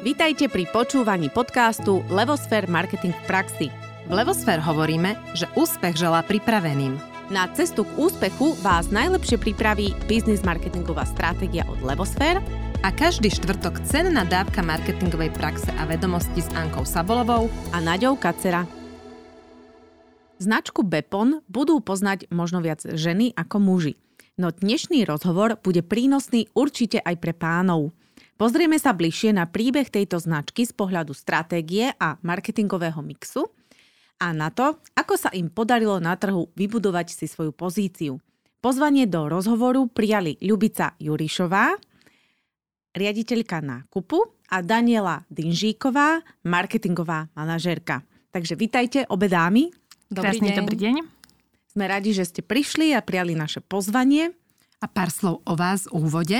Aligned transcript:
Vítajte 0.00 0.48
pri 0.48 0.64
počúvaní 0.64 1.28
podcastu 1.28 2.00
Levosfér 2.08 2.64
Marketing 2.72 3.12
v 3.12 3.24
praxi. 3.28 3.68
V 4.08 4.12
Levosfér 4.16 4.56
hovoríme, 4.64 5.12
že 5.36 5.44
úspech 5.52 5.92
želá 5.92 6.24
pripraveným. 6.24 6.96
Na 7.28 7.44
cestu 7.52 7.84
k 7.84 8.08
úspechu 8.08 8.56
vás 8.64 8.88
najlepšie 8.88 9.36
pripraví 9.36 9.92
biznis 10.08 10.40
marketingová 10.40 11.04
stratégia 11.04 11.68
od 11.68 11.84
Levosfér 11.84 12.40
a 12.80 12.88
každý 12.88 13.28
štvrtok 13.28 13.84
cenná 13.84 14.24
dávka 14.24 14.64
marketingovej 14.64 15.36
praxe 15.36 15.68
a 15.76 15.84
vedomosti 15.84 16.40
s 16.40 16.48
Ankou 16.56 16.88
Sabolovou 16.88 17.52
a 17.68 17.84
Naďou 17.84 18.16
Kacera. 18.16 18.64
Značku 20.40 20.80
Bepon 20.80 21.44
budú 21.44 21.76
poznať 21.84 22.24
možno 22.32 22.64
viac 22.64 22.80
ženy 22.88 23.36
ako 23.36 23.60
muži. 23.60 24.00
No 24.40 24.48
dnešný 24.48 25.04
rozhovor 25.04 25.60
bude 25.60 25.84
prínosný 25.84 26.48
určite 26.56 27.04
aj 27.04 27.20
pre 27.20 27.36
pánov– 27.36 27.92
Pozrieme 28.40 28.80
sa 28.80 28.96
bližšie 28.96 29.36
na 29.36 29.44
príbeh 29.44 29.92
tejto 29.92 30.16
značky 30.16 30.64
z 30.64 30.72
pohľadu 30.72 31.12
stratégie 31.12 31.92
a 32.00 32.16
marketingového 32.24 33.04
mixu 33.04 33.52
a 34.16 34.32
na 34.32 34.48
to, 34.48 34.80
ako 34.96 35.20
sa 35.20 35.28
im 35.36 35.52
podarilo 35.52 36.00
na 36.00 36.16
trhu 36.16 36.48
vybudovať 36.56 37.12
si 37.12 37.28
svoju 37.28 37.52
pozíciu. 37.52 38.16
Pozvanie 38.64 39.04
do 39.04 39.28
rozhovoru 39.28 39.84
prijali 39.92 40.40
Ľubica 40.40 40.96
Jurišová, 40.96 41.76
riaditeľka 42.96 43.60
nákupu 43.60 44.24
a 44.48 44.64
Daniela 44.64 45.20
Dinžíková, 45.28 46.24
marketingová 46.48 47.28
manažérka. 47.36 48.08
Takže 48.32 48.56
vítajte 48.56 49.04
obe 49.12 49.28
dámy. 49.28 49.68
Dobrý 50.08 50.40
Krásny 50.40 50.48
deň. 50.48 50.56
dobrý 50.64 50.76
deň. 50.80 50.96
Sme 51.76 51.84
radi, 51.84 52.16
že 52.16 52.24
ste 52.24 52.40
prišli 52.40 52.96
a 52.96 53.04
prijali 53.04 53.36
naše 53.36 53.60
pozvanie. 53.60 54.32
A 54.80 54.88
pár 54.88 55.12
slov 55.12 55.44
o 55.44 55.52
vás 55.60 55.84
v 55.84 55.92
úvode. 55.92 56.38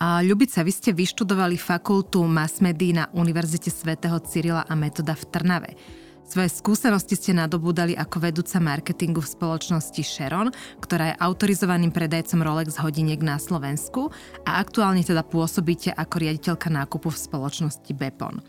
Ľubica, 0.00 0.64
vy 0.64 0.72
ste 0.72 0.96
vyštudovali 0.96 1.60
fakultu 1.60 2.24
mass 2.24 2.64
na 2.64 3.12
Univerzite 3.12 3.68
svätého 3.68 4.16
Cyrila 4.24 4.64
a 4.64 4.72
Metoda 4.72 5.12
v 5.12 5.28
Trnave. 5.28 5.70
Svoje 6.24 6.48
skúsenosti 6.48 7.12
ste 7.12 7.36
nadobúdali 7.36 7.92
ako 7.92 8.24
vedúca 8.24 8.56
marketingu 8.56 9.20
v 9.20 9.28
spoločnosti 9.36 10.00
Sharon, 10.00 10.48
ktorá 10.80 11.12
je 11.12 11.20
autorizovaným 11.20 11.92
predajcom 11.92 12.40
Rolex 12.40 12.80
hodiniek 12.80 13.20
na 13.20 13.36
Slovensku 13.36 14.08
a 14.48 14.64
aktuálne 14.64 15.04
teda 15.04 15.20
pôsobíte 15.20 15.92
ako 15.92 16.24
riaditeľka 16.24 16.72
nákupu 16.72 17.12
v 17.12 17.20
spoločnosti 17.20 17.92
Bepon. 17.92 18.40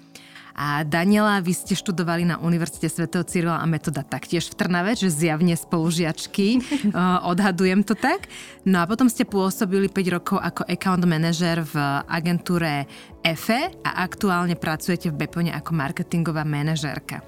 A 0.55 0.87
Daniela, 0.87 1.43
vy 1.43 1.51
ste 1.51 1.75
študovali 1.75 2.23
na 2.23 2.39
Univerzite 2.39 2.87
svätého 2.87 3.27
Cyrila 3.27 3.59
a 3.59 3.67
Metoda 3.67 4.07
taktiež 4.07 4.47
v 4.47 4.55
Trnave, 4.55 4.95
že 4.95 5.11
zjavne 5.11 5.51
spolužiačky, 5.51 6.63
odhadujem 7.31 7.83
to 7.83 7.91
tak. 7.91 8.31
No 8.63 8.79
a 8.79 8.87
potom 8.87 9.11
ste 9.11 9.27
pôsobili 9.27 9.91
5 9.91 10.15
rokov 10.15 10.37
ako 10.39 10.63
account 10.71 11.03
manager 11.03 11.67
v 11.67 11.75
agentúre 12.07 12.87
EFE 13.19 13.83
a 13.83 14.07
aktuálne 14.07 14.55
pracujete 14.55 15.11
v 15.11 15.27
Bepone 15.27 15.51
ako 15.51 15.75
marketingová 15.75 16.47
manažérka. 16.47 17.19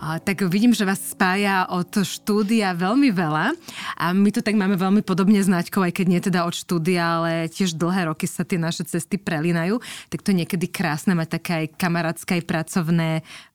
Tak 0.00 0.48
vidím, 0.48 0.72
že 0.72 0.88
vás 0.88 1.12
spája 1.12 1.68
od 1.68 1.92
štúdia 1.92 2.72
veľmi 2.72 3.12
veľa 3.12 3.52
a 4.00 4.16
my 4.16 4.32
to 4.32 4.40
tak 4.40 4.56
máme 4.56 4.72
veľmi 4.80 5.04
podobne 5.04 5.36
s 5.36 5.44
Naďkou, 5.44 5.84
aj 5.84 5.92
keď 5.92 6.06
nie 6.08 6.20
teda 6.24 6.48
od 6.48 6.56
štúdia, 6.56 7.20
ale 7.20 7.52
tiež 7.52 7.76
dlhé 7.76 8.08
roky 8.08 8.24
sa 8.24 8.40
tie 8.48 8.56
naše 8.56 8.88
cesty 8.88 9.20
prelínajú, 9.20 9.76
tak 10.08 10.24
to 10.24 10.32
niekedy 10.32 10.72
krásne 10.72 11.12
mať 11.12 11.28
také 11.36 11.52
aj 11.52 11.66
kamarátske, 11.76 12.40
aj 12.40 12.48
pracovné 12.48 13.10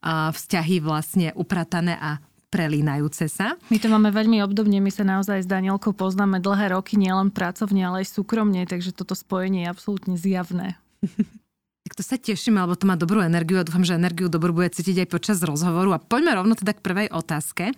vzťahy 0.06 0.78
vlastne 0.78 1.34
upratané 1.34 1.98
a 1.98 2.22
prelínajúce 2.46 3.26
sa. 3.26 3.58
My 3.66 3.82
to 3.82 3.90
máme 3.90 4.14
veľmi 4.14 4.38
obdobne, 4.46 4.78
my 4.78 4.94
sa 4.94 5.02
naozaj 5.02 5.42
s 5.42 5.50
Danielkou 5.50 5.98
poznáme 5.98 6.38
dlhé 6.38 6.78
roky, 6.78 6.94
nielen 6.94 7.34
pracovne, 7.34 7.82
ale 7.82 8.06
aj 8.06 8.22
súkromne, 8.22 8.62
takže 8.70 8.94
toto 8.94 9.18
spojenie 9.18 9.66
je 9.66 9.72
absolútne 9.74 10.14
zjavné. 10.14 10.78
Tak 11.86 11.94
to 11.94 12.02
sa 12.02 12.18
teším, 12.18 12.58
lebo 12.58 12.74
to 12.74 12.82
má 12.82 12.98
dobrú 12.98 13.22
energiu 13.22 13.62
a 13.62 13.66
dúfam, 13.66 13.86
že 13.86 13.94
energiu 13.94 14.26
dobrú 14.26 14.50
bude 14.50 14.74
cítiť 14.74 15.06
aj 15.06 15.08
počas 15.08 15.38
rozhovoru. 15.38 15.94
A 15.94 16.02
poďme 16.02 16.34
rovno 16.34 16.58
teda 16.58 16.74
k 16.74 16.82
prvej 16.82 17.14
otázke. 17.14 17.70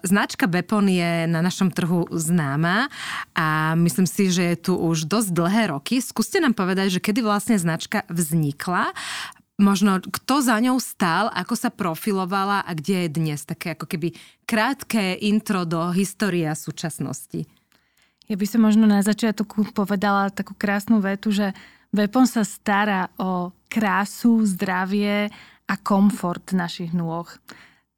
Značka 0.00 0.48
Bepon 0.48 0.88
je 0.88 1.28
na 1.28 1.44
našom 1.44 1.68
trhu 1.68 2.08
známa 2.08 2.88
a 3.36 3.76
myslím 3.76 4.08
si, 4.08 4.32
že 4.32 4.56
je 4.56 4.56
tu 4.64 4.72
už 4.72 5.04
dosť 5.04 5.36
dlhé 5.36 5.62
roky. 5.68 6.00
Skúste 6.00 6.40
nám 6.40 6.56
povedať, 6.56 6.96
že 6.96 7.04
kedy 7.04 7.20
vlastne 7.20 7.60
značka 7.60 8.08
vznikla, 8.08 8.96
možno 9.60 10.00
kto 10.00 10.40
za 10.40 10.56
ňou 10.56 10.80
stál, 10.80 11.28
ako 11.36 11.52
sa 11.60 11.68
profilovala 11.68 12.64
a 12.64 12.72
kde 12.72 13.04
je 13.04 13.08
dnes. 13.20 13.44
Také 13.44 13.76
ako 13.76 13.84
keby 13.84 14.16
krátke 14.48 15.20
intro 15.20 15.68
do 15.68 15.92
histórie 15.92 16.48
a 16.48 16.56
súčasnosti. 16.56 17.44
Ja 18.32 18.40
by 18.40 18.46
som 18.48 18.64
možno 18.64 18.88
na 18.88 19.04
začiatku 19.04 19.76
povedala 19.76 20.32
takú 20.32 20.56
krásnu 20.56 21.04
vetu, 21.04 21.28
že 21.36 21.52
Vepon 21.90 22.22
sa 22.22 22.46
stará 22.46 23.10
o 23.18 23.50
krásu, 23.66 24.46
zdravie 24.46 25.26
a 25.66 25.74
komfort 25.74 26.54
našich 26.54 26.94
nôh. 26.94 27.26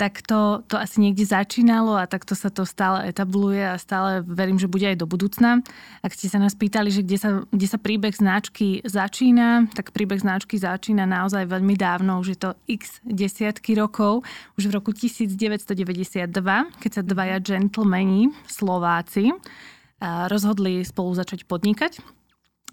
Tak 0.01 0.25
to, 0.25 0.65
to 0.67 0.81
asi 0.81 0.99
niekde 0.99 1.29
začínalo 1.29 1.95
a 1.95 2.09
takto 2.09 2.33
sa 2.33 2.49
to 2.49 2.65
stále 2.65 3.05
etabluje 3.07 3.61
a 3.61 3.77
stále 3.77 4.25
verím, 4.25 4.57
že 4.57 4.67
bude 4.67 4.89
aj 4.89 4.97
do 4.97 5.05
budúcna. 5.05 5.61
Ak 6.01 6.17
ste 6.17 6.27
sa 6.27 6.41
nás 6.41 6.57
pýtali, 6.57 6.89
že 6.89 7.05
kde 7.05 7.19
sa, 7.21 7.31
kde 7.53 7.67
sa 7.69 7.77
príbeh 7.79 8.17
značky 8.17 8.81
začína, 8.83 9.69
tak 9.77 9.93
príbeh 9.93 10.19
značky 10.25 10.57
začína 10.57 11.05
naozaj 11.05 11.45
veľmi 11.45 11.77
dávno, 11.77 12.19
už 12.25 12.35
je 12.35 12.39
to 12.41 12.51
x 12.67 12.99
desiatky 13.05 13.77
rokov, 13.77 14.25
už 14.57 14.73
v 14.73 14.77
roku 14.81 14.91
1992, 14.97 16.33
keď 16.81 16.91
sa 16.91 17.03
dvaja 17.05 17.39
gentlemani, 17.39 18.33
Slováci, 18.49 19.37
rozhodli 20.03 20.83
spolu 20.83 21.15
začať 21.15 21.45
podnikať 21.45 22.22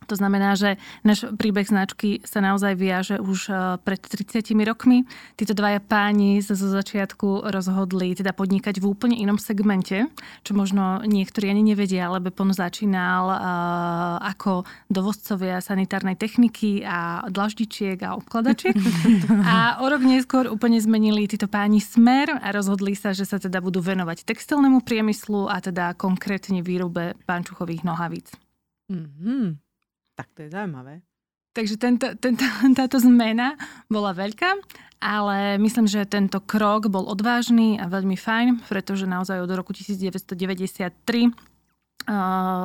to 0.10 0.18
znamená, 0.18 0.58
že 0.58 0.82
náš 1.06 1.30
príbeh 1.38 1.70
značky 1.70 2.26
sa 2.26 2.42
naozaj 2.42 2.74
viaže 2.74 3.16
už 3.22 3.40
e, 3.48 3.54
pred 3.86 4.02
30 4.02 4.42
rokmi. 4.66 5.06
Títo 5.38 5.54
dvaja 5.54 5.78
páni 5.78 6.42
sa 6.42 6.58
zo 6.58 6.74
začiatku 6.74 7.46
rozhodli 7.54 8.18
teda 8.18 8.34
podnikať 8.34 8.82
v 8.82 8.90
úplne 8.90 9.14
inom 9.14 9.38
segmente, 9.38 10.10
čo 10.42 10.58
možno 10.58 11.06
niektorí 11.06 11.54
ani 11.54 11.62
nevedia, 11.62 12.10
ale 12.10 12.24
Bepon 12.26 12.50
začínal 12.50 13.24
uh, 13.30 13.38
ako 14.26 14.66
dovozcovia 14.90 15.62
sanitárnej 15.62 16.18
techniky 16.18 16.82
a 16.82 17.30
dlaždičiek 17.30 18.02
a 18.02 18.18
obkladačiek. 18.18 18.74
a 19.54 19.84
o 19.84 19.86
rok 19.86 20.02
neskôr 20.02 20.50
úplne 20.50 20.82
zmenili 20.82 21.30
títo 21.30 21.46
páni 21.46 21.78
smer 21.78 22.34
a 22.42 22.50
rozhodli 22.50 22.98
sa, 22.98 23.14
že 23.14 23.28
sa 23.28 23.38
teda 23.38 23.62
budú 23.62 23.84
venovať 23.84 24.26
textilnému 24.26 24.82
priemyslu 24.82 25.46
a 25.52 25.62
teda 25.62 25.94
konkrétne 25.94 26.66
výrobe 26.66 27.14
pančuchových 27.28 27.86
nohavíc. 27.86 28.34
Mm-hmm. 28.90 29.69
Tak 30.20 30.28
to 30.36 30.44
je 30.44 30.50
zaujímavé. 30.52 31.00
Takže 31.56 31.76
tento, 31.80 32.12
tento, 32.20 32.44
táto 32.80 33.00
zmena 33.00 33.56
bola 33.88 34.12
veľká, 34.12 34.60
ale 35.00 35.56
myslím, 35.64 35.88
že 35.88 36.04
tento 36.04 36.44
krok 36.44 36.92
bol 36.92 37.08
odvážny 37.08 37.80
a 37.80 37.88
veľmi 37.88 38.20
fajn, 38.20 38.68
pretože 38.68 39.08
naozaj 39.08 39.40
od 39.40 39.52
roku 39.56 39.72
1993 39.72 41.32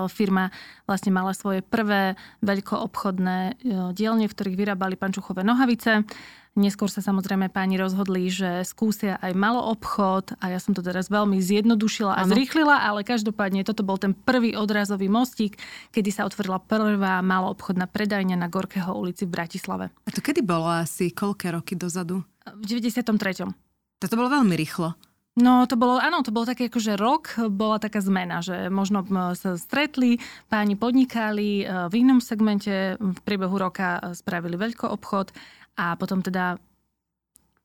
firma 0.08 0.48
vlastne 0.88 1.10
mala 1.12 1.36
svoje 1.36 1.60
prvé 1.60 2.16
veľkoobchodné 2.40 3.60
dielne, 3.92 4.24
v 4.24 4.34
ktorých 4.34 4.56
vyrábali 4.56 4.96
pančuchové 4.96 5.44
nohavice. 5.44 6.06
Neskôr 6.54 6.86
sa 6.86 7.02
samozrejme 7.02 7.50
páni 7.50 7.74
rozhodli, 7.74 8.30
že 8.30 8.62
skúsia 8.62 9.18
aj 9.18 9.34
malo 9.34 9.58
obchod 9.74 10.38
a 10.38 10.54
ja 10.54 10.62
som 10.62 10.70
to 10.70 10.86
teraz 10.86 11.10
veľmi 11.10 11.42
zjednodušila 11.42 12.14
a 12.14 12.22
ano. 12.22 12.30
zrýchlila, 12.30 12.78
ale 12.78 13.02
každopádne 13.02 13.66
toto 13.66 13.82
bol 13.82 13.98
ten 13.98 14.14
prvý 14.14 14.54
odrazový 14.54 15.10
mostík, 15.10 15.58
kedy 15.90 16.14
sa 16.14 16.22
otvorila 16.22 16.62
prvá 16.62 17.18
malo 17.26 17.50
obchodná 17.50 17.90
predajňa 17.90 18.38
na 18.38 18.46
Gorkého 18.46 18.94
ulici 18.94 19.26
v 19.26 19.34
Bratislave. 19.34 19.90
A 20.06 20.10
to 20.14 20.22
kedy 20.22 20.46
bolo 20.46 20.70
asi? 20.70 21.10
Koľké 21.10 21.58
roky 21.58 21.74
dozadu? 21.74 22.22
V 22.46 22.62
93. 22.62 23.50
To 23.98 24.14
bolo 24.14 24.30
veľmi 24.30 24.54
rýchlo. 24.54 24.94
No 25.34 25.66
to 25.66 25.74
bolo, 25.74 25.98
áno, 25.98 26.22
to 26.22 26.30
bolo 26.30 26.46
také 26.46 26.70
že 26.70 26.94
rok, 26.94 27.34
bola 27.50 27.82
taká 27.82 27.98
zmena, 27.98 28.38
že 28.38 28.70
možno 28.70 29.02
sa 29.34 29.58
stretli, 29.58 30.22
páni 30.46 30.78
podnikali 30.78 31.66
e, 31.66 31.90
v 31.90 31.94
inom 32.06 32.22
segmente, 32.22 32.94
v 33.02 33.18
priebehu 33.26 33.58
roka 33.58 33.98
e, 33.98 34.14
spravili 34.14 34.54
veľký 34.54 34.86
obchod 34.86 35.34
a 35.74 35.98
potom 35.98 36.22
teda 36.22 36.56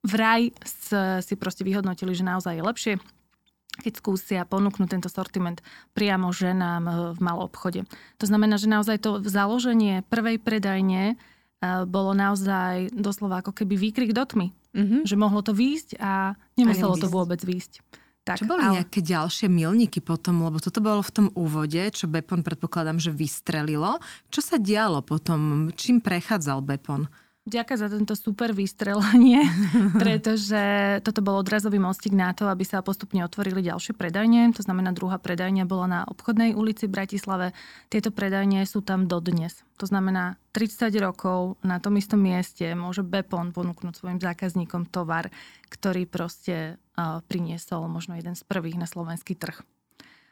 vraj 0.05 0.49
si 1.21 1.33
proste 1.35 1.67
vyhodnotili, 1.67 2.15
že 2.15 2.23
naozaj 2.23 2.57
je 2.57 2.63
lepšie, 2.63 2.93
keď 3.79 3.93
skúsia 3.95 4.41
ponúknuť 4.43 4.87
tento 4.91 5.09
sortiment 5.09 5.63
priamo 5.95 6.29
ženám 6.35 6.83
e, 6.83 6.91
v 7.15 7.19
malom 7.23 7.47
obchode. 7.47 7.87
To 8.19 8.25
znamená, 8.27 8.59
že 8.59 8.67
naozaj 8.67 8.99
to 8.99 9.23
založenie 9.23 10.03
prvej 10.11 10.35
predajne 10.43 11.15
e, 11.15 11.85
bolo 11.87 12.11
naozaj 12.11 12.91
doslova 12.91 13.39
ako 13.39 13.55
keby 13.55 13.79
výkrik 13.79 14.11
do 14.11 14.23
tmy. 14.27 14.47
Mm-hmm. 14.75 15.01
Že 15.07 15.15
mohlo 15.15 15.41
to 15.41 15.55
výjsť 15.55 15.97
a 15.97 16.37
nemuselo 16.59 16.99
to 16.99 17.07
vôbec 17.09 17.39
výjsť. 17.41 17.81
Tak, 18.27 18.45
čo 18.45 18.51
boli 18.51 18.61
ale... 18.61 18.83
nejaké 18.83 19.01
ďalšie 19.01 19.49
milníky 19.49 20.03
potom, 20.03 20.45
lebo 20.45 20.61
toto 20.61 20.83
bolo 20.83 21.01
v 21.01 21.09
tom 21.15 21.27
úvode, 21.33 21.81
čo 21.89 22.05
Bepon 22.05 22.45
predpokladám, 22.45 23.01
že 23.01 23.09
vystrelilo. 23.09 23.97
Čo 24.29 24.45
sa 24.45 24.55
dialo 24.61 25.01
potom? 25.01 25.71
Čím 25.73 26.03
prechádzal 26.03 26.61
Bepon? 26.61 27.09
Ďakujem 27.49 27.79
za 27.81 27.89
tento 27.89 28.13
super 28.13 28.53
vystrelanie, 28.53 29.41
pretože 30.03 30.61
toto 31.01 31.25
bol 31.25 31.41
odrazový 31.41 31.81
mostík 31.81 32.13
na 32.13 32.29
to, 32.37 32.45
aby 32.45 32.61
sa 32.61 32.85
postupne 32.85 33.25
otvorili 33.25 33.65
ďalšie 33.65 33.97
predajne. 33.97 34.53
To 34.53 34.61
znamená, 34.61 34.93
druhá 34.93 35.17
predajňa 35.17 35.65
bola 35.65 35.85
na 35.89 35.99
obchodnej 36.05 36.53
ulici 36.53 36.85
v 36.85 37.01
Bratislave. 37.01 37.57
Tieto 37.89 38.13
predajne 38.13 38.61
sú 38.69 38.85
tam 38.85 39.09
dodnes. 39.09 39.65
To 39.81 39.89
znamená, 39.89 40.37
30 40.53 40.93
rokov 41.01 41.57
na 41.65 41.81
tom 41.81 41.97
istom 41.97 42.21
mieste 42.21 42.69
môže 42.77 43.01
Bepon 43.01 43.49
ponúknuť 43.49 43.97
svojim 43.97 44.19
zákazníkom 44.21 44.85
tovar, 44.85 45.33
ktorý 45.73 46.05
proste 46.05 46.77
uh, 46.77 47.25
priniesol 47.25 47.89
možno 47.89 48.13
jeden 48.13 48.37
z 48.37 48.45
prvých 48.45 48.77
na 48.77 48.85
slovenský 48.85 49.33
trh. 49.33 49.57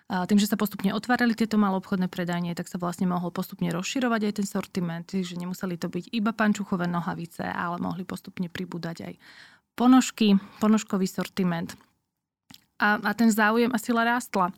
Tým, 0.08 0.40
že 0.40 0.48
sa 0.48 0.56
postupne 0.56 0.96
otvárali 0.96 1.36
tieto 1.36 1.60
obchodné 1.60 2.08
predajnie, 2.08 2.56
tak 2.56 2.72
sa 2.72 2.80
vlastne 2.80 3.12
mohol 3.12 3.28
postupne 3.28 3.68
rozširovať 3.76 4.22
aj 4.32 4.34
ten 4.40 4.48
sortiment, 4.48 5.04
že 5.04 5.36
nemuseli 5.36 5.76
to 5.76 5.92
byť 5.92 6.16
iba 6.16 6.32
pančuchové 6.32 6.88
nohavice, 6.88 7.44
ale 7.44 7.76
mohli 7.84 8.08
postupne 8.08 8.48
pribúdať 8.48 9.04
aj 9.04 9.14
ponožky, 9.76 10.40
ponožkový 10.64 11.12
sortiment. 11.12 11.76
A, 12.80 12.96
a 13.04 13.12
ten 13.12 13.28
záujem 13.28 13.68
a 13.76 13.78
sila 13.84 14.08
rástla. 14.08 14.56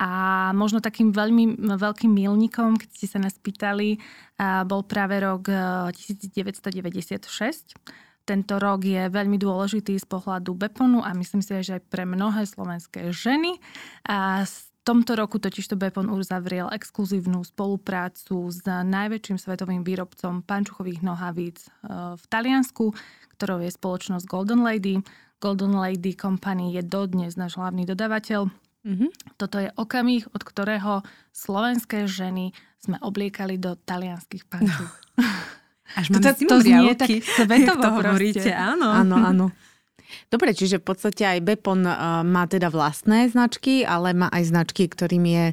A 0.00 0.08
možno 0.56 0.80
takým 0.80 1.12
veľmi 1.12 1.76
veľkým 1.76 2.08
milníkom, 2.08 2.80
keď 2.80 2.88
ste 2.96 3.06
sa 3.12 3.20
nás 3.20 3.36
pýtali, 3.36 4.00
bol 4.64 4.88
práve 4.88 5.20
rok 5.20 5.52
1996. 5.92 7.76
Tento 8.22 8.58
rok 8.62 8.86
je 8.86 9.10
veľmi 9.10 9.36
dôležitý 9.36 9.98
z 9.98 10.06
pohľadu 10.06 10.54
Beponu 10.54 11.02
a 11.02 11.10
myslím 11.12 11.42
si, 11.42 11.58
že 11.62 11.82
aj 11.82 11.90
pre 11.90 12.06
mnohé 12.06 12.46
slovenské 12.46 13.10
ženy. 13.10 13.58
A 14.06 14.46
tomto 14.82 15.14
roku 15.14 15.38
totiž 15.38 15.70
to 15.70 15.76
Bepon 15.78 16.10
uzavrel 16.10 16.66
exkluzívnu 16.74 17.46
spoluprácu 17.46 18.50
s 18.50 18.66
najväčším 18.66 19.38
svetovým 19.38 19.82
výrobcom 19.86 20.42
pančuchových 20.42 21.06
nohavíc 21.06 21.62
e, 21.62 21.68
v 22.18 22.24
Taliansku, 22.26 22.90
ktorou 23.38 23.62
je 23.62 23.70
spoločnosť 23.70 24.26
Golden 24.26 24.66
Lady. 24.66 24.98
Golden 25.38 25.78
Lady 25.78 26.18
Company 26.18 26.74
je 26.74 26.82
dodnes 26.82 27.34
náš 27.38 27.58
hlavný 27.58 27.86
dodavateľ. 27.86 28.50
Mm-hmm. 28.82 29.38
Toto 29.38 29.62
je 29.62 29.70
okamih, 29.78 30.26
od 30.34 30.42
ktorého 30.42 31.06
slovenské 31.30 32.10
ženy 32.10 32.50
sme 32.82 32.98
obliekali 32.98 33.62
do 33.62 33.78
talianských 33.78 34.50
pančuch. 34.50 34.90
Až 35.96 36.06
máme 36.12 36.22
to, 36.24 36.44
to 36.48 36.56
znie 36.64 36.92
tak 36.96 37.08
svetovo 37.20 37.82
to 37.84 37.88
hovoríte, 37.92 38.50
áno. 38.52 38.88
Áno, 38.88 39.16
áno. 39.20 39.46
Dobre, 40.28 40.52
čiže 40.52 40.80
v 40.80 40.92
podstate 40.92 41.24
aj 41.24 41.40
Bepon 41.40 41.84
uh, 41.84 42.20
má 42.24 42.44
teda 42.44 42.68
vlastné 42.68 43.32
značky, 43.32 43.84
ale 43.84 44.12
má 44.12 44.28
aj 44.28 44.52
značky, 44.52 44.88
ktorým 44.88 45.24
je 45.24 45.44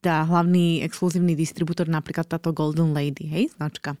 teda 0.00 0.24
hlavný 0.30 0.80
exkluzívny 0.86 1.34
distribútor, 1.34 1.90
napríklad 1.90 2.24
táto 2.24 2.54
Golden 2.54 2.94
Lady, 2.94 3.26
hej, 3.28 3.44
značka. 3.58 3.98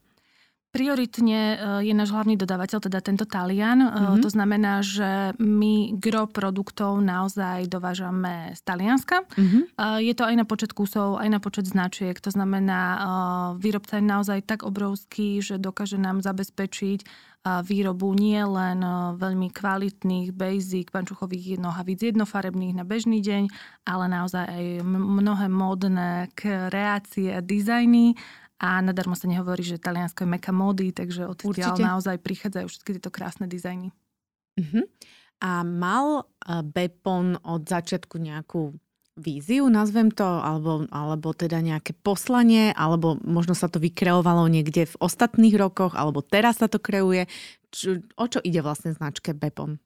Prioritne 0.78 1.40
eh, 1.42 1.58
je 1.90 1.90
náš 1.90 2.14
hlavný 2.14 2.38
dodávateľ, 2.38 2.78
teda 2.78 3.02
tento 3.02 3.26
Talian. 3.26 3.82
Mm-hmm. 3.82 4.22
To 4.22 4.30
znamená, 4.30 4.78
že 4.86 5.34
my 5.42 5.98
gro 5.98 6.30
produktov 6.30 7.02
naozaj 7.02 7.66
dovážame 7.66 8.54
z 8.54 8.60
Talianska. 8.62 9.26
Mm-hmm. 9.34 9.62
Je 9.98 10.14
to 10.14 10.22
aj 10.22 10.34
na 10.38 10.46
počet 10.46 10.70
kusov, 10.70 11.18
aj 11.18 11.26
na 11.26 11.42
počet 11.42 11.66
značiek. 11.66 12.14
To 12.22 12.30
znamená, 12.30 12.80
výrobca 13.58 13.98
je 13.98 14.06
naozaj 14.06 14.46
tak 14.46 14.62
obrovský, 14.62 15.42
že 15.42 15.58
dokáže 15.58 15.98
nám 15.98 16.22
zabezpečiť 16.22 17.02
výrobu 17.64 18.12
nie 18.12 18.40
len 18.42 18.82
veľmi 19.16 19.48
kvalitných, 19.54 20.34
basic, 20.34 20.92
pančuchových 20.92 21.56
nohavíc 21.56 22.02
jednofarebných 22.04 22.76
na 22.76 22.84
bežný 22.84 23.24
deň, 23.24 23.48
ale 23.88 24.04
naozaj 24.10 24.44
aj 24.44 24.64
mnohé 24.84 25.46
módne 25.48 26.28
kreácie 26.36 27.32
a 27.32 27.40
dizajny 27.40 28.18
a 28.58 28.82
nadarmo 28.82 29.14
sa 29.14 29.30
nehovorí, 29.30 29.62
že 29.62 29.78
Taliansko 29.78 30.26
je 30.26 30.34
meka 30.34 30.50
módy, 30.50 30.90
takže 30.90 31.30
odtiaľ 31.30 31.78
naozaj 31.78 32.18
prichádzajú 32.18 32.66
všetky 32.66 32.90
tieto 32.98 33.10
krásne 33.14 33.46
dizajny. 33.46 33.94
Uh-huh. 34.58 34.84
A 35.38 35.62
mal 35.62 36.26
Bepon 36.44 37.38
od 37.46 37.62
začiatku 37.70 38.18
nejakú 38.18 38.74
víziu, 39.18 39.66
nazvem 39.66 40.10
to, 40.14 40.26
alebo, 40.26 40.86
alebo 40.90 41.34
teda 41.34 41.58
nejaké 41.58 41.94
poslanie, 41.94 42.70
alebo 42.74 43.18
možno 43.22 43.54
sa 43.54 43.66
to 43.66 43.82
vykreovalo 43.82 44.46
niekde 44.46 44.86
v 44.86 44.98
ostatných 44.98 45.54
rokoch, 45.58 45.98
alebo 45.98 46.22
teraz 46.22 46.62
sa 46.62 46.70
to 46.70 46.78
kreuje. 46.78 47.26
Čo, 47.74 48.02
o 48.14 48.26
čo 48.26 48.38
ide 48.42 48.62
vlastne 48.62 48.94
značke 48.94 49.34
Bepon? 49.34 49.82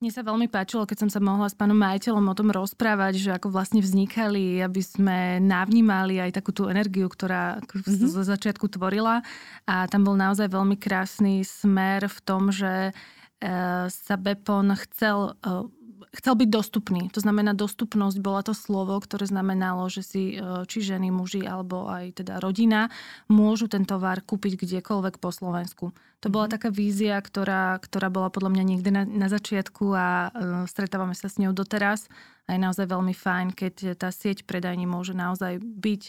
Mne 0.00 0.16
sa 0.16 0.24
veľmi 0.24 0.48
páčilo, 0.48 0.88
keď 0.88 1.04
som 1.04 1.10
sa 1.12 1.20
mohla 1.20 1.44
s 1.44 1.52
pánom 1.52 1.76
majiteľom 1.76 2.24
o 2.24 2.32
tom 2.32 2.48
rozprávať, 2.48 3.20
že 3.20 3.30
ako 3.36 3.52
vlastne 3.52 3.84
vznikali, 3.84 4.64
aby 4.64 4.80
sme 4.80 5.36
navnímali 5.44 6.16
aj 6.16 6.40
takú 6.40 6.56
tú 6.56 6.72
energiu, 6.72 7.04
ktorá 7.04 7.60
mm-hmm. 7.60 8.08
zo 8.08 8.24
začiatku 8.24 8.64
tvorila. 8.72 9.20
A 9.68 9.84
tam 9.92 10.08
bol 10.08 10.16
naozaj 10.16 10.48
veľmi 10.48 10.80
krásny 10.80 11.44
smer 11.44 12.08
v 12.08 12.18
tom, 12.24 12.48
že 12.48 12.96
e, 13.44 13.52
sa 13.92 14.16
Bepon 14.16 14.72
chcel 14.88 15.36
e, 15.36 15.68
chcel 16.16 16.34
byť 16.36 16.48
dostupný. 16.48 17.08
To 17.12 17.20
znamená, 17.20 17.52
dostupnosť 17.52 18.18
bola 18.18 18.40
to 18.44 18.56
slovo, 18.56 18.96
ktoré 19.00 19.28
znamenalo, 19.28 19.86
že 19.88 20.02
si 20.02 20.22
e, 20.34 20.64
či 20.66 20.78
ženy, 20.80 21.12
muži 21.12 21.44
alebo 21.44 21.88
aj 21.88 22.22
teda 22.24 22.38
rodina 22.40 22.88
môžu 23.28 23.68
ten 23.68 23.84
tovar 23.84 24.24
kúpiť 24.24 24.60
kdekoľvek 24.60 25.20
po 25.20 25.30
Slovensku. 25.30 25.92
To 26.20 26.28
bola 26.28 26.48
mhm. 26.48 26.52
taká 26.58 26.68
vízia, 26.68 27.16
ktorá, 27.20 27.80
ktorá 27.80 28.12
bola 28.12 28.28
podľa 28.28 28.52
mňa 28.56 28.64
niekde 28.64 28.90
na, 28.92 29.02
na 29.08 29.28
začiatku 29.32 29.84
a 29.96 30.08
uh, 30.28 30.30
stretávame 30.68 31.16
sa 31.16 31.32
s 31.32 31.40
ňou 31.40 31.56
doteraz. 31.56 32.12
A 32.44 32.56
je 32.56 32.60
naozaj 32.60 32.90
veľmi 32.90 33.14
fajn, 33.14 33.54
keď 33.54 33.74
tá 33.94 34.10
sieť 34.10 34.42
predajní 34.42 34.84
môže 34.84 35.14
naozaj 35.14 35.62
byť 35.62 36.02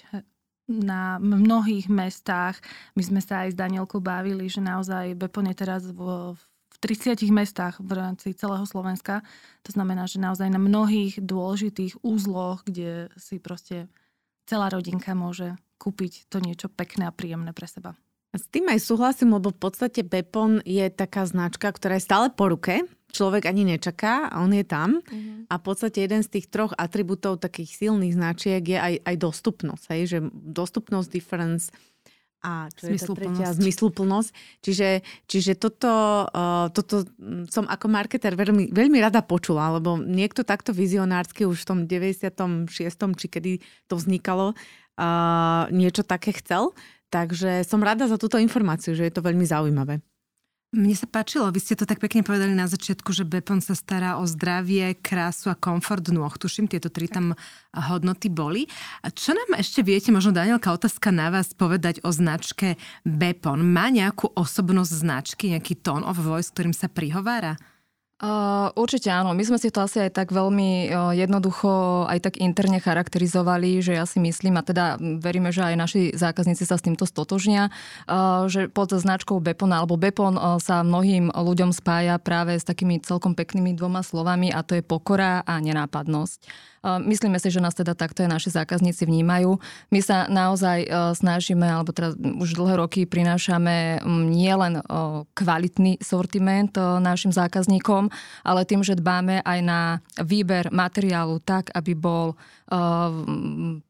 na 0.72 1.20
mnohých 1.20 1.92
mestách. 1.92 2.58
My 2.96 3.04
sme 3.04 3.22
sa 3.22 3.46
aj 3.46 3.54
s 3.54 3.60
Danielkou 3.60 4.00
bavili, 4.00 4.48
že 4.48 4.64
naozaj 4.64 5.20
Bepon 5.20 5.52
je 5.52 5.56
teraz 5.56 5.84
v, 5.92 6.34
v 6.34 6.42
30 6.82 7.22
mestách 7.30 7.78
v 7.78 7.94
rámci 7.94 8.34
celého 8.34 8.66
Slovenska. 8.66 9.22
To 9.64 9.72
znamená, 9.72 10.10
že 10.10 10.18
naozaj 10.18 10.50
na 10.50 10.58
mnohých 10.58 11.22
dôležitých 11.22 12.02
úzloch, 12.02 12.66
kde 12.66 13.14
si 13.16 13.38
proste 13.38 13.86
celá 14.50 14.74
rodinka 14.74 15.14
môže 15.14 15.54
kúpiť 15.78 16.28
to 16.28 16.42
niečo 16.42 16.68
pekné 16.74 17.08
a 17.08 17.16
príjemné 17.16 17.54
pre 17.54 17.70
seba. 17.70 17.94
S 18.32 18.48
tým 18.48 18.72
aj 18.72 18.80
súhlasím, 18.80 19.36
lebo 19.36 19.52
v 19.52 19.60
podstate 19.60 20.08
Bepon 20.08 20.64
je 20.64 20.88
taká 20.88 21.28
značka, 21.28 21.68
ktorá 21.68 22.00
je 22.00 22.08
stále 22.08 22.32
po 22.32 22.48
ruke. 22.48 22.88
Človek 23.12 23.44
ani 23.44 23.76
nečaká 23.76 24.32
a 24.32 24.40
on 24.40 24.56
je 24.56 24.64
tam. 24.64 25.04
Mm-hmm. 25.04 25.52
A 25.52 25.54
v 25.60 25.64
podstate 25.68 26.00
jeden 26.00 26.24
z 26.24 26.40
tých 26.40 26.48
troch 26.48 26.72
atribútov 26.80 27.44
takých 27.44 27.76
silných 27.76 28.16
značiek 28.16 28.64
je 28.64 28.80
aj, 28.80 28.94
aj 29.04 29.16
dostupnosť. 29.20 29.84
Hej? 29.92 30.02
Že 30.08 30.18
dostupnosť, 30.32 31.08
difference, 31.12 31.76
a 32.42 32.68
čo 32.74 32.90
je 32.90 32.98
tá 32.98 33.08
tretia? 33.14 33.54
Zmysluplnosť. 33.54 34.30
Čiže, 34.66 34.90
čiže 35.30 35.54
toto, 35.56 35.90
uh, 36.26 36.68
toto 36.74 37.06
som 37.54 37.70
ako 37.70 37.86
marketer 37.86 38.34
veľmi, 38.34 38.74
veľmi 38.74 38.98
rada 38.98 39.22
počula, 39.22 39.78
lebo 39.78 40.02
niekto 40.02 40.42
takto 40.42 40.74
vizionársky 40.74 41.46
už 41.46 41.64
v 41.64 41.68
tom 41.70 41.80
96. 41.86 42.68
či 43.18 43.28
kedy 43.30 43.52
to 43.86 43.94
vznikalo, 43.94 44.58
uh, 44.58 45.70
niečo 45.70 46.02
také 46.02 46.34
chcel. 46.34 46.74
Takže 47.12 47.68
som 47.68 47.84
rada 47.84 48.08
za 48.08 48.16
túto 48.16 48.40
informáciu, 48.40 48.96
že 48.96 49.06
je 49.06 49.14
to 49.14 49.22
veľmi 49.22 49.44
zaujímavé. 49.44 50.02
Mne 50.72 50.96
sa 50.96 51.04
páčilo, 51.04 51.52
vy 51.52 51.60
ste 51.60 51.76
to 51.76 51.84
tak 51.84 52.00
pekne 52.00 52.24
povedali 52.24 52.56
na 52.56 52.64
začiatku, 52.64 53.12
že 53.12 53.28
Bepon 53.28 53.60
sa 53.60 53.76
stará 53.76 54.16
o 54.16 54.24
zdravie, 54.24 54.96
krásu 54.96 55.52
a 55.52 55.60
komfort 55.60 56.08
nôh. 56.08 56.32
Tuším, 56.32 56.72
tieto 56.72 56.88
tri 56.88 57.12
tam 57.12 57.36
hodnoty 57.76 58.32
boli. 58.32 58.72
A 59.04 59.12
čo 59.12 59.36
nám 59.36 59.60
ešte 59.60 59.84
viete, 59.84 60.16
možno 60.16 60.32
Danielka, 60.32 60.72
otázka 60.72 61.12
na 61.12 61.28
vás 61.28 61.52
povedať 61.52 62.00
o 62.08 62.16
značke 62.16 62.80
Bepon. 63.04 63.68
Má 63.68 63.92
nejakú 63.92 64.32
osobnosť 64.32 64.92
značky, 64.96 65.52
nejaký 65.52 65.76
tón 65.76 66.08
of 66.08 66.16
voice, 66.16 66.48
ktorým 66.56 66.72
sa 66.72 66.88
prihovára? 66.88 67.60
Uh, 68.22 68.70
určite 68.78 69.10
áno. 69.10 69.34
My 69.34 69.42
sme 69.42 69.58
si 69.58 69.74
to 69.74 69.82
asi 69.82 69.98
aj 69.98 70.14
tak 70.14 70.30
veľmi 70.30 70.94
uh, 70.94 71.10
jednoducho 71.18 72.06
aj 72.06 72.30
tak 72.30 72.38
interne 72.38 72.78
charakterizovali, 72.78 73.82
že 73.82 73.98
ja 73.98 74.06
si 74.06 74.22
myslím, 74.22 74.62
a 74.62 74.64
teda 74.64 75.02
veríme, 75.02 75.50
že 75.50 75.66
aj 75.66 75.76
naši 75.76 76.02
zákazníci 76.14 76.70
sa 76.70 76.78
s 76.78 76.86
týmto 76.86 77.10
stotožnia, 77.10 77.74
uh, 78.06 78.46
že 78.46 78.70
pod 78.70 78.94
značkou 78.94 79.42
Bepon 79.42 79.74
alebo 79.74 79.98
Bepon 79.98 80.38
uh, 80.38 80.62
sa 80.62 80.86
mnohým 80.86 81.34
ľuďom 81.34 81.74
spája 81.74 82.22
práve 82.22 82.62
s 82.62 82.62
takými 82.62 83.02
celkom 83.02 83.34
peknými 83.34 83.74
dvoma 83.74 84.06
slovami 84.06 84.54
a 84.54 84.62
to 84.62 84.78
je 84.78 84.86
pokora 84.86 85.42
a 85.42 85.58
nenápadnosť. 85.58 86.71
Myslíme 86.82 87.38
si, 87.38 87.54
že 87.54 87.62
nás 87.62 87.78
teda 87.78 87.94
takto 87.94 88.26
aj 88.26 88.30
naši 88.42 88.50
zákazníci 88.58 89.06
vnímajú. 89.06 89.62
My 89.94 90.02
sa 90.02 90.26
naozaj 90.26 90.80
e, 90.82 90.90
snažíme, 91.14 91.62
alebo 91.62 91.94
teda 91.94 92.18
už 92.18 92.58
dlhé 92.58 92.82
roky 92.82 93.06
prinášame 93.06 94.02
nielen 94.34 94.82
e, 94.82 94.84
kvalitný 95.38 96.02
sortiment 96.02 96.74
e, 96.74 96.82
našim 96.98 97.30
zákazníkom, 97.30 98.10
ale 98.42 98.66
tým, 98.66 98.82
že 98.82 98.98
dbáme 98.98 99.46
aj 99.46 99.60
na 99.62 100.02
výber 100.26 100.74
materiálu 100.74 101.38
tak, 101.46 101.70
aby 101.78 101.94
bol 101.94 102.34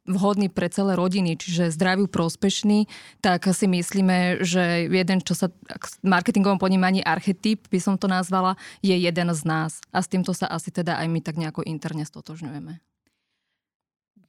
vhodný 0.10 0.50
pre 0.50 0.66
celé 0.74 0.98
rodiny, 0.98 1.38
čiže 1.38 1.70
zdravý, 1.70 2.10
prospešný, 2.10 2.90
tak 3.22 3.46
si 3.54 3.70
myslíme, 3.70 4.42
že 4.42 4.90
jeden, 4.90 5.22
čo 5.22 5.38
sa 5.38 5.54
v 5.54 5.86
marketingovom 6.02 6.58
ponímaní 6.58 7.06
archetyp, 7.06 7.70
by 7.70 7.78
som 7.78 7.94
to 8.02 8.10
nazvala, 8.10 8.58
je 8.82 8.98
jeden 8.98 9.30
z 9.38 9.42
nás. 9.46 9.86
A 9.94 10.02
s 10.02 10.10
týmto 10.10 10.34
sa 10.34 10.50
asi 10.50 10.74
teda 10.74 10.98
aj 10.98 11.08
my 11.14 11.22
tak 11.22 11.38
nejako 11.38 11.62
interne 11.62 12.10
stotožňujeme. 12.10 12.81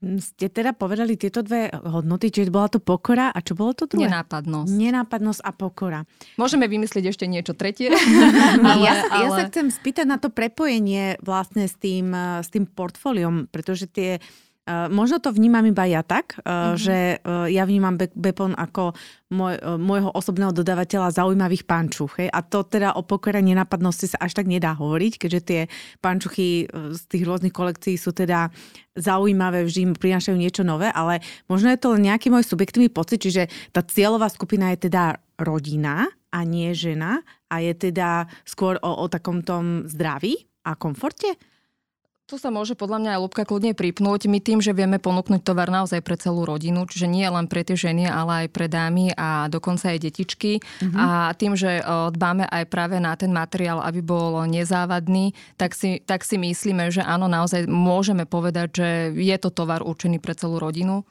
Ste 0.02 0.50
teda 0.50 0.75
povedali 0.75 1.14
tieto 1.14 1.47
dve 1.47 1.71
hodnoty, 1.71 2.35
čiže 2.35 2.50
bola 2.50 2.66
to 2.66 2.82
pokora 2.82 3.30
a 3.30 3.38
čo 3.38 3.54
bolo 3.54 3.71
to 3.71 3.87
druhé? 3.87 4.11
Nenápadnosť. 4.11 4.75
Nenápadnosť 4.75 5.40
a 5.47 5.50
pokora. 5.54 6.00
Môžeme 6.35 6.66
vymyslieť 6.66 7.14
ešte 7.14 7.30
niečo 7.30 7.54
tretie. 7.54 7.94
ale, 8.66 8.82
ja, 8.82 9.06
ale... 9.06 9.23
ja 9.23 9.28
sa 9.30 9.42
chcem 9.47 9.71
spýtať 9.71 10.06
na 10.11 10.18
to 10.18 10.35
prepojenie 10.35 11.23
vlastne 11.23 11.71
s 11.71 11.78
tým, 11.78 12.11
s 12.42 12.50
tým 12.50 12.66
portfóliom, 12.66 13.47
pretože 13.47 13.87
tie 13.87 14.18
možno 14.71 15.19
to 15.19 15.35
vnímam 15.35 15.66
iba 15.66 15.83
ja 15.90 16.07
tak, 16.07 16.38
mm-hmm. 16.38 16.78
že 16.78 17.19
uh, 17.19 17.50
ja 17.50 17.66
vnímam 17.66 17.99
Be- 17.99 18.14
Bepon 18.14 18.54
ako 18.54 18.95
môj, 19.35 19.59
môjho 19.59 20.14
osobného 20.14 20.54
dodávateľa 20.54 21.19
zaujímavých 21.19 21.66
pančuch. 21.66 22.23
Hej? 22.23 22.31
A 22.31 22.47
to 22.47 22.62
teda 22.62 22.95
o 22.95 23.02
pokore 23.02 23.42
nenapadnosti 23.42 24.14
sa 24.14 24.23
až 24.23 24.38
tak 24.38 24.47
nedá 24.47 24.71
hovoriť, 24.78 25.19
keďže 25.19 25.40
tie 25.42 25.61
pančuchy 25.99 26.71
z 26.71 27.00
tých 27.11 27.26
rôznych 27.26 27.50
kolekcií 27.50 27.99
sú 27.99 28.14
teda 28.14 28.54
zaujímavé, 28.95 29.66
vždy 29.66 29.99
prinášajú 29.99 30.37
niečo 30.38 30.62
nové, 30.62 30.92
ale 30.95 31.25
možno 31.50 31.73
je 31.73 31.81
to 31.81 31.97
len 31.97 32.07
nejaký 32.12 32.31
môj 32.31 32.47
subjektívny 32.47 32.92
pocit, 32.92 33.25
čiže 33.25 33.49
tá 33.73 33.83
cieľová 33.83 34.28
skupina 34.31 34.71
je 34.76 34.87
teda 34.87 35.16
rodina 35.40 36.07
a 36.31 36.38
nie 36.47 36.71
žena 36.76 37.25
a 37.50 37.59
je 37.59 37.73
teda 37.75 38.31
skôr 38.47 38.78
o, 38.78 38.90
o 39.04 39.07
takom 39.11 39.42
tom 39.42 39.88
zdraví 39.90 40.45
a 40.62 40.78
komforte. 40.78 41.35
Tu 42.30 42.40
sa 42.40 42.54
môže 42.54 42.78
podľa 42.78 43.02
mňa 43.02 43.10
aj 43.12 43.20
Lubka 43.20 43.42
kľudne 43.44 43.74
pripnúť. 43.76 44.30
My 44.30 44.38
tým, 44.40 44.62
že 44.62 44.72
vieme 44.72 44.96
ponúknuť 44.96 45.42
tovar 45.42 45.68
naozaj 45.68 46.00
pre 46.00 46.16
celú 46.16 46.46
rodinu, 46.48 46.86
čiže 46.88 47.10
nie 47.10 47.26
len 47.28 47.50
pre 47.50 47.66
tie 47.66 47.76
ženy, 47.76 48.08
ale 48.08 48.46
aj 48.46 48.48
pre 48.54 48.70
dámy 48.70 49.12
a 49.18 49.50
dokonca 49.52 49.92
aj 49.92 50.00
detičky. 50.00 50.62
Mm-hmm. 50.62 50.96
A 50.96 51.34
tým, 51.36 51.58
že 51.58 51.82
dbáme 51.84 52.46
aj 52.48 52.64
práve 52.72 52.96
na 53.02 53.12
ten 53.18 53.34
materiál, 53.34 53.82
aby 53.84 54.00
bol 54.00 54.48
nezávadný, 54.48 55.34
tak 55.60 55.74
si, 55.76 56.00
tak 56.00 56.22
si 56.24 56.40
myslíme, 56.40 56.94
že 56.94 57.04
áno, 57.04 57.26
naozaj 57.26 57.66
môžeme 57.68 58.24
povedať, 58.24 58.68
že 58.70 58.88
je 59.18 59.36
to 59.36 59.50
tovar 59.52 59.82
určený 59.84 60.22
pre 60.22 60.32
celú 60.32 60.62
rodinu. 60.62 61.04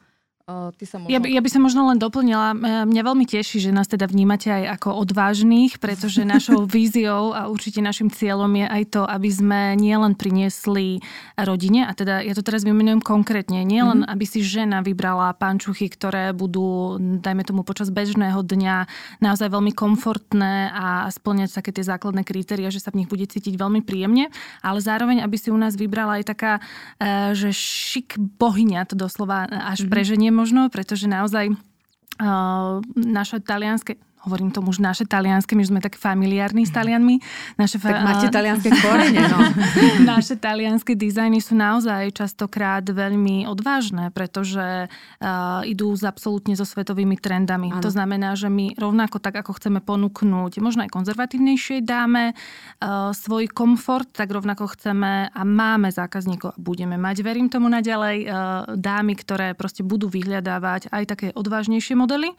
Ty 0.50 0.84
sa 0.90 0.98
možno... 0.98 1.14
ja, 1.14 1.22
by, 1.22 1.28
ja 1.30 1.38
by 1.38 1.50
som 1.54 1.62
možno 1.62 1.86
len 1.86 2.02
doplnila. 2.02 2.50
E, 2.50 2.56
mňa 2.90 3.02
veľmi 3.06 3.30
teší, 3.30 3.62
že 3.62 3.70
nás 3.70 3.86
teda 3.86 4.10
vnímate 4.10 4.50
aj 4.50 4.74
ako 4.74 5.06
odvážnych, 5.06 5.78
pretože 5.78 6.26
našou 6.34 6.66
víziou 6.66 7.30
a 7.30 7.46
určite 7.46 7.78
našim 7.78 8.10
cieľom 8.10 8.50
je 8.58 8.66
aj 8.66 8.82
to, 8.90 9.02
aby 9.06 9.30
sme 9.30 9.78
nielen 9.78 10.18
priniesli 10.18 10.98
rodine, 11.38 11.86
a 11.86 11.94
teda 11.94 12.26
ja 12.26 12.34
to 12.34 12.42
teraz 12.42 12.66
vymenujem 12.66 12.98
konkrétne, 12.98 13.62
nielen 13.62 14.02
mm-hmm. 14.02 14.12
aby 14.18 14.24
si 14.26 14.42
žena 14.42 14.82
vybrala 14.82 15.30
pančuchy, 15.38 15.86
ktoré 15.86 16.34
budú, 16.34 16.98
dajme 16.98 17.46
tomu 17.46 17.62
počas 17.62 17.94
bežného 17.94 18.42
dňa, 18.42 18.90
naozaj 19.22 19.46
veľmi 19.46 19.70
komfortné 19.70 20.74
a 20.74 21.06
splňať 21.06 21.62
také 21.62 21.70
tie 21.70 21.86
základné 21.86 22.26
kritéria, 22.26 22.74
že 22.74 22.82
sa 22.82 22.90
v 22.90 23.06
nich 23.06 23.08
bude 23.08 23.30
cítiť 23.30 23.54
veľmi 23.54 23.86
príjemne, 23.86 24.34
ale 24.58 24.82
zároveň, 24.82 25.22
aby 25.22 25.38
si 25.38 25.54
u 25.54 25.58
nás 25.58 25.78
vybrala 25.78 26.18
aj 26.18 26.34
taká, 26.34 26.52
e, 26.98 27.30
že 27.38 27.54
šik 27.54 28.18
bohyňa, 28.42 28.90
to 28.90 28.98
doslova 28.98 29.46
až 29.46 29.86
mm-hmm. 29.86 29.94
preženie 29.94 30.31
možno, 30.32 30.72
pretože 30.72 31.06
naozaj 31.06 31.52
uh, 31.52 32.80
naše 32.96 33.38
talianské 33.44 34.00
hovorím 34.22 34.54
tomu 34.54 34.70
už 34.70 34.78
naše 34.78 35.04
talianske, 35.04 35.58
my 35.58 35.64
sme 35.66 35.78
tak 35.82 35.98
familiárni 35.98 36.62
s 36.62 36.70
Talianmi. 36.70 37.18
Naše 37.58 37.82
fa- 37.82 37.98
tak 37.98 38.06
máte 38.06 38.26
talianské 38.30 38.70
korene, 38.70 39.22
no. 39.26 39.38
naše 40.14 40.38
talianské 40.38 40.94
dizajny 40.94 41.42
sú 41.42 41.58
naozaj 41.58 42.14
častokrát 42.14 42.86
veľmi 42.86 43.50
odvážne, 43.50 44.14
pretože 44.14 44.86
uh, 44.86 45.60
idú 45.66 45.90
z 45.98 46.06
absolútne 46.06 46.54
so 46.54 46.62
svetovými 46.62 47.18
trendami. 47.18 47.74
Ano. 47.74 47.82
To 47.82 47.90
znamená, 47.90 48.38
že 48.38 48.46
my 48.46 48.78
rovnako 48.78 49.18
tak, 49.18 49.42
ako 49.42 49.58
chceme 49.58 49.82
ponúknuť 49.82 50.62
možno 50.62 50.86
aj 50.86 50.90
konzervatívnejšej 50.94 51.82
dáme 51.82 52.32
uh, 52.32 53.10
svoj 53.10 53.50
komfort, 53.50 54.06
tak 54.14 54.30
rovnako 54.30 54.70
chceme 54.78 55.34
a 55.34 55.42
máme 55.42 55.90
zákazníkov 55.90 56.54
a 56.54 56.60
budeme 56.62 56.94
mať, 56.94 57.26
verím 57.26 57.50
tomu 57.50 57.66
naďalej, 57.66 58.16
uh, 58.24 58.30
dámy, 58.78 59.18
ktoré 59.18 59.58
proste 59.58 59.82
budú 59.82 60.06
vyhľadávať 60.06 60.94
aj 60.94 61.04
také 61.10 61.26
odvážnejšie 61.34 61.98
modely 61.98 62.30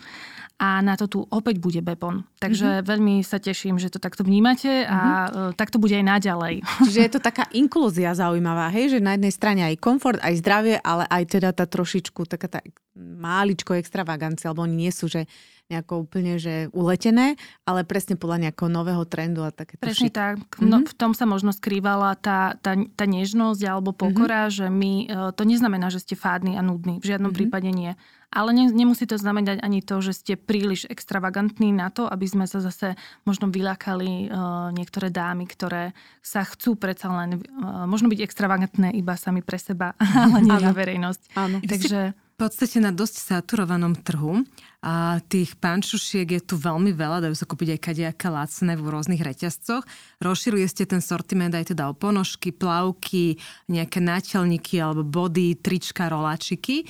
a 0.62 0.80
na 0.86 0.94
to 0.94 1.10
tu 1.10 1.20
opäť 1.34 1.58
bude 1.58 1.73
Bepon. 1.82 2.28
Takže 2.38 2.84
mm-hmm. 2.84 2.86
veľmi 2.86 3.16
sa 3.24 3.42
teším, 3.42 3.82
že 3.82 3.90
to 3.90 3.98
takto 3.98 4.22
vnímate 4.22 4.86
a 4.86 5.00
mm-hmm. 5.32 5.58
tak 5.58 5.74
to 5.74 5.80
bude 5.80 5.96
aj 5.96 6.06
naďalej. 6.06 6.62
Čiže 6.86 7.00
je 7.00 7.12
to 7.16 7.22
taká 7.24 7.48
inklúzia 7.56 8.12
zaujímavá, 8.14 8.70
hej, 8.70 8.94
že 8.94 9.00
na 9.00 9.18
jednej 9.18 9.34
strane 9.34 9.62
aj 9.64 9.80
komfort, 9.80 10.20
aj 10.22 10.38
zdravie, 10.44 10.76
ale 10.84 11.08
aj 11.08 11.24
teda 11.40 11.50
tá 11.56 11.66
trošičku 11.66 12.28
taká 12.28 12.52
tá 12.52 12.60
máličko 13.00 13.74
extravagancia, 13.74 14.52
alebo 14.52 14.68
oni 14.68 14.86
nie 14.86 14.92
sú, 14.94 15.10
že 15.10 15.26
nejako 15.72 16.04
úplne, 16.04 16.36
že 16.38 16.68
uletené, 16.76 17.40
ale 17.64 17.88
presne 17.88 18.20
podľa 18.20 18.50
nejakého 18.50 18.70
nového 18.70 19.04
trendu 19.08 19.48
a 19.48 19.50
také 19.50 19.80
Presne 19.80 20.12
šik. 20.12 20.16
tak. 20.16 20.36
No, 20.60 20.84
mm-hmm. 20.84 20.92
V 20.92 20.94
tom 20.94 21.12
sa 21.16 21.24
možno 21.24 21.56
skrývala 21.56 22.20
tá, 22.20 22.60
tá, 22.60 22.76
tá 22.76 23.06
nežnosť 23.08 23.62
alebo 23.64 23.96
pokora, 23.96 24.48
mm-hmm. 24.48 24.58
že 24.60 24.66
my, 24.68 24.94
e, 25.08 25.16
to 25.34 25.44
neznamená, 25.48 25.88
že 25.88 26.04
ste 26.04 26.20
fádni 26.20 26.60
a 26.60 26.62
nudní. 26.62 27.00
V 27.00 27.16
žiadnom 27.16 27.32
mm-hmm. 27.32 27.40
prípade 27.40 27.70
nie. 27.72 27.96
Ale 28.34 28.50
ne, 28.50 28.66
nemusí 28.74 29.06
to 29.06 29.14
znamenať 29.14 29.62
ani 29.62 29.86
to, 29.86 30.02
že 30.02 30.18
ste 30.18 30.34
príliš 30.34 30.90
extravagantní 30.90 31.70
na 31.70 31.94
to, 31.94 32.10
aby 32.10 32.26
sme 32.26 32.50
sa 32.50 32.66
zase 32.66 32.98
možno 33.30 33.54
vyľakali 33.54 34.26
uh, 34.26 34.74
niektoré 34.74 35.14
dámy, 35.14 35.46
ktoré 35.46 35.94
sa 36.26 36.42
chcú 36.42 36.74
predsa 36.74 37.14
len 37.14 37.38
uh, 37.38 37.86
možno 37.86 38.10
byť 38.10 38.26
extravagantné 38.26 38.90
iba 38.98 39.14
sami 39.22 39.46
pre 39.46 39.62
seba, 39.62 39.94
ale 40.02 40.42
nie 40.42 40.50
na 40.50 40.74
verejnosť. 40.74 41.22
Áno. 41.38 41.62
Takže 41.62 42.18
v 42.34 42.50
podstate 42.50 42.82
na 42.82 42.90
dosť 42.90 43.30
saturovanom 43.30 43.94
trhu 43.94 44.42
a 44.82 45.22
tých 45.30 45.54
pančušiek 45.62 46.28
je 46.28 46.42
tu 46.42 46.58
veľmi 46.58 46.92
veľa, 46.92 47.24
dajú 47.30 47.36
sa 47.38 47.46
kúpiť 47.46 47.78
aj 47.78 47.80
kadejaké 47.80 48.28
lacné 48.28 48.74
v 48.74 48.90
rôznych 48.90 49.22
reťazcoch. 49.22 49.86
Rozšírili 50.18 50.66
ste 50.66 50.90
ten 50.90 51.00
sortiment 51.00 51.54
aj 51.54 51.72
teda 51.72 51.88
o 51.88 51.96
ponožky, 51.96 52.50
plavky, 52.52 53.38
nejaké 53.70 54.02
náčelníky 54.02 54.82
alebo 54.82 55.06
body, 55.06 55.62
trička, 55.62 56.10
roláčiky. 56.10 56.90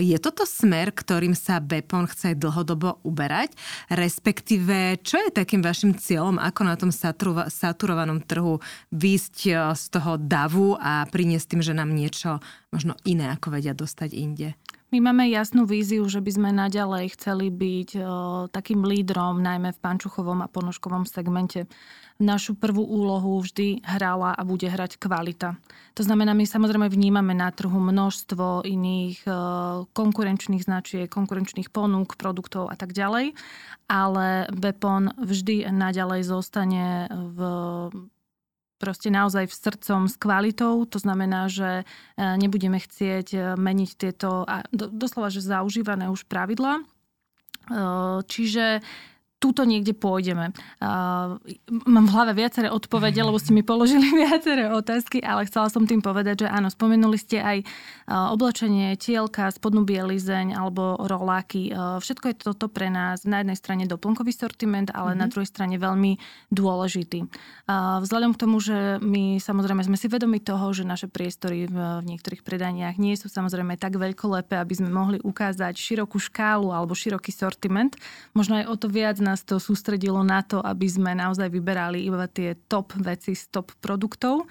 Je 0.00 0.16
toto 0.16 0.48
smer, 0.48 0.88
ktorým 0.88 1.36
sa 1.36 1.60
Bepon 1.60 2.08
chce 2.08 2.32
dlhodobo 2.32 3.04
uberať? 3.04 3.52
Respektíve, 3.92 5.04
čo 5.04 5.20
je 5.20 5.28
takým 5.28 5.60
vašim 5.60 5.92
cieľom, 5.92 6.40
ako 6.40 6.60
na 6.64 6.80
tom 6.80 6.88
saturovanom 7.52 8.24
trhu 8.24 8.56
výjsť 8.88 9.36
e, 9.44 9.52
z 9.76 9.84
toho 9.92 10.16
davu 10.16 10.80
a 10.80 11.04
priniesť 11.04 11.46
tým, 11.52 11.60
že 11.60 11.76
nám 11.76 11.92
niečo 11.92 12.40
možno 12.72 12.96
iné, 13.04 13.28
ako 13.36 13.52
vedia 13.52 13.76
dostať 13.76 14.16
inde? 14.16 14.56
My 14.94 15.02
máme 15.02 15.26
jasnú 15.26 15.66
víziu, 15.66 16.06
že 16.06 16.22
by 16.22 16.30
sme 16.30 16.50
naďalej 16.54 17.18
chceli 17.18 17.50
byť 17.50 17.90
o, 17.98 18.02
takým 18.46 18.86
lídrom, 18.86 19.42
najmä 19.42 19.74
v 19.74 19.82
pančuchovom 19.82 20.46
a 20.46 20.48
ponožkovom 20.48 21.02
segmente. 21.02 21.66
Našu 22.22 22.54
prvú 22.54 22.86
úlohu 22.86 23.42
vždy 23.42 23.82
hrala 23.82 24.30
a 24.30 24.46
bude 24.46 24.70
hrať 24.70 25.02
kvalita. 25.02 25.58
To 25.98 26.02
znamená, 26.06 26.38
my 26.38 26.46
samozrejme 26.46 26.86
vnímame 26.86 27.34
na 27.34 27.50
trhu 27.50 27.82
množstvo 27.82 28.62
iných 28.62 29.26
o, 29.26 29.34
konkurenčných 29.90 30.62
značiek, 30.62 31.10
konkurenčných 31.10 31.74
ponúk, 31.74 32.14
produktov 32.14 32.70
a 32.70 32.78
tak 32.78 32.94
ďalej, 32.94 33.34
ale 33.90 34.46
Bepon 34.54 35.10
vždy 35.18 35.66
naďalej 35.66 36.22
zostane 36.22 37.10
v 37.10 37.38
proste 38.76 39.08
naozaj 39.08 39.48
v 39.48 39.58
srdcom 39.58 40.00
s 40.08 40.16
kvalitou. 40.20 40.84
To 40.88 40.98
znamená, 41.00 41.48
že 41.48 41.82
e, 41.82 41.84
nebudeme 42.36 42.76
chcieť 42.76 43.28
e, 43.32 43.38
meniť 43.56 43.90
tieto, 43.96 44.44
doslova, 44.72 45.32
že 45.32 45.44
zaužívané 45.44 46.12
už 46.12 46.28
pravidlá. 46.28 46.80
E, 46.80 46.84
čiže 48.28 48.84
túto 49.36 49.68
niekde 49.68 49.92
pôjdeme. 49.92 50.56
Uh, 50.80 51.36
mám 51.84 52.08
v 52.08 52.14
hlave 52.16 52.32
viaceré 52.32 52.72
odpovede, 52.72 53.20
lebo 53.20 53.36
ste 53.36 53.52
mi 53.52 53.60
položili 53.60 54.08
viaceré 54.24 54.72
otázky, 54.72 55.20
ale 55.20 55.44
chcela 55.44 55.68
som 55.68 55.84
tým 55.84 56.00
povedať, 56.00 56.44
že 56.44 56.48
áno, 56.48 56.72
spomenuli 56.72 57.20
ste 57.20 57.44
aj 57.44 57.58
uh, 57.60 58.32
oblečenie, 58.32 58.96
tielka, 58.96 59.52
spodnú 59.52 59.84
bielizeň 59.84 60.56
alebo 60.56 60.96
roláky. 61.04 61.68
Uh, 61.68 62.00
všetko 62.00 62.32
je 62.32 62.36
toto 62.48 62.72
pre 62.72 62.88
nás 62.88 63.28
na 63.28 63.44
jednej 63.44 63.58
strane 63.60 63.84
doplnkový 63.84 64.32
sortiment, 64.32 64.88
ale 64.96 65.12
mm-hmm. 65.12 65.20
na 65.20 65.26
druhej 65.28 65.48
strane 65.52 65.76
veľmi 65.76 66.16
dôležitý. 66.48 67.28
Uh, 67.68 68.00
vzhľadom 68.00 68.32
k 68.32 68.40
tomu, 68.40 68.56
že 68.56 68.96
my 69.04 69.36
samozrejme 69.36 69.84
sme 69.84 70.00
si 70.00 70.08
vedomi 70.08 70.40
toho, 70.40 70.72
že 70.72 70.88
naše 70.88 71.12
priestory 71.12 71.68
v, 71.68 71.76
v 72.00 72.04
niektorých 72.08 72.40
predaniach 72.40 72.96
nie 72.96 73.12
sú 73.20 73.28
samozrejme 73.28 73.76
tak 73.76 74.00
veľkolepé, 74.00 74.56
aby 74.56 74.74
sme 74.80 74.88
mohli 74.88 75.20
ukázať 75.20 75.76
širokú 75.76 76.16
škálu 76.16 76.72
alebo 76.72 76.96
široký 76.96 77.36
sortiment. 77.36 77.92
Možno 78.32 78.64
aj 78.64 78.72
o 78.72 78.74
to 78.80 78.88
viac 78.88 79.25
nás 79.26 79.42
to 79.42 79.58
sústredilo 79.58 80.22
na 80.22 80.46
to, 80.46 80.62
aby 80.62 80.86
sme 80.86 81.10
naozaj 81.18 81.50
vyberali 81.50 82.06
iba 82.06 82.30
tie 82.30 82.54
top 82.70 82.94
veci 83.02 83.34
z 83.34 83.50
top 83.50 83.74
produktov. 83.82 84.46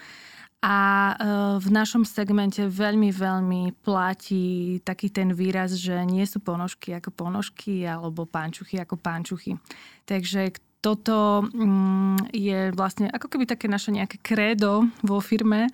A 0.66 0.78
e, 0.78 1.14
v 1.62 1.68
našom 1.72 2.04
segmente 2.04 2.66
veľmi, 2.66 3.14
veľmi 3.14 3.86
platí 3.86 4.82
taký 4.84 5.14
ten 5.14 5.32
výraz, 5.32 5.78
že 5.78 5.94
nie 6.04 6.26
sú 6.28 6.42
ponožky 6.42 6.92
ako 6.98 7.14
ponožky 7.14 7.86
alebo 7.86 8.26
pánčuchy 8.26 8.82
ako 8.82 8.98
pánčuchy. 8.98 9.62
Takže 10.10 10.58
toto 10.82 11.46
mm, 11.46 12.34
je 12.34 12.74
vlastne 12.74 13.08
ako 13.14 13.30
keby 13.30 13.46
také 13.46 13.70
naše 13.70 13.94
nejaké 13.94 14.18
krédo 14.20 14.90
vo 15.06 15.22
firme, 15.22 15.70
e, 15.70 15.72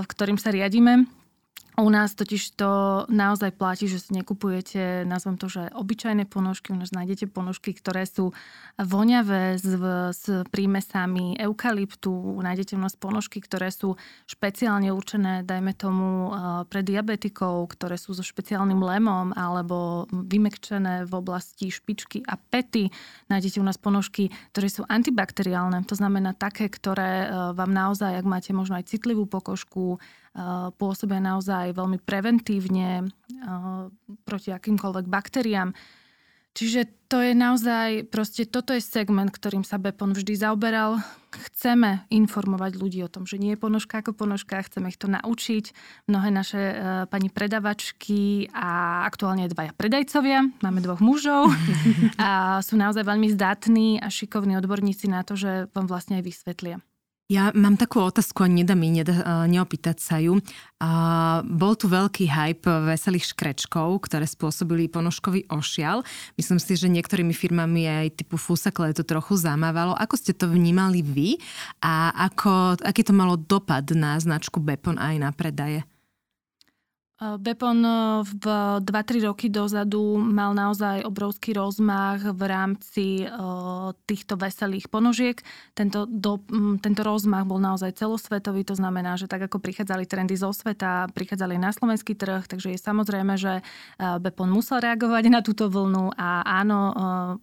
v 0.00 0.06
ktorým 0.08 0.40
sa 0.40 0.48
riadíme 0.50 1.19
U 1.78 1.86
nás 1.86 2.18
totiž 2.18 2.58
to 2.58 2.70
naozaj 3.06 3.54
platí, 3.54 3.86
že 3.86 4.02
si 4.02 4.10
nekupujete, 4.10 5.06
nazvem 5.06 5.38
to, 5.38 5.46
že 5.46 5.70
obyčajné 5.70 6.26
ponožky. 6.26 6.74
U 6.74 6.78
nás 6.78 6.90
nájdete 6.90 7.30
ponožky, 7.30 7.70
ktoré 7.72 8.02
sú 8.04 8.34
voňavé 8.74 9.54
s, 9.54 9.70
s 10.16 10.24
prímesami 10.50 11.38
eukalyptu. 11.38 12.42
Nájdete 12.42 12.74
u 12.74 12.82
nás 12.82 12.98
ponožky, 12.98 13.38
ktoré 13.38 13.70
sú 13.70 13.94
špeciálne 14.26 14.90
určené, 14.90 15.46
dajme 15.46 15.72
tomu, 15.78 16.08
eh, 16.30 16.66
pre 16.66 16.82
diabetikov, 16.82 17.70
ktoré 17.78 17.94
sú 17.94 18.18
so 18.18 18.26
špeciálnym 18.26 18.82
lemom 18.82 19.30
alebo 19.38 20.10
vymekčené 20.10 21.06
v 21.06 21.12
oblasti 21.14 21.70
špičky 21.70 22.26
a 22.26 22.34
pety. 22.34 22.90
Nájdete 23.30 23.62
u 23.62 23.64
nás 23.64 23.78
ponožky, 23.78 24.34
ktoré 24.50 24.68
sú 24.68 24.82
antibakteriálne. 24.90 25.86
To 25.86 25.94
znamená 25.94 26.34
také, 26.34 26.66
ktoré 26.66 27.24
eh, 27.24 27.28
vám 27.54 27.70
naozaj, 27.70 28.18
ak 28.20 28.26
máte 28.26 28.50
možno 28.50 28.74
aj 28.74 28.90
citlivú 28.90 29.24
pokožku, 29.30 30.02
pôsobia 30.78 31.18
naozaj 31.18 31.74
veľmi 31.74 31.98
preventívne 32.02 33.10
proti 34.22 34.54
akýmkoľvek 34.54 35.06
baktériám. 35.10 35.74
Čiže 36.50 36.90
to 37.06 37.22
je 37.22 37.30
naozaj, 37.34 38.10
proste 38.10 38.42
toto 38.42 38.74
je 38.74 38.82
segment, 38.82 39.30
ktorým 39.30 39.62
sa 39.62 39.78
Bepon 39.78 40.10
vždy 40.10 40.34
zaoberal. 40.34 40.98
Chceme 41.30 42.06
informovať 42.10 42.74
ľudí 42.74 42.98
o 43.06 43.10
tom, 43.10 43.22
že 43.22 43.38
nie 43.38 43.54
je 43.54 43.62
ponožka 43.62 44.02
ako 44.02 44.18
ponožka, 44.18 44.58
chceme 44.66 44.90
ich 44.90 44.98
to 44.98 45.06
naučiť. 45.06 45.70
Mnohé 46.10 46.28
naše 46.34 46.58
uh, 46.58 46.74
pani 47.06 47.30
predavačky 47.30 48.50
a 48.50 49.02
aktuálne 49.06 49.46
dvaja 49.46 49.70
predajcovia, 49.78 50.50
máme 50.58 50.82
dvoch 50.82 50.98
mužov 50.98 51.54
a 52.18 52.58
sú 52.66 52.74
naozaj 52.74 53.06
veľmi 53.06 53.30
zdatní 53.30 54.02
a 54.02 54.10
šikovní 54.10 54.58
odborníci 54.58 55.06
na 55.06 55.22
to, 55.22 55.38
že 55.38 55.70
vám 55.70 55.86
vlastne 55.86 56.18
aj 56.18 56.26
vysvetlia. 56.26 56.82
Ja 57.30 57.54
mám 57.54 57.78
takú 57.78 58.02
otázku 58.02 58.42
a 58.42 58.50
nedá 58.50 58.74
mi 58.74 58.90
nedá, 58.90 59.46
neopýtať 59.46 60.02
sa 60.02 60.18
ju. 60.18 60.42
A 60.82 60.90
bol 61.46 61.78
tu 61.78 61.86
veľký 61.86 62.26
hype 62.26 62.66
veselých 62.90 63.30
škrečkov, 63.30 64.02
ktoré 64.02 64.26
spôsobili 64.26 64.90
ponožkový 64.90 65.46
ošial. 65.46 66.02
Myslím 66.34 66.58
si, 66.58 66.74
že 66.74 66.90
niektorými 66.90 67.30
firmami 67.30 67.86
aj 67.86 68.18
typu 68.18 68.34
Fusakle 68.34 68.90
to 68.90 69.06
trochu 69.06 69.38
zamávalo. 69.38 69.94
Ako 69.94 70.18
ste 70.18 70.34
to 70.34 70.50
vnímali 70.50 71.06
vy 71.06 71.38
a 71.78 72.10
ako, 72.18 72.82
aký 72.82 73.06
to 73.06 73.14
malo 73.14 73.38
dopad 73.38 73.86
na 73.94 74.18
značku 74.18 74.58
Bepon 74.58 74.98
aj 74.98 75.14
na 75.22 75.30
predaje? 75.30 75.86
Bepon 77.20 77.84
e, 77.84 77.92
v 78.24 78.44
2-3 78.80 79.28
roky 79.28 79.52
dozadu 79.52 80.16
mal 80.16 80.56
naozaj 80.56 81.04
obrovský 81.04 81.52
rozmach 81.52 82.24
v 82.24 82.42
rámci 82.48 83.06
e, 83.20 83.26
týchto 84.08 84.40
veselých 84.40 84.88
ponožiek. 84.88 85.36
Tento, 85.76 86.08
do, 86.08 86.40
tento 86.80 87.04
rozmach 87.04 87.44
bol 87.44 87.60
naozaj 87.60 88.00
celosvetový, 88.00 88.64
to 88.64 88.72
znamená, 88.72 89.20
že 89.20 89.28
tak 89.28 89.44
ako 89.52 89.60
prichádzali 89.60 90.08
trendy 90.08 90.32
zo 90.32 90.48
sveta, 90.48 91.12
prichádzali 91.12 91.60
na 91.60 91.76
slovenský 91.76 92.16
trh, 92.16 92.48
takže 92.48 92.72
je 92.72 92.80
samozrejme, 92.80 93.36
že 93.36 93.60
e, 93.60 93.62
Bepon 94.16 94.48
musel 94.48 94.80
reagovať 94.80 95.24
na 95.28 95.44
túto 95.44 95.68
vlnu 95.68 96.16
a 96.16 96.40
áno, 96.40 96.80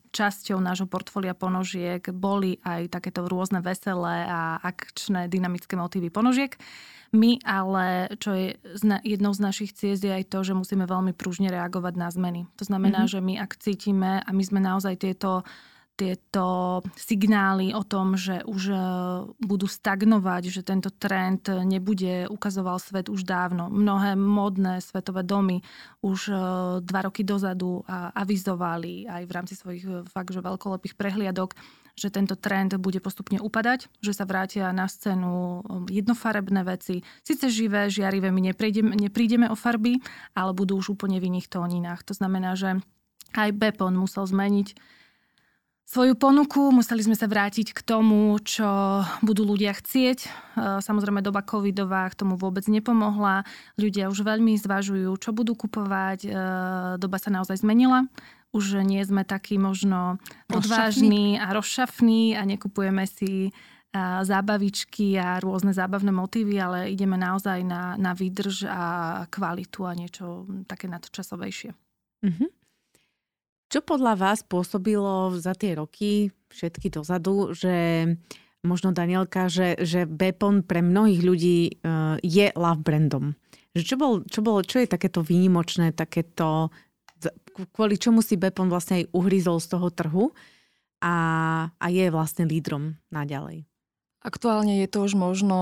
časťou 0.09 0.57
nášho 0.57 0.89
portfólia 0.89 1.37
ponožiek 1.37 2.01
boli 2.09 2.57
aj 2.65 2.97
takéto 2.97 3.29
rôzne 3.29 3.61
veselé 3.61 4.25
a 4.25 4.57
akčné 4.57 5.29
dynamické 5.29 5.77
motívy 5.77 6.09
ponožiek. 6.09 6.57
My 7.15 7.39
ale, 7.47 8.11
čo 8.19 8.35
je 8.35 8.57
jednou 9.03 9.31
z 9.31 9.43
našich 9.43 9.71
ciest, 9.71 10.03
je 10.03 10.11
aj 10.11 10.27
to, 10.27 10.43
že 10.43 10.57
musíme 10.57 10.83
veľmi 10.83 11.15
pružne 11.15 11.47
reagovať 11.47 11.93
na 11.95 12.09
zmeny. 12.11 12.49
To 12.59 12.63
znamená, 12.67 13.05
mm-hmm. 13.05 13.13
že 13.13 13.19
my 13.23 13.33
ak 13.39 13.51
cítime 13.59 14.11
a 14.19 14.29
my 14.35 14.43
sme 14.43 14.59
naozaj 14.59 14.99
tieto 14.99 15.47
tieto 15.97 16.45
signály 16.93 17.73
o 17.73 17.81
tom, 17.81 18.13
že 18.13 18.45
už 18.45 18.61
e, 18.69 18.77
budú 19.41 19.65
stagnovať, 19.65 20.53
že 20.53 20.61
tento 20.61 20.93
trend 20.93 21.49
nebude, 21.65 22.29
ukazoval 22.29 22.77
svet 22.77 23.09
už 23.09 23.25
dávno. 23.25 23.73
Mnohé 23.73 24.13
modné 24.13 24.77
svetové 24.77 25.25
domy 25.25 25.65
už 26.05 26.29
e, 26.29 26.33
dva 26.85 27.01
roky 27.09 27.25
dozadu 27.25 27.81
avizovali 28.13 29.09
aj 29.09 29.23
v 29.25 29.31
rámci 29.33 29.57
svojich 29.57 29.83
e, 29.89 30.05
fakt, 30.05 30.29
že 30.29 30.45
veľkolepých 30.45 30.93
prehliadok, 30.93 31.57
že 31.97 32.13
tento 32.13 32.37
trend 32.37 32.77
bude 32.77 33.01
postupne 33.01 33.41
upadať, 33.41 33.89
že 34.05 34.13
sa 34.13 34.29
vrátia 34.29 34.69
na 34.69 34.85
scénu 34.85 35.33
um, 35.33 35.83
jednofarebné 35.89 36.61
veci. 36.61 37.01
Sice 37.25 37.49
živé, 37.49 37.89
žiarivé, 37.89 38.29
my 38.29 38.53
neprídeme, 38.53 38.93
neprídeme 38.93 39.49
o 39.49 39.57
farby, 39.57 39.97
ale 40.37 40.53
budú 40.53 40.77
už 40.77 40.93
úplne 40.93 41.17
v 41.17 41.33
iných 41.33 41.49
tóninách. 41.49 42.05
To 42.05 42.13
znamená, 42.13 42.53
že 42.53 42.77
aj 43.33 43.49
Bepon 43.57 43.97
musel 43.97 44.29
zmeniť 44.29 44.77
svoju 45.87 46.19
ponuku, 46.19 46.69
museli 46.75 46.99
sme 46.99 47.15
sa 47.15 47.31
vrátiť 47.31 47.71
k 47.71 47.79
tomu, 47.79 48.35
čo 48.43 49.01
budú 49.23 49.47
ľudia 49.47 49.71
chcieť. 49.71 50.19
E, 50.19 50.29
samozrejme 50.83 51.23
doba 51.23 51.39
covidová 51.47 52.11
k 52.11 52.19
tomu 52.19 52.35
vôbec 52.35 52.67
nepomohla. 52.67 53.47
Ľudia 53.79 54.11
už 54.11 54.27
veľmi 54.27 54.59
zvažujú, 54.59 55.15
čo 55.15 55.31
budú 55.31 55.55
kupovať. 55.55 56.27
E, 56.27 56.29
doba 56.99 57.17
sa 57.17 57.31
naozaj 57.31 57.63
zmenila 57.63 58.05
už 58.57 58.81
nie 58.81 59.05
sme 59.05 59.21
takí 59.21 59.61
možno 59.61 60.17
odvážni 60.49 61.37
a 61.37 61.53
rozšafní 61.53 62.33
a 62.33 62.41
nekupujeme 62.41 63.05
si 63.05 63.53
zábavičky 64.25 65.17
a 65.17 65.39
rôzne 65.41 65.71
zábavné 65.73 66.11
motívy, 66.11 66.59
ale 66.59 66.91
ideme 66.91 67.15
naozaj 67.17 67.63
na, 67.63 67.95
na 67.95 68.11
výdrž 68.17 68.67
a 68.67 68.83
kvalitu 69.29 69.87
a 69.87 69.95
niečo 69.95 70.45
také 70.67 70.89
nadčasovejšie. 70.91 71.71
Mm-hmm. 72.25 72.49
Čo 73.67 73.79
podľa 73.83 74.13
vás 74.15 74.39
pôsobilo 74.47 75.35
za 75.35 75.51
tie 75.51 75.75
roky, 75.75 76.31
všetky 76.51 76.87
dozadu, 76.87 77.51
že 77.51 78.05
možno 78.63 78.95
Danielka, 78.95 79.51
že, 79.51 79.75
že 79.83 80.07
Bepon 80.07 80.63
pre 80.63 80.79
mnohých 80.79 81.21
ľudí 81.23 81.59
uh, 81.83 82.15
je 82.23 82.47
love 82.55 82.83
brandom? 82.83 83.35
Že 83.75 83.83
čo, 83.83 83.95
bol, 83.99 84.13
čo, 84.25 84.39
bolo, 84.41 84.63
čo 84.63 84.81
je 84.81 84.87
takéto 84.87 85.19
výnimočné, 85.21 85.93
takéto 85.93 86.71
kvôli 87.73 87.97
čomu 87.97 88.21
si 88.21 88.37
Bepon 88.37 88.69
vlastne 88.69 89.01
aj 89.01 89.09
uhryzol 89.15 89.57
z 89.57 89.67
toho 89.73 89.87
trhu 89.89 90.25
a, 91.01 91.15
a 91.77 91.85
je 91.89 92.05
vlastne 92.09 92.45
lídrom 92.45 92.97
naďalej. 93.09 93.65
Aktuálne 94.27 94.83
je 94.83 94.89
to 94.91 95.07
už 95.07 95.15
možno, 95.15 95.59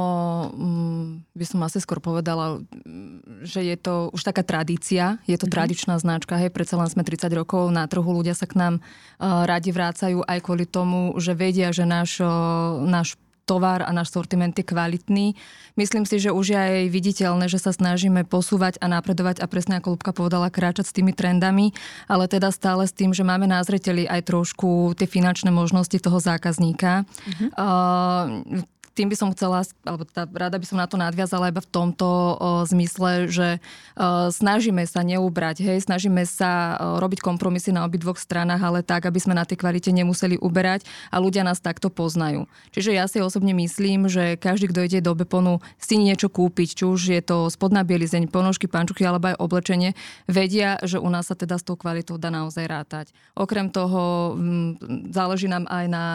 mm, 0.56 1.38
by 1.38 1.46
som 1.46 1.60
asi 1.68 1.78
skôr 1.84 2.02
povedala, 2.02 2.64
mm, 2.64 3.46
že 3.46 3.62
je 3.62 3.78
to 3.78 4.10
už 4.10 4.26
taká 4.26 4.42
tradícia, 4.42 5.22
je 5.30 5.38
to 5.38 5.46
mm-hmm. 5.46 5.54
tradičná 5.54 5.96
značka, 6.02 6.40
hej, 6.40 6.50
predsa 6.50 6.80
len 6.80 6.90
sme 6.90 7.06
30 7.06 7.30
rokov 7.36 7.70
na 7.70 7.86
trhu, 7.86 8.08
ľudia 8.08 8.34
sa 8.34 8.50
k 8.50 8.58
nám 8.58 8.74
uh, 8.82 9.46
radi 9.46 9.70
vrácajú 9.70 10.26
aj 10.26 10.40
kvôli 10.42 10.66
tomu, 10.66 11.14
že 11.22 11.38
vedia, 11.38 11.70
že 11.76 11.86
náš, 11.86 12.24
uh, 12.24 12.82
náš 12.82 13.20
tovar 13.46 13.86
a 13.86 13.94
náš 13.94 14.12
sortiment 14.12 14.52
je 14.52 14.66
kvalitný. 14.66 15.38
Myslím 15.78 16.04
si, 16.04 16.18
že 16.18 16.34
už 16.34 16.46
je 16.52 16.60
aj 16.60 16.90
viditeľné, 16.90 17.46
že 17.46 17.62
sa 17.62 17.70
snažíme 17.72 18.26
posúvať 18.26 18.82
a 18.82 18.90
napredovať 18.90 19.40
a 19.40 19.46
presne 19.46 19.78
ako 19.78 19.96
Lubka 19.96 20.12
povedala, 20.12 20.50
kráčať 20.50 20.90
s 20.90 20.96
tými 20.98 21.14
trendami, 21.14 21.72
ale 22.10 22.26
teda 22.26 22.50
stále 22.50 22.90
s 22.90 22.94
tým, 22.98 23.14
že 23.14 23.22
máme 23.22 23.46
na 23.46 23.62
zreteli 23.62 24.10
aj 24.10 24.28
trošku 24.28 24.98
tie 24.98 25.06
finančné 25.06 25.54
možnosti 25.54 25.96
toho 26.02 26.18
zákazníka. 26.18 27.06
Uh-huh. 27.06 27.48
Uh, 27.54 28.66
tým 28.96 29.12
by 29.12 29.16
som 29.20 29.30
chcela, 29.36 29.68
alebo 29.84 30.08
tá, 30.08 30.24
rada 30.24 30.56
by 30.56 30.64
som 30.64 30.80
na 30.80 30.88
to 30.88 30.96
nadviazala 30.96 31.52
iba 31.52 31.60
v 31.60 31.68
tomto 31.68 32.08
o, 32.08 32.28
zmysle, 32.64 33.28
že 33.28 33.60
o, 34.00 34.32
snažíme 34.32 34.88
sa 34.88 35.04
neubrať, 35.04 35.60
hej, 35.60 35.84
snažíme 35.84 36.24
sa 36.24 36.80
o, 36.80 37.04
robiť 37.04 37.20
kompromisy 37.20 37.76
na 37.76 37.84
obidvoch 37.84 38.16
stranách, 38.16 38.64
ale 38.64 38.88
tak, 38.88 39.04
aby 39.04 39.20
sme 39.20 39.36
na 39.36 39.44
tej 39.44 39.60
kvalite 39.60 39.92
nemuseli 39.92 40.40
uberať 40.40 40.88
a 41.12 41.20
ľudia 41.20 41.44
nás 41.44 41.60
takto 41.60 41.92
poznajú. 41.92 42.48
Čiže 42.72 42.96
ja 42.96 43.06
si 43.12 43.20
osobne 43.20 43.52
myslím, 43.52 44.08
že 44.08 44.40
každý, 44.40 44.72
kto 44.72 44.88
ide 44.88 45.04
do 45.04 45.12
Beponu 45.12 45.60
si 45.76 46.00
niečo 46.00 46.32
kúpiť, 46.32 46.80
či 46.80 46.84
už 46.88 47.00
je 47.12 47.20
to 47.20 47.52
spodná 47.52 47.84
bielizeň, 47.84 48.32
ponožky, 48.32 48.72
pančuchy 48.72 49.04
alebo 49.04 49.36
aj 49.36 49.44
oblečenie, 49.44 49.92
vedia, 50.32 50.80
že 50.88 51.04
u 51.04 51.12
nás 51.12 51.28
sa 51.28 51.36
teda 51.36 51.60
s 51.60 51.68
tou 51.68 51.76
kvalitou 51.76 52.16
dá 52.16 52.32
naozaj 52.32 52.64
rátať. 52.64 53.06
Okrem 53.36 53.68
toho 53.68 54.34
m, 54.40 54.80
záleží 55.12 55.52
nám 55.52 55.68
aj 55.68 55.86
na 55.92 56.06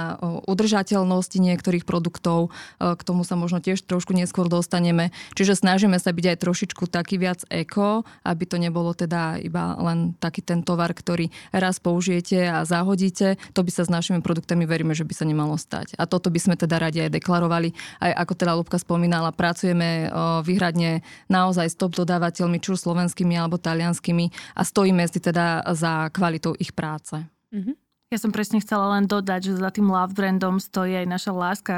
udržateľnosti 0.48 1.36
niektorých 1.36 1.84
produktov, 1.84 2.48
k 2.78 3.02
tomu 3.02 3.26
sa 3.26 3.34
možno 3.34 3.58
tiež 3.58 3.82
trošku 3.82 4.12
neskôr 4.14 4.46
dostaneme. 4.46 5.10
Čiže 5.34 5.58
snažíme 5.58 5.96
sa 5.98 6.14
byť 6.14 6.26
aj 6.30 6.40
trošičku 6.42 6.84
taký 6.86 7.18
viac 7.18 7.42
eko, 7.50 8.04
aby 8.22 8.44
to 8.46 8.56
nebolo 8.60 8.92
teda 8.94 9.40
iba 9.40 9.74
len 9.80 10.14
taký 10.20 10.44
ten 10.44 10.60
tovar, 10.62 10.92
ktorý 10.92 11.32
raz 11.50 11.82
použijete 11.82 12.46
a 12.46 12.62
zahodíte. 12.68 13.40
To 13.56 13.60
by 13.64 13.70
sa 13.72 13.82
s 13.86 13.90
našimi 13.90 14.20
produktami 14.20 14.68
veríme, 14.68 14.92
že 14.94 15.06
by 15.06 15.14
sa 15.16 15.24
nemalo 15.24 15.56
stať. 15.56 15.96
A 15.96 16.06
toto 16.06 16.28
by 16.28 16.38
sme 16.38 16.54
teda 16.54 16.78
radi 16.78 17.04
aj 17.04 17.14
deklarovali. 17.14 17.72
Aj 17.98 18.12
ako 18.12 18.32
teda 18.36 18.52
Lubka 18.54 18.78
spomínala, 18.78 19.34
pracujeme 19.34 20.06
e, 20.06 20.18
výhradne 20.44 21.02
naozaj 21.32 21.72
s 21.72 21.78
top 21.78 21.96
dodávateľmi, 21.96 22.60
či 22.60 22.74
už 22.74 22.82
slovenskými 22.82 23.34
alebo 23.36 23.60
talianskými 23.60 24.56
a 24.56 24.62
stojíme 24.62 25.04
si 25.08 25.18
teda 25.18 25.64
za 25.74 26.08
kvalitou 26.12 26.54
ich 26.58 26.72
práce. 26.76 27.16
Mm-hmm. 27.50 27.89
Ja 28.10 28.18
som 28.18 28.34
presne 28.34 28.58
chcela 28.58 28.90
len 28.98 29.06
dodať, 29.06 29.54
že 29.54 29.62
za 29.62 29.70
tým 29.70 29.86
love 29.86 30.18
brandom 30.18 30.58
stojí 30.58 30.98
aj 30.98 31.06
naša 31.06 31.30
láska 31.30 31.76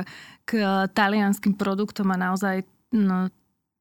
k 0.48 0.64
talianským 0.96 1.52
produktom 1.60 2.08
a 2.08 2.16
naozaj 2.16 2.64
no, 2.88 3.28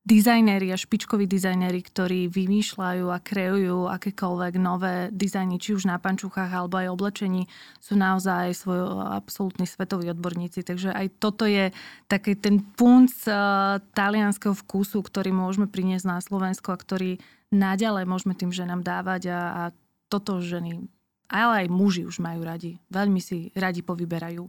dizajnéri 0.03 0.73
a 0.73 0.75
špičkoví 0.75 1.31
dizajnéri, 1.31 1.79
ktorí 1.79 2.27
vymýšľajú 2.27 3.05
a 3.07 3.23
kreujú 3.23 3.87
akékoľvek 3.87 4.53
nové 4.59 5.07
dizajny, 5.15 5.63
či 5.63 5.79
už 5.79 5.87
na 5.87 5.95
pančuchách 5.95 6.51
alebo 6.51 6.75
aj 6.75 6.91
oblečení, 6.91 7.47
sú 7.79 7.95
naozaj 7.95 8.51
svoj 8.51 8.99
absolútni 8.99 9.63
svetoví 9.63 10.11
odborníci. 10.11 10.67
Takže 10.67 10.91
aj 10.91 11.07
toto 11.23 11.47
je 11.47 11.71
taký 12.11 12.35
ten 12.35 12.59
punc 12.75 13.15
uh, 13.31 13.79
talianského 13.95 14.57
vkusu, 14.57 14.99
ktorý 14.99 15.31
môžeme 15.31 15.71
priniesť 15.71 16.03
na 16.03 16.17
Slovensko 16.19 16.75
a 16.75 16.81
ktorý 16.81 17.21
naďalej 17.53 18.03
môžeme 18.11 18.35
tým 18.35 18.51
ženám 18.51 18.83
dávať 18.83 19.31
a, 19.31 19.39
a 19.39 19.63
toto 20.11 20.43
ženy, 20.43 20.83
ale 21.31 21.65
aj 21.65 21.67
muži 21.71 22.03
už 22.03 22.19
majú 22.19 22.43
radi. 22.43 22.75
Veľmi 22.91 23.23
si 23.23 23.55
radi 23.55 23.79
povyberajú. 23.79 24.43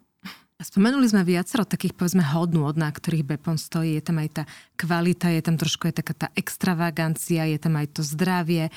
Spomenuli 0.63 1.11
sme 1.11 1.27
viacero 1.27 1.67
takých, 1.67 1.99
povedzme, 1.99 2.23
hodnôt, 2.23 2.71
na 2.79 2.87
ktorých 2.87 3.35
Bepon 3.35 3.59
stojí. 3.59 3.99
Je 3.99 4.03
tam 4.07 4.23
aj 4.23 4.31
tá 4.31 4.43
kvalita, 4.79 5.27
je 5.35 5.43
tam 5.43 5.59
trošku 5.59 5.91
aj 5.91 5.99
taká 5.99 6.15
tá 6.15 6.29
extravagancia, 6.39 7.51
je 7.51 7.59
tam 7.59 7.75
aj 7.75 7.99
to 7.99 8.07
zdravie. 8.07 8.71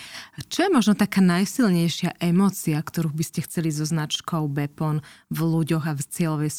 Čo 0.50 0.66
je 0.66 0.74
možno 0.74 0.98
taká 0.98 1.22
najsilnejšia 1.22 2.18
emócia, 2.18 2.82
ktorú 2.82 3.14
by 3.14 3.22
ste 3.22 3.46
chceli 3.46 3.70
so 3.70 3.86
značkou 3.86 4.50
Bepon 4.50 5.06
v 5.30 5.40
ľuďoch 5.46 5.86
a 5.86 5.94
v 5.94 6.02
cieľovej 6.10 6.52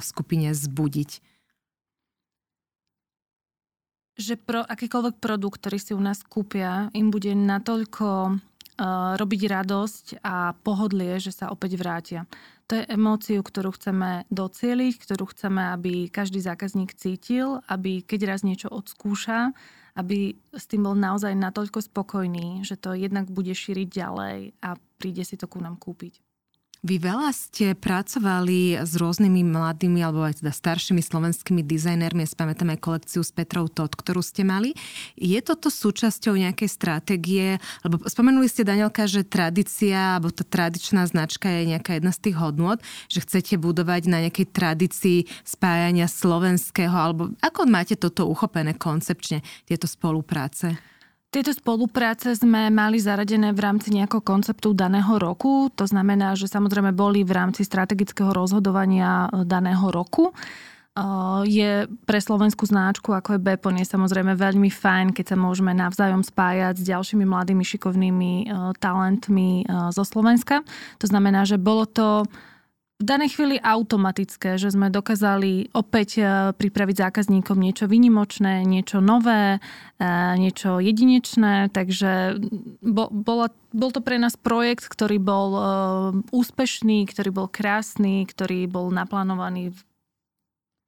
skupine 0.00 0.48
zbudiť? 0.56 1.10
Že 4.16 4.34
pro 4.40 4.64
akýkoľvek 4.64 5.20
produkt, 5.20 5.60
ktorý 5.60 5.76
si 5.76 5.92
u 5.92 6.00
nás 6.00 6.24
kúpia, 6.24 6.88
im 6.96 7.12
bude 7.12 7.36
natoľko 7.36 8.40
robiť 9.16 9.42
radosť 9.52 10.04
a 10.24 10.56
pohodlie, 10.56 11.20
že 11.20 11.36
sa 11.36 11.52
opäť 11.52 11.76
vrátia. 11.76 12.24
To 12.72 12.78
je 12.78 12.88
emóciu, 12.88 13.42
ktorú 13.42 13.74
chceme 13.76 14.24
docieliť, 14.30 14.94
ktorú 14.96 15.28
chceme, 15.34 15.74
aby 15.74 16.08
každý 16.08 16.40
zákazník 16.40 16.94
cítil, 16.94 17.60
aby 17.66 18.00
keď 18.00 18.30
raz 18.30 18.40
niečo 18.46 18.70
odskúša, 18.70 19.52
aby 19.98 20.38
s 20.54 20.64
tým 20.70 20.86
bol 20.86 20.94
naozaj 20.94 21.34
natoľko 21.34 21.82
spokojný, 21.82 22.62
že 22.62 22.78
to 22.78 22.94
jednak 22.94 23.26
bude 23.26 23.50
šíriť 23.50 23.88
ďalej 23.90 24.38
a 24.62 24.78
príde 25.02 25.26
si 25.26 25.34
to 25.34 25.50
ku 25.50 25.58
nám 25.58 25.76
kúpiť. 25.76 26.29
Vy 26.80 26.96
veľa 26.96 27.28
ste 27.36 27.76
pracovali 27.76 28.80
s 28.80 28.96
rôznymi 28.96 29.44
mladými 29.44 30.00
alebo 30.00 30.24
aj 30.24 30.40
teda 30.40 30.48
staršími 30.48 31.04
slovenskými 31.04 31.60
dizajnermi. 31.60 32.24
Ja 32.24 32.32
spamätám 32.32 32.72
aj 32.72 32.80
kolekciu 32.80 33.20
s 33.20 33.36
Petrou 33.36 33.68
Todd, 33.68 33.92
ktorú 33.92 34.24
ste 34.24 34.48
mali. 34.48 34.72
Je 35.12 35.36
toto 35.44 35.68
súčasťou 35.68 36.40
nejakej 36.40 36.72
stratégie? 36.72 37.60
Lebo 37.84 38.00
spomenuli 38.08 38.48
ste, 38.48 38.64
Danielka, 38.64 39.04
že 39.04 39.28
tradícia 39.28 40.16
alebo 40.16 40.32
tá 40.32 40.40
tradičná 40.40 41.04
značka 41.04 41.52
je 41.52 41.76
nejaká 41.76 42.00
jedna 42.00 42.16
z 42.16 42.32
tých 42.32 42.36
hodnôt, 42.40 42.80
že 43.12 43.20
chcete 43.28 43.60
budovať 43.60 44.08
na 44.08 44.24
nejakej 44.24 44.48
tradícii 44.48 45.28
spájania 45.44 46.08
slovenského 46.08 46.96
alebo 46.96 47.28
ako 47.44 47.68
máte 47.68 47.92
toto 48.00 48.24
uchopené 48.24 48.72
koncepčne, 48.72 49.44
tieto 49.68 49.84
spolupráce? 49.84 50.80
Tieto 51.30 51.54
spolupráce 51.54 52.34
sme 52.34 52.74
mali 52.74 52.98
zaradené 52.98 53.54
v 53.54 53.62
rámci 53.62 53.94
nejakého 53.94 54.18
konceptu 54.18 54.74
daného 54.74 55.14
roku. 55.14 55.70
To 55.78 55.86
znamená, 55.86 56.34
že 56.34 56.50
samozrejme 56.50 56.90
boli 56.90 57.22
v 57.22 57.30
rámci 57.30 57.62
strategického 57.62 58.34
rozhodovania 58.34 59.30
e, 59.30 59.46
daného 59.46 59.94
roku. 59.94 60.30
E, 60.30 60.32
je 61.46 61.86
pre 62.02 62.18
slovenskú 62.18 62.66
značku, 62.66 63.14
ako 63.14 63.38
je 63.38 63.44
Bepon, 63.46 63.78
je 63.78 63.86
samozrejme 63.86 64.34
veľmi 64.34 64.74
fajn, 64.74 65.14
keď 65.14 65.24
sa 65.30 65.36
môžeme 65.38 65.70
navzájom 65.70 66.26
spájať 66.26 66.82
s 66.82 66.90
ďalšími 66.90 67.22
mladými 67.22 67.62
šikovnými 67.62 68.32
e, 68.34 68.44
talentmi 68.82 69.70
zo 69.94 70.02
Slovenska. 70.02 70.66
To 70.98 71.06
znamená, 71.06 71.46
že 71.46 71.62
bolo 71.62 71.86
to 71.86 72.26
v 73.00 73.04
danej 73.08 73.32
chvíli 73.32 73.56
automatické, 73.56 74.60
že 74.60 74.68
sme 74.68 74.92
dokázali 74.92 75.72
opäť 75.72 76.20
e, 76.20 76.24
pripraviť 76.52 77.08
zákazníkom 77.08 77.56
niečo 77.56 77.88
vynimočné, 77.88 78.60
niečo 78.68 79.00
nové, 79.00 79.56
e, 79.96 80.06
niečo 80.36 80.76
jedinečné, 80.84 81.72
takže 81.72 82.36
bol, 82.84 83.48
bol 83.72 83.90
to 83.90 84.04
pre 84.04 84.20
nás 84.20 84.36
projekt, 84.36 84.84
ktorý 84.92 85.16
bol 85.16 85.48
e, 85.56 85.62
úspešný, 86.28 87.08
ktorý 87.08 87.30
bol 87.32 87.48
krásny, 87.48 88.28
ktorý 88.28 88.68
bol 88.68 88.92
naplánovaný 88.92 89.72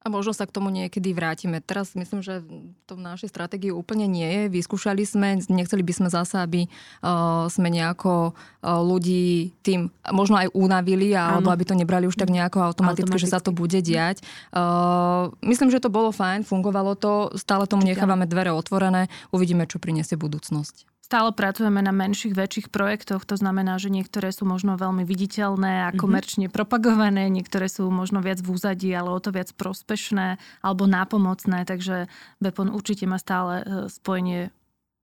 a 0.03 0.11
možno 0.11 0.35
sa 0.35 0.43
k 0.43 0.51
tomu 0.51 0.67
niekedy 0.67 1.15
vrátime. 1.15 1.63
Teraz 1.63 1.95
myslím, 1.95 2.19
že 2.19 2.43
to 2.83 2.99
v 2.99 3.05
našej 3.07 3.31
stratégii 3.31 3.71
úplne 3.71 4.03
nie 4.03 4.27
je. 4.27 4.43
Vyskúšali 4.51 5.07
sme, 5.07 5.39
nechceli 5.47 5.79
by 5.79 5.93
sme 5.95 6.09
zase, 6.11 6.43
aby 6.43 6.67
uh, 6.67 7.47
sme 7.47 7.71
nejako 7.71 8.35
uh, 8.35 8.83
ľudí 8.83 9.55
tým 9.63 9.87
možno 10.11 10.43
aj 10.43 10.51
unavili, 10.51 11.15
alebo 11.15 11.55
aby 11.55 11.63
to 11.63 11.79
nebrali 11.79 12.11
už 12.11 12.19
tak 12.19 12.27
nejako 12.27 12.59
automaticky, 12.59 13.15
automaticky. 13.15 13.23
že 13.23 13.31
sa 13.31 13.39
to 13.39 13.55
bude 13.55 13.79
diať. 13.79 14.19
Uh, 14.51 15.31
myslím, 15.39 15.71
že 15.71 15.79
to 15.79 15.87
bolo 15.87 16.11
fajn, 16.11 16.43
fungovalo 16.43 16.99
to, 16.99 17.31
stále 17.39 17.63
tomu 17.63 17.87
nechávame 17.87 18.27
dvere 18.27 18.51
otvorené, 18.51 19.07
uvidíme, 19.31 19.63
čo 19.71 19.79
priniesie 19.79 20.19
budúcnosť. 20.19 20.92
Stále 21.03 21.35
pracujeme 21.35 21.83
na 21.83 21.91
menších, 21.91 22.31
väčších 22.31 22.67
projektoch, 22.71 23.27
to 23.27 23.35
znamená, 23.35 23.75
že 23.75 23.91
niektoré 23.91 24.31
sú 24.31 24.47
možno 24.47 24.79
veľmi 24.79 25.03
viditeľné 25.03 25.83
a 25.83 25.89
mhm. 25.91 25.99
komerčne 25.99 26.47
mm-hmm. 26.47 26.55
propagované, 26.55 27.27
niektoré 27.27 27.67
sú 27.67 27.91
možno 27.91 28.23
viac 28.23 28.39
v 28.39 28.55
úzadí, 28.55 28.95
ale 28.95 29.11
o 29.11 29.19
to 29.19 29.35
viac 29.35 29.51
prospešné 29.51 30.39
alebo 30.63 30.87
nápomocné, 30.87 31.67
takže 31.67 32.07
Bepon 32.39 32.71
určite 32.71 33.03
má 33.03 33.19
stále 33.19 33.53
e, 33.59 33.63
spojenie 33.91 34.55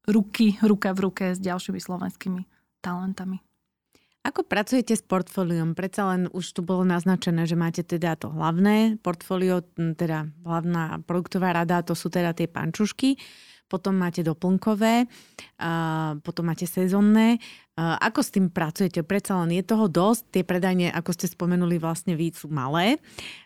ruky, 0.09 0.57
ruka 0.65 0.97
v 0.97 1.05
ruke 1.05 1.25
s 1.37 1.39
ďalšími 1.39 1.77
slovenskými 1.77 2.49
talentami. 2.81 3.45
Ako 4.25 4.45
pracujete 4.45 4.97
s 4.97 5.05
portfóliom? 5.05 5.77
Predsa 5.77 6.17
len 6.17 6.33
už 6.33 6.57
tu 6.57 6.61
bolo 6.65 6.85
naznačené, 6.85 7.45
že 7.45 7.57
máte 7.57 7.85
teda 7.85 8.17
to 8.17 8.33
hlavné 8.33 8.97
portfólio, 9.01 9.65
teda 9.77 10.33
hlavná 10.45 11.01
produktová 11.05 11.53
rada, 11.57 11.85
to 11.85 11.93
sú 11.93 12.09
teda 12.09 12.33
tie 12.33 12.49
pančušky 12.49 13.21
potom 13.71 13.95
máte 13.95 14.27
doplnkové, 14.27 15.07
potom 16.27 16.45
máte 16.45 16.67
sezónne. 16.67 17.39
Ako 17.79 18.21
s 18.21 18.35
tým 18.35 18.51
pracujete? 18.51 19.07
Predsa 19.07 19.39
len 19.41 19.55
je 19.57 19.65
toho 19.65 19.87
dosť. 19.87 20.23
Tie 20.35 20.43
predajne, 20.43 20.91
ako 20.91 21.15
ste 21.15 21.31
spomenuli, 21.31 21.79
vlastne 21.79 22.19
víc 22.19 22.43
sú 22.43 22.51
malé. 22.51 22.99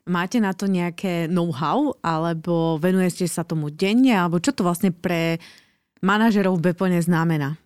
Máte 0.09 0.41
na 0.41 0.57
to 0.57 0.65
nejaké 0.65 1.29
know-how, 1.29 1.95
alebo 2.01 2.81
venujete 2.81 3.29
sa 3.29 3.45
tomu 3.45 3.69
denne, 3.69 4.17
alebo 4.17 4.41
čo 4.41 4.51
to 4.51 4.65
vlastne 4.65 4.91
pre 4.91 5.39
manažerov 6.03 6.59
v 6.59 6.73
Bepone 6.73 6.99
znamená? 6.99 7.61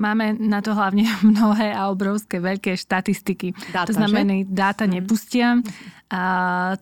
Máme 0.00 0.32
na 0.40 0.64
to 0.64 0.72
hlavne 0.72 1.04
mnohé 1.30 1.76
a 1.76 1.92
obrovské 1.92 2.40
veľké 2.40 2.72
štatistiky. 2.74 3.52
Dáta, 3.68 3.92
to 3.92 4.00
znamená, 4.00 4.40
že? 4.40 4.48
dáta 4.48 4.84
mhm. 4.88 4.92
nepustia. 4.96 5.48
A 6.10 6.24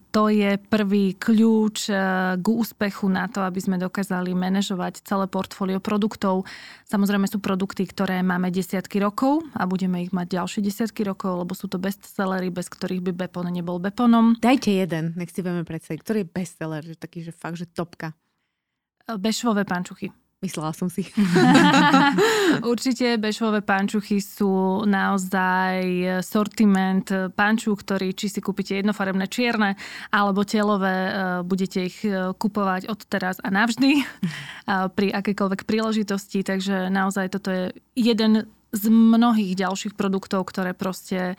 to 0.08 0.32
je 0.32 0.56
prvý 0.56 1.12
kľúč 1.12 1.92
e, 1.92 1.94
k 2.40 2.46
úspechu 2.48 3.12
na 3.12 3.28
to, 3.28 3.44
aby 3.44 3.60
sme 3.60 3.76
dokázali 3.76 4.32
manažovať 4.32 5.04
celé 5.04 5.28
portfólio 5.28 5.84
produktov. 5.84 6.48
Samozrejme 6.88 7.28
sú 7.28 7.36
produkty, 7.36 7.84
ktoré 7.84 8.24
máme 8.24 8.48
desiatky 8.48 8.96
rokov 8.96 9.44
a 9.52 9.68
budeme 9.68 10.00
ich 10.00 10.16
mať 10.16 10.40
ďalšie 10.40 10.64
desiatky 10.64 11.04
rokov, 11.04 11.44
lebo 11.44 11.52
sú 11.52 11.68
to 11.68 11.76
bestsellery, 11.76 12.48
bez 12.48 12.72
ktorých 12.72 13.04
by 13.04 13.12
Bepon 13.28 13.52
nebol 13.52 13.76
Beponom. 13.76 14.32
Dajte 14.40 14.72
jeden, 14.72 15.12
nech 15.12 15.28
si 15.28 15.44
vieme 15.44 15.60
predstaviť. 15.60 16.00
Ktorý 16.00 16.18
je 16.24 16.32
bestseller, 16.32 16.80
že 16.80 16.96
taký, 16.96 17.20
že 17.20 17.36
fakt, 17.36 17.60
že 17.60 17.68
topka? 17.68 18.16
Bešvové 19.04 19.68
pančuchy. 19.68 20.08
Myslela 20.38 20.70
som 20.70 20.86
si. 20.86 21.02
Určite 22.72 23.18
bešvové 23.18 23.58
pančuchy 23.58 24.22
sú 24.22 24.86
naozaj 24.86 25.82
sortiment 26.22 27.34
pančuch, 27.34 27.82
ktorý 27.82 28.14
či 28.14 28.30
si 28.30 28.38
kúpite 28.38 28.78
jednofarebné 28.78 29.26
čierne 29.26 29.74
alebo 30.14 30.46
telové, 30.46 30.94
e, 30.94 31.12
budete 31.42 31.90
ich 31.90 31.98
e, 32.06 32.30
kupovať 32.38 32.86
od 32.86 33.00
teraz 33.10 33.42
a 33.42 33.50
navždy 33.50 34.06
pri 34.68 35.08
akékoľvek 35.10 35.66
príležitosti. 35.66 36.46
Takže 36.46 36.86
naozaj 36.86 37.34
toto 37.34 37.50
je 37.50 37.74
jeden 37.98 38.46
z 38.72 38.82
mnohých 38.92 39.56
ďalších 39.56 39.96
produktov, 39.96 40.44
ktoré 40.48 40.76
proste 40.76 41.32
e, 41.32 41.36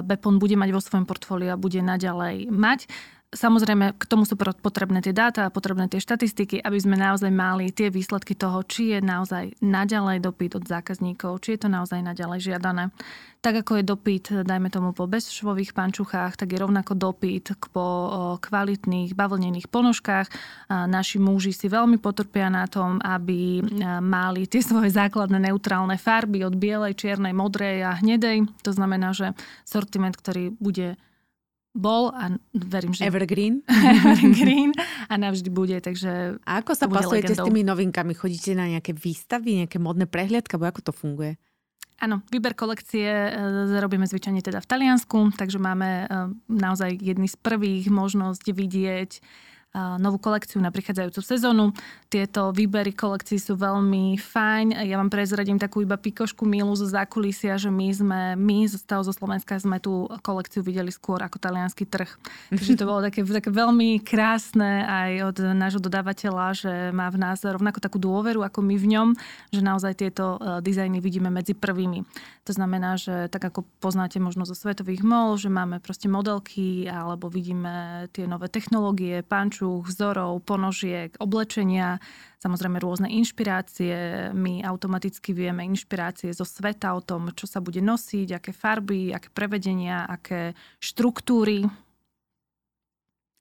Bepon 0.00 0.40
bude 0.40 0.56
mať 0.56 0.70
vo 0.72 0.80
svojom 0.80 1.04
portfóliu 1.04 1.52
a 1.52 1.60
bude 1.60 1.84
naďalej 1.84 2.48
mať. 2.48 2.88
Samozrejme, 3.32 3.96
k 3.96 4.04
tomu 4.04 4.28
sú 4.28 4.36
potrebné 4.36 5.00
tie 5.00 5.16
dáta 5.16 5.48
a 5.48 5.54
potrebné 5.54 5.88
tie 5.88 6.04
štatistiky, 6.04 6.60
aby 6.60 6.76
sme 6.76 7.00
naozaj 7.00 7.32
mali 7.32 7.72
tie 7.72 7.88
výsledky 7.88 8.36
toho, 8.36 8.60
či 8.60 8.92
je 8.92 9.00
naozaj 9.00 9.56
naďalej 9.64 10.20
dopyt 10.20 10.60
od 10.60 10.68
zákazníkov, 10.68 11.40
či 11.40 11.56
je 11.56 11.64
to 11.64 11.68
naozaj 11.72 12.04
naďalej 12.04 12.52
žiadané. 12.52 12.92
Tak 13.40 13.64
ako 13.64 13.80
je 13.80 13.88
dopyt, 13.88 14.24
dajme 14.44 14.68
tomu 14.68 14.92
po 14.92 15.08
bezšvových 15.08 15.72
pančuchách, 15.72 16.36
tak 16.36 16.52
je 16.52 16.60
rovnako 16.60 16.92
dopyt 16.92 17.56
po 17.72 17.86
kvalitných 18.36 19.16
bavlnených 19.16 19.72
ponožkách. 19.72 20.28
Naši 20.68 21.16
muži 21.16 21.56
si 21.56 21.72
veľmi 21.72 21.96
potrpia 22.04 22.52
na 22.52 22.68
tom, 22.68 23.00
aby 23.00 23.64
mali 24.04 24.44
tie 24.44 24.60
svoje 24.60 24.92
základné 24.92 25.40
neutrálne 25.48 25.96
farby 25.96 26.44
od 26.44 26.52
bielej, 26.52 27.00
čiernej, 27.00 27.32
modrej 27.32 27.80
a 27.80 27.96
hnedej. 27.96 28.44
To 28.60 28.76
znamená, 28.76 29.16
že 29.16 29.32
sortiment, 29.64 30.12
ktorý 30.12 30.52
bude 30.60 31.00
bol 31.72 32.12
a 32.12 32.36
verím, 32.52 32.92
že... 32.92 33.08
Evergreen. 33.08 33.64
Evergreen 34.04 34.76
a 35.08 35.14
navždy 35.16 35.48
bude, 35.48 35.76
takže... 35.80 36.36
A 36.44 36.60
ako 36.60 36.76
sa 36.76 36.86
pasujete 36.86 37.32
s 37.32 37.40
tými 37.40 37.64
novinkami? 37.64 38.12
Chodíte 38.12 38.52
na 38.52 38.68
nejaké 38.68 38.92
výstavy, 38.92 39.64
nejaké 39.64 39.80
modné 39.80 40.04
prehliadky, 40.04 40.56
alebo 40.56 40.68
ako 40.68 40.80
to 40.84 40.92
funguje? 40.92 41.40
Áno, 42.02 42.18
výber 42.28 42.58
kolekcie 42.58 43.06
e, 43.06 43.30
robíme 43.78 44.04
zvyčajne 44.04 44.42
teda 44.42 44.58
v 44.58 44.68
Taliansku, 44.68 45.38
takže 45.38 45.62
máme 45.62 45.88
e, 45.88 46.06
naozaj 46.50 46.98
jedný 46.98 47.30
z 47.30 47.38
prvých 47.38 47.88
možnosť 47.88 48.52
vidieť 48.52 49.10
novú 49.72 50.20
kolekciu 50.20 50.60
na 50.60 50.68
prichádzajúcu 50.68 51.20
sezónu. 51.24 51.72
Tieto 52.12 52.52
výbery 52.52 52.92
kolekcií 52.92 53.40
sú 53.40 53.56
veľmi 53.56 54.20
fajn. 54.20 54.84
Ja 54.84 55.00
vám 55.00 55.08
prezradím 55.08 55.56
takú 55.56 55.80
iba 55.80 55.96
pikošku 55.96 56.44
milu 56.44 56.76
zo 56.76 56.84
zákulisia, 56.84 57.56
že 57.56 57.72
my 57.72 57.88
sme, 57.88 58.20
my 58.36 58.68
zo 58.68 58.76
stavu 58.76 59.00
zo 59.08 59.16
Slovenska 59.16 59.56
sme 59.56 59.80
tú 59.80 60.12
kolekciu 60.20 60.60
videli 60.60 60.92
skôr 60.92 61.24
ako 61.24 61.40
talianský 61.40 61.88
trh. 61.88 62.12
Takže 62.52 62.76
to 62.76 62.84
bolo 62.84 63.00
také, 63.00 63.24
také 63.24 63.48
veľmi 63.48 64.04
krásne 64.04 64.84
aj 64.84 65.10
od 65.32 65.36
nášho 65.56 65.80
dodávateľa, 65.80 66.46
že 66.52 66.72
má 66.92 67.08
v 67.08 67.24
nás 67.24 67.40
rovnako 67.40 67.80
takú 67.80 67.96
dôveru 67.96 68.44
ako 68.44 68.60
my 68.60 68.76
v 68.76 68.86
ňom, 68.92 69.08
že 69.48 69.64
naozaj 69.64 69.96
tieto 69.96 70.36
e, 70.36 70.60
dizajny 70.60 71.00
vidíme 71.00 71.32
medzi 71.32 71.56
prvými. 71.56 72.04
To 72.44 72.52
znamená, 72.52 73.00
že 73.00 73.30
tak 73.32 73.48
ako 73.48 73.64
poznáte 73.80 74.20
možno 74.20 74.44
zo 74.44 74.52
svetových 74.52 75.00
mol, 75.00 75.40
že 75.40 75.48
máme 75.48 75.80
proste 75.80 76.12
modelky 76.12 76.90
alebo 76.90 77.32
vidíme 77.32 78.06
tie 78.10 78.28
nové 78.28 78.50
technológie, 78.50 79.22
panču, 79.22 79.61
počuch, 79.62 79.94
vzorov, 79.94 80.42
ponožiek, 80.42 81.14
oblečenia, 81.22 82.02
samozrejme 82.42 82.82
rôzne 82.82 83.06
inšpirácie. 83.14 84.34
My 84.34 84.58
automaticky 84.66 85.30
vieme 85.30 85.62
inšpirácie 85.70 86.34
zo 86.34 86.42
sveta 86.42 86.98
o 86.98 87.00
tom, 87.00 87.30
čo 87.30 87.46
sa 87.46 87.62
bude 87.62 87.78
nosiť, 87.78 88.42
aké 88.42 88.50
farby, 88.50 89.14
aké 89.14 89.30
prevedenia, 89.30 90.02
aké 90.10 90.58
štruktúry. 90.82 91.62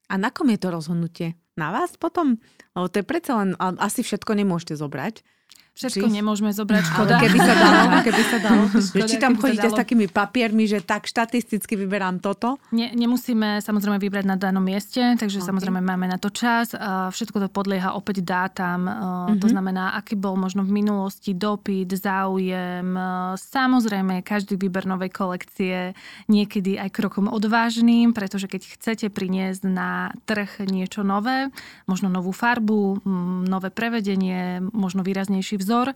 A 0.05 0.13
na 0.21 0.29
kom 0.29 0.45
je 0.53 0.62
to 0.62 0.69
rozhodnutie? 0.69 1.34
Na 1.57 1.73
vás 1.73 1.97
potom? 1.97 2.38
Lebo 2.77 2.86
to 2.86 3.01
je 3.01 3.10
predsa 3.10 3.41
len, 3.41 3.57
asi 3.57 4.05
všetko 4.05 4.38
nemôžete 4.38 4.77
zobrať. 4.77 5.25
Všetko 5.71 6.12
či... 6.12 6.15
nemôžeme 6.19 6.51
zobrať, 6.51 6.84
škoda. 6.84 7.15
Ale 7.15 7.23
keby 7.23 7.39
sa 7.39 7.53
dalo, 7.55 7.79
keby 8.12 8.23
sa 8.27 8.38
dalo. 8.43 8.62
škoda, 8.67 9.07
či 9.07 9.17
tam 9.23 9.34
chodíte 9.39 9.67
s 9.71 9.77
takými 9.79 10.12
papiermi, 10.12 10.67
že 10.67 10.84
tak 10.84 11.07
štatisticky 11.07 11.79
vyberám 11.79 12.19
toto? 12.19 12.60
Ne, 12.75 12.91
nemusíme 12.91 13.63
samozrejme 13.63 13.95
vybrať 13.95 14.25
na 14.27 14.36
danom 14.36 14.60
mieste, 14.60 14.99
takže 15.15 15.39
okay. 15.39 15.47
samozrejme 15.47 15.79
máme 15.79 16.12
na 16.12 16.19
to 16.19 16.27
čas. 16.27 16.75
Všetko 17.15 17.47
to 17.47 17.47
podlieha 17.47 17.95
opäť 17.95 18.19
dátam. 18.19 18.84
Mm-hmm. 18.84 19.39
To 19.39 19.47
mhm. 19.47 19.53
znamená, 19.55 19.95
aký 19.95 20.19
bol 20.19 20.36
možno 20.36 20.67
v 20.67 20.75
minulosti 20.84 21.31
dopyt, 21.31 21.95
záujem. 21.95 22.91
Samozrejme, 23.39 24.27
každý 24.27 24.60
výber 24.60 24.84
novej 24.84 25.15
kolekcie 25.15 25.95
niekedy 26.27 26.75
aj 26.75 26.91
krokom 26.91 27.31
odvážnym, 27.31 28.12
pretože 28.12 28.51
keď 28.51 28.75
chcete 28.75 29.07
priniesť 29.07 29.63
na 29.63 30.12
trh 30.27 30.67
niečo 30.67 31.07
nové, 31.07 31.47
možno 31.88 32.12
novú 32.12 32.36
farbu, 32.36 33.07
nové 33.47 33.71
prevedenie, 33.71 34.60
možno 34.75 35.07
výraznejší 35.07 35.61
vzor. 35.62 35.93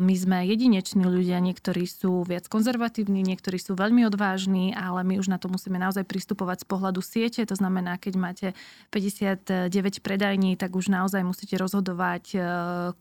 My 0.00 0.14
sme 0.16 0.48
jedineční 0.48 1.04
ľudia, 1.04 1.36
niektorí 1.36 1.84
sú 1.84 2.24
viac 2.24 2.48
konzervatívni, 2.48 3.20
niektorí 3.20 3.60
sú 3.60 3.76
veľmi 3.76 4.08
odvážni, 4.08 4.72
ale 4.72 5.04
my 5.04 5.20
už 5.20 5.28
na 5.28 5.36
to 5.36 5.52
musíme 5.52 5.76
naozaj 5.76 6.08
pristupovať 6.08 6.64
z 6.64 6.66
pohľadu 6.66 7.04
siete. 7.04 7.44
To 7.44 7.52
znamená, 7.52 8.00
keď 8.00 8.14
máte 8.16 8.46
59 8.88 10.00
predajní, 10.00 10.56
tak 10.56 10.72
už 10.72 10.88
naozaj 10.88 11.20
musíte 11.20 11.60
rozhodovať, 11.60 12.24
e, 12.32 12.38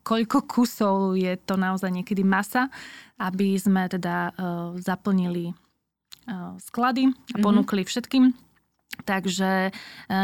koľko 0.04 0.44
kusov 0.52 1.16
je 1.16 1.40
to 1.40 1.56
naozaj 1.56 1.96
niekedy 1.96 2.28
masa, 2.28 2.68
aby 3.16 3.56
sme 3.56 3.88
teda 3.88 4.16
e, 4.28 4.32
zaplnili 4.84 5.46
e, 5.48 5.54
sklady 6.60 7.08
a 7.08 7.38
mhm. 7.40 7.44
ponúkli 7.44 7.88
všetkým 7.88 8.49
Takže 8.90 9.70
e, 9.70 9.72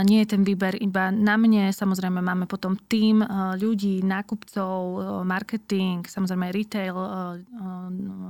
nie 0.09 0.25
je 0.25 0.35
ten 0.35 0.41
výber 0.43 0.75
iba 0.77 1.13
na 1.13 1.39
mne, 1.39 1.71
samozrejme 1.71 2.19
máme 2.19 2.45
potom 2.45 2.75
tým 2.75 3.23
e, 3.23 3.27
ľudí, 3.55 4.03
nákupcov, 4.03 4.77
e, 4.83 4.97
marketing, 5.23 6.03
samozrejme 6.05 6.51
retail, 6.51 6.97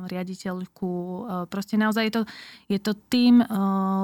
riaditeľku. 0.06 0.92
Proste 1.50 1.76
naozaj 1.76 2.04
je 2.08 2.14
to, 2.14 2.22
je 2.70 2.80
to 2.80 2.94
tým 3.10 3.42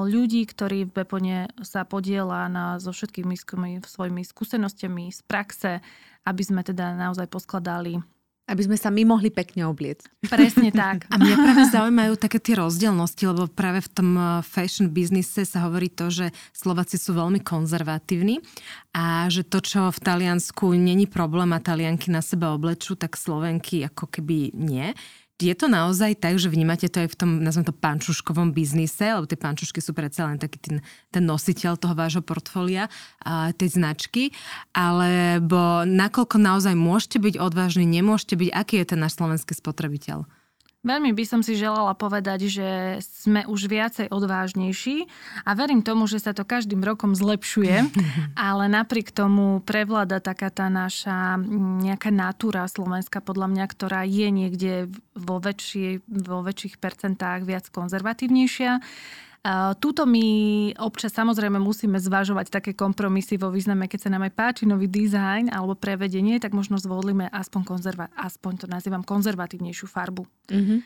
ľudí, 0.08 0.44
ktorí 0.44 0.88
v 0.88 0.94
Bepone 1.02 1.48
sa 1.62 1.86
podiela 1.86 2.50
na, 2.50 2.76
so 2.82 2.90
všetkými 2.90 3.38
svojimi 3.86 4.22
skúsenostiami 4.26 5.14
z 5.14 5.20
praxe, 5.24 5.78
aby 6.26 6.42
sme 6.42 6.66
teda 6.66 6.94
naozaj 6.98 7.30
poskladali 7.30 8.02
aby 8.50 8.62
sme 8.66 8.76
sa 8.76 8.90
my 8.90 9.06
mohli 9.06 9.30
pekne 9.30 9.70
obliecť. 9.70 10.26
Presne 10.26 10.74
tak. 10.82 11.06
A 11.08 11.16
mňa 11.16 11.36
práve 11.38 11.62
zaujímajú 11.70 12.12
také 12.18 12.42
tie 12.42 12.58
rozdielnosti, 12.58 13.22
lebo 13.30 13.46
práve 13.46 13.80
v 13.80 13.90
tom 13.90 14.08
eh, 14.18 14.24
fashion 14.42 14.90
biznise 14.90 15.46
sa 15.46 15.64
hovorí 15.66 15.88
to, 15.88 16.10
že 16.10 16.34
Slováci 16.50 16.98
sú 16.98 17.14
veľmi 17.14 17.40
konzervatívni 17.40 18.42
a 18.92 19.30
že 19.30 19.46
to, 19.46 19.62
čo 19.62 19.80
v 19.88 19.98
Taliansku 20.02 20.74
není 20.74 21.06
problém 21.06 21.54
a 21.54 21.62
Talianky 21.62 22.10
na 22.10 22.20
seba 22.20 22.52
oblečú, 22.52 22.98
tak 22.98 23.16
Slovenky 23.16 23.86
ako 23.86 24.10
keby 24.10 24.52
nie 24.52 24.92
je 25.42 25.54
to 25.58 25.66
naozaj 25.66 26.14
tak, 26.22 26.38
že 26.38 26.46
vnímate 26.46 26.86
to 26.86 27.02
aj 27.02 27.08
v 27.10 27.18
tom, 27.18 27.30
nazvem 27.42 27.66
to, 27.66 27.74
pančuškovom 27.74 28.54
biznise, 28.54 29.02
lebo 29.02 29.26
tie 29.26 29.36
pančušky 29.36 29.82
sú 29.82 29.90
predsa 29.92 30.30
len 30.30 30.38
taký 30.38 30.58
ten, 30.62 30.76
ten 31.10 31.24
nositeľ 31.26 31.76
toho 31.76 31.98
vášho 31.98 32.22
portfólia, 32.22 32.86
tej 33.58 33.78
značky, 33.78 34.30
alebo 34.72 35.82
nakoľko 35.82 36.36
naozaj 36.38 36.74
môžete 36.78 37.18
byť 37.18 37.34
odvážni, 37.42 37.84
nemôžete 37.84 38.38
byť, 38.38 38.50
aký 38.54 38.74
je 38.80 38.86
ten 38.94 39.00
náš 39.02 39.18
slovenský 39.18 39.52
spotrebiteľ? 39.58 40.41
Veľmi 40.82 41.14
by 41.14 41.24
som 41.24 41.40
si 41.46 41.54
želala 41.54 41.94
povedať, 41.94 42.50
že 42.50 42.98
sme 43.06 43.46
už 43.46 43.70
viacej 43.70 44.10
odvážnejší 44.10 45.06
a 45.46 45.54
verím 45.54 45.78
tomu, 45.78 46.10
že 46.10 46.18
sa 46.18 46.34
to 46.34 46.42
každým 46.42 46.82
rokom 46.82 47.14
zlepšuje, 47.14 47.86
ale 48.50 48.66
napriek 48.66 49.14
tomu 49.14 49.62
prevláda 49.62 50.18
taká 50.18 50.50
tá 50.50 50.66
naša 50.66 51.38
nejaká 51.86 52.10
natúra 52.10 52.66
slovenská, 52.66 53.22
podľa 53.22 53.54
mňa, 53.54 53.64
ktorá 53.70 54.02
je 54.02 54.28
niekde 54.34 54.72
vo, 55.14 55.38
väčšie, 55.38 56.02
vo 56.10 56.42
väčších 56.42 56.82
percentách 56.82 57.46
viac 57.46 57.70
konzervatívnejšia. 57.70 58.82
Túto 59.82 60.06
my 60.06 60.26
občas 60.78 61.10
samozrejme 61.18 61.58
musíme 61.58 61.98
zvažovať 61.98 62.46
také 62.46 62.78
kompromisy 62.78 63.34
vo 63.42 63.50
význame, 63.50 63.90
keď 63.90 64.06
sa 64.06 64.12
nám 64.14 64.30
aj 64.30 64.32
páči 64.38 64.62
nový 64.70 64.86
dizajn 64.86 65.50
alebo 65.50 65.74
prevedenie, 65.74 66.38
tak 66.38 66.54
možno 66.54 66.78
zvolíme 66.78 67.26
aspoň, 67.26 67.60
konzerva- 67.66 68.12
aspoň 68.14 68.52
to 68.54 68.66
nazývam 68.70 69.02
konzervatívnejšiu 69.02 69.90
farbu. 69.90 70.22
Uh-huh, 70.46 70.78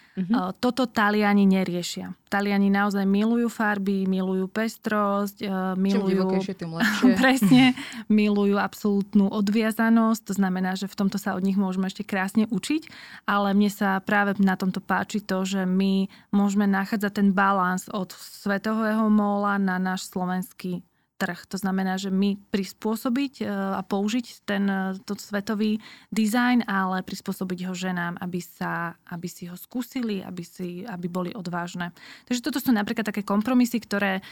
Toto 0.57 0.89
Taliani 0.89 1.45
neriešia. 1.45 2.17
Taliani 2.33 2.73
naozaj 2.73 3.05
milujú 3.05 3.53
farby, 3.53 4.09
milujú 4.09 4.49
pestrosť, 4.49 5.45
milujú... 5.77 6.25
tým 6.57 6.71
lepšie. 6.81 7.13
presne, 7.21 7.65
milujú 8.09 8.57
absolútnu 8.57 9.31
odviazanosť, 9.37 10.21
to 10.27 10.33
znamená, 10.33 10.75
že 10.81 10.89
v 10.89 10.97
tomto 10.97 11.21
sa 11.21 11.37
od 11.37 11.45
nich 11.45 11.61
môžeme 11.61 11.93
ešte 11.93 12.09
krásne 12.09 12.49
učiť, 12.49 12.89
ale 13.29 13.53
mne 13.53 13.69
sa 13.69 14.01
práve 14.01 14.33
na 14.41 14.57
tomto 14.57 14.81
páči 14.81 15.21
to, 15.21 15.45
že 15.45 15.69
my 15.69 16.09
môžeme 16.33 16.65
nachádzať 16.65 17.13
ten 17.13 17.29
balans 17.37 17.87
od 17.93 18.17
svetového 18.47 19.11
móla 19.11 19.59
na 19.59 19.83
náš 19.83 20.07
slovenský 20.07 20.87
trh. 21.19 21.49
To 21.49 21.57
znamená, 21.57 21.97
že 21.97 22.13
my 22.13 22.37
prispôsobiť 22.53 23.43
e, 23.43 23.45
a 23.49 23.81
použiť 23.81 24.27
ten 24.45 24.69
e, 24.69 25.01
to 25.03 25.17
svetový 25.17 25.81
dizajn, 26.13 26.69
ale 26.69 27.01
prispôsobiť 27.01 27.67
ho 27.67 27.75
ženám, 27.75 28.21
aby, 28.21 28.39
sa, 28.45 28.95
aby 29.09 29.27
si 29.27 29.49
ho 29.49 29.57
skúsili, 29.57 30.21
aby, 30.21 30.45
si, 30.45 30.85
aby 30.85 31.09
boli 31.09 31.33
odvážne. 31.33 31.97
Takže 32.29 32.45
toto 32.45 32.61
sú 32.61 32.71
napríklad 32.71 33.09
také 33.09 33.25
kompromisy, 33.25 33.81
ktoré 33.81 34.21
e, 34.21 34.23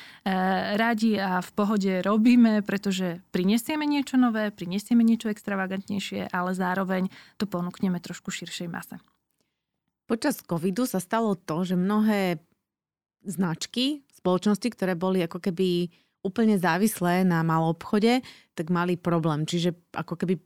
radi 0.77 1.17
a 1.17 1.41
v 1.41 1.51
pohode 1.57 2.05
robíme, 2.05 2.61
pretože 2.61 3.25
prinesieme 3.33 3.89
niečo 3.89 4.21
nové, 4.21 4.53
prinesieme 4.53 5.03
niečo 5.03 5.33
extravagantnejšie, 5.33 6.31
ale 6.31 6.53
zároveň 6.53 7.09
to 7.41 7.49
ponúkneme 7.49 7.97
trošku 7.99 8.29
širšej 8.29 8.69
mase. 8.69 9.01
Počas 10.05 10.45
covidu 10.45 10.85
sa 10.85 11.01
stalo 11.01 11.33
to, 11.33 11.65
že 11.65 11.81
mnohé 11.81 12.45
značky, 13.25 14.04
spoločnosti, 14.25 14.69
ktoré 14.73 14.97
boli 14.97 15.21
ako 15.21 15.37
keby 15.37 15.93
úplne 16.25 16.57
závislé 16.57 17.29
na 17.29 17.45
malom 17.45 17.77
obchode, 17.77 18.25
tak 18.57 18.73
mali 18.73 18.97
problém. 18.97 19.45
Čiže 19.45 19.77
ako 19.93 20.17
keby 20.17 20.41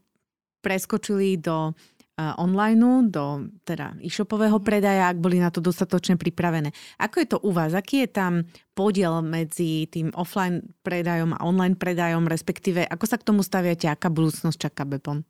preskočili 0.59 1.39
do 1.39 1.71
uh, 1.71 2.35
online, 2.35 3.07
do 3.07 3.47
teda 3.63 3.95
e-shopového 4.03 4.59
predaja, 4.59 5.07
ak 5.07 5.23
boli 5.23 5.39
na 5.39 5.47
to 5.47 5.63
dostatočne 5.63 6.19
pripravené. 6.19 6.75
Ako 6.99 7.23
je 7.23 7.27
to 7.31 7.37
u 7.39 7.55
vás? 7.55 7.71
Aký 7.71 8.03
je 8.03 8.11
tam 8.11 8.43
podiel 8.75 9.23
medzi 9.23 9.87
tým 9.87 10.11
offline 10.19 10.59
predajom 10.83 11.31
a 11.39 11.47
online 11.47 11.79
predajom, 11.79 12.27
respektíve 12.27 12.83
ako 12.83 13.05
sa 13.07 13.15
k 13.15 13.31
tomu 13.31 13.39
staviate, 13.39 13.87
aká 13.87 14.11
budúcnosť 14.11 14.59
čaká 14.59 14.83
Bepon? 14.83 15.23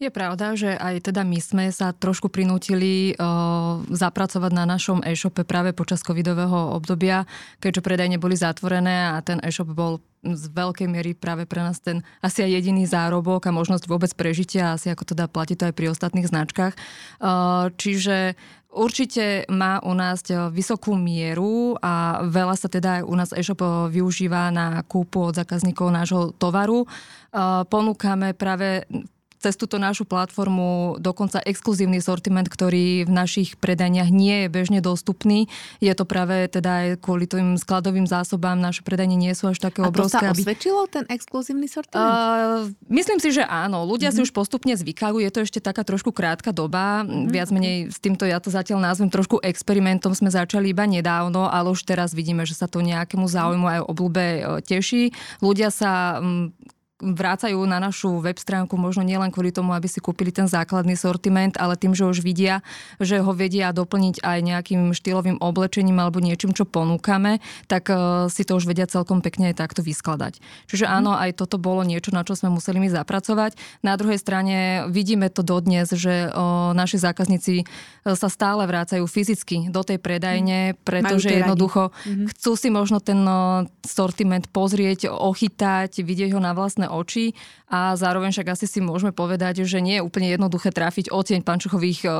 Je 0.00 0.08
pravda, 0.08 0.56
že 0.56 0.80
aj 0.80 1.12
teda 1.12 1.28
my 1.28 1.36
sme 1.44 1.68
sa 1.68 1.92
trošku 1.92 2.32
prinútili 2.32 3.12
uh, 3.20 3.84
zapracovať 3.92 4.48
na 4.56 4.64
našom 4.64 5.04
e-shope 5.04 5.44
práve 5.44 5.76
počas 5.76 6.00
covidového 6.00 6.72
obdobia, 6.72 7.28
keďže 7.60 7.84
predajne 7.84 8.16
boli 8.16 8.32
zatvorené 8.32 9.12
a 9.12 9.20
ten 9.20 9.44
e-shop 9.44 9.68
bol 9.68 10.00
z 10.24 10.48
veľkej 10.56 10.88
miery 10.88 11.12
práve 11.12 11.44
pre 11.44 11.60
nás 11.60 11.84
ten 11.84 12.00
asi 12.24 12.40
aj 12.40 12.48
jediný 12.48 12.88
zárobok 12.88 13.44
a 13.44 13.52
možnosť 13.52 13.84
vôbec 13.92 14.08
prežitia, 14.16 14.72
asi 14.72 14.88
ako 14.88 15.12
teda 15.12 15.28
platí 15.28 15.52
to 15.52 15.68
aj 15.68 15.76
pri 15.76 15.92
ostatných 15.92 16.28
značkách. 16.28 16.74
Čiže 17.76 18.36
Určite 18.70 19.50
má 19.50 19.82
u 19.82 19.98
nás 19.98 20.22
vysokú 20.54 20.94
mieru 20.94 21.74
a 21.82 22.22
veľa 22.22 22.54
sa 22.54 22.70
teda 22.70 23.02
aj 23.02 23.04
u 23.10 23.14
nás 23.18 23.34
e-shop 23.34 23.90
využíva 23.90 24.54
na 24.54 24.86
kúpu 24.86 25.26
od 25.26 25.42
zákazníkov 25.42 25.90
nášho 25.90 26.30
tovaru. 26.38 26.86
Ponúkame 27.66 28.30
práve 28.30 28.86
cez 29.40 29.56
túto 29.56 29.80
našu 29.80 30.04
platformu 30.04 31.00
dokonca 31.00 31.40
exkluzívny 31.40 32.04
sortiment, 32.04 32.44
ktorý 32.44 33.08
v 33.08 33.10
našich 33.10 33.56
predaniach 33.56 34.12
nie 34.12 34.46
je 34.46 34.48
bežne 34.52 34.84
dostupný. 34.84 35.48
Je 35.80 35.90
to 35.96 36.04
práve 36.04 36.44
teda 36.52 36.70
aj 36.70 36.88
kvôli 37.00 37.24
tým 37.24 37.56
skladovým 37.56 38.04
zásobám, 38.04 38.60
naše 38.60 38.84
predanie 38.84 39.16
nie 39.16 39.32
sú 39.32 39.48
až 39.48 39.56
také 39.64 39.80
obrovské. 39.80 40.20
A 40.28 40.36
to 40.36 40.36
sa 40.36 40.44
osvedčilo, 40.44 40.84
aby... 40.84 40.92
ten 40.92 41.04
exkluzívny 41.08 41.66
sortiment? 41.72 42.04
Uh, 42.04 42.68
myslím 42.92 43.16
si, 43.16 43.32
že 43.32 43.42
áno. 43.48 43.88
Ľudia 43.88 44.12
mm-hmm. 44.12 44.20
si 44.20 44.26
už 44.28 44.36
postupne 44.36 44.76
zvykajú. 44.76 45.16
Je 45.24 45.30
to 45.32 45.40
ešte 45.48 45.64
taká 45.64 45.88
trošku 45.88 46.12
krátka 46.12 46.52
doba. 46.52 47.00
Mm-hmm. 47.02 47.32
Viac 47.32 47.48
menej 47.48 47.76
s 47.88 47.96
týmto 47.96 48.28
ja 48.28 48.36
to 48.44 48.52
zatiaľ 48.52 48.84
nazvem 48.84 49.08
trošku 49.08 49.40
experimentom 49.40 50.12
sme 50.12 50.28
začali 50.28 50.76
iba 50.76 50.84
nedávno, 50.84 51.48
ale 51.48 51.72
už 51.72 51.80
teraz 51.88 52.12
vidíme, 52.12 52.44
že 52.44 52.52
sa 52.52 52.68
to 52.68 52.84
nejakému 52.84 53.24
záujmu 53.24 53.66
aj 53.66 53.80
obľúbe 53.88 54.24
e, 54.24 54.40
teší. 54.60 55.16
Ľudia 55.40 55.72
sa 55.72 56.20
vrácajú 57.00 57.64
na 57.64 57.80
našu 57.80 58.20
web 58.20 58.36
stránku 58.36 58.76
možno 58.76 59.00
nielen 59.00 59.32
kvôli 59.32 59.50
tomu, 59.50 59.72
aby 59.72 59.88
si 59.88 59.98
kúpili 59.98 60.28
ten 60.28 60.44
základný 60.44 60.94
sortiment, 60.94 61.56
ale 61.56 61.74
tým, 61.80 61.96
že 61.96 62.04
už 62.04 62.20
vidia, 62.20 62.60
že 63.00 63.24
ho 63.24 63.32
vedia 63.32 63.72
doplniť 63.72 64.20
aj 64.20 64.38
nejakým 64.44 64.80
štýlovým 64.92 65.40
oblečením 65.40 65.96
alebo 65.96 66.20
niečím, 66.20 66.52
čo 66.52 66.68
ponúkame, 66.68 67.40
tak 67.66 67.88
uh, 67.88 68.28
si 68.28 68.44
to 68.44 68.60
už 68.60 68.68
vedia 68.68 68.84
celkom 68.84 69.24
pekne 69.24 69.50
aj 69.50 69.64
takto 69.64 69.80
vyskladať. 69.80 70.38
Čiže 70.68 70.84
mhm. 70.84 70.92
áno, 70.92 71.12
aj 71.16 71.40
toto 71.40 71.56
bolo 71.56 71.82
niečo, 71.82 72.12
na 72.12 72.22
čo 72.22 72.36
sme 72.36 72.52
museli 72.52 72.78
my 72.78 72.92
zapracovať. 72.92 73.56
Na 73.80 73.96
druhej 73.96 74.20
strane 74.20 74.84
vidíme 74.92 75.32
to 75.32 75.40
dodnes, 75.40 75.88
že 75.96 76.28
uh, 76.28 76.76
naši 76.76 77.00
zákazníci 77.00 77.64
uh, 77.64 78.12
sa 78.12 78.28
stále 78.28 78.68
vrácajú 78.68 79.08
fyzicky 79.08 79.72
do 79.72 79.80
tej 79.80 79.96
predajne, 79.96 80.76
mhm. 80.76 80.84
pretože 80.84 81.32
jednoducho 81.32 81.90
mm-hmm. 81.90 82.26
chcú 82.36 82.52
si 82.54 82.68
možno 82.68 83.00
ten 83.00 83.22
sortiment 83.86 84.44
pozrieť, 84.50 85.08
ochytať, 85.08 86.02
vidieť 86.04 86.36
ho 86.36 86.40
na 86.42 86.52
vlastné 86.52 86.89
oči 86.90 87.32
a 87.70 87.94
zároveň 87.94 88.34
však 88.34 88.52
asi 88.52 88.66
si 88.66 88.78
môžeme 88.82 89.14
povedať, 89.14 89.62
že 89.64 89.78
nie 89.78 89.98
je 89.98 90.06
úplne 90.06 90.28
jednoduché 90.28 90.74
trafiť 90.74 91.14
odtieň 91.14 91.40
pančuchových 91.46 92.00
e, 92.04 92.10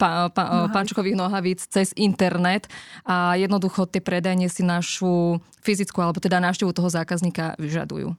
pa, 0.00 0.32
pa, 0.32 0.42
e, 0.42 0.74
pančuchových 0.74 1.16
nohavíc 1.16 1.64
cez 1.70 1.94
internet 1.94 2.66
a 3.06 3.38
jednoducho 3.38 3.86
tie 3.86 4.02
predajne 4.02 4.48
si 4.48 4.66
našu 4.66 5.38
fyzickú 5.60 6.00
alebo 6.00 6.18
teda 6.18 6.40
návštevu 6.40 6.72
toho 6.72 6.88
zákazníka 6.88 7.54
vyžadujú. 7.60 8.16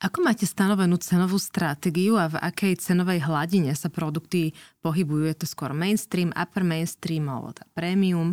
Ako 0.00 0.24
máte 0.24 0.48
stanovenú 0.48 0.96
cenovú 0.96 1.36
stratégiu 1.36 2.16
a 2.16 2.32
v 2.32 2.40
akej 2.40 2.80
cenovej 2.80 3.20
hladine 3.20 3.76
sa 3.76 3.92
produkty 3.92 4.56
pohybujú? 4.80 5.28
Je 5.28 5.36
to 5.36 5.46
skôr 5.46 5.76
mainstream, 5.76 6.32
upper 6.32 6.64
mainstream 6.64 7.28
alebo 7.28 7.52
premium? 7.76 8.32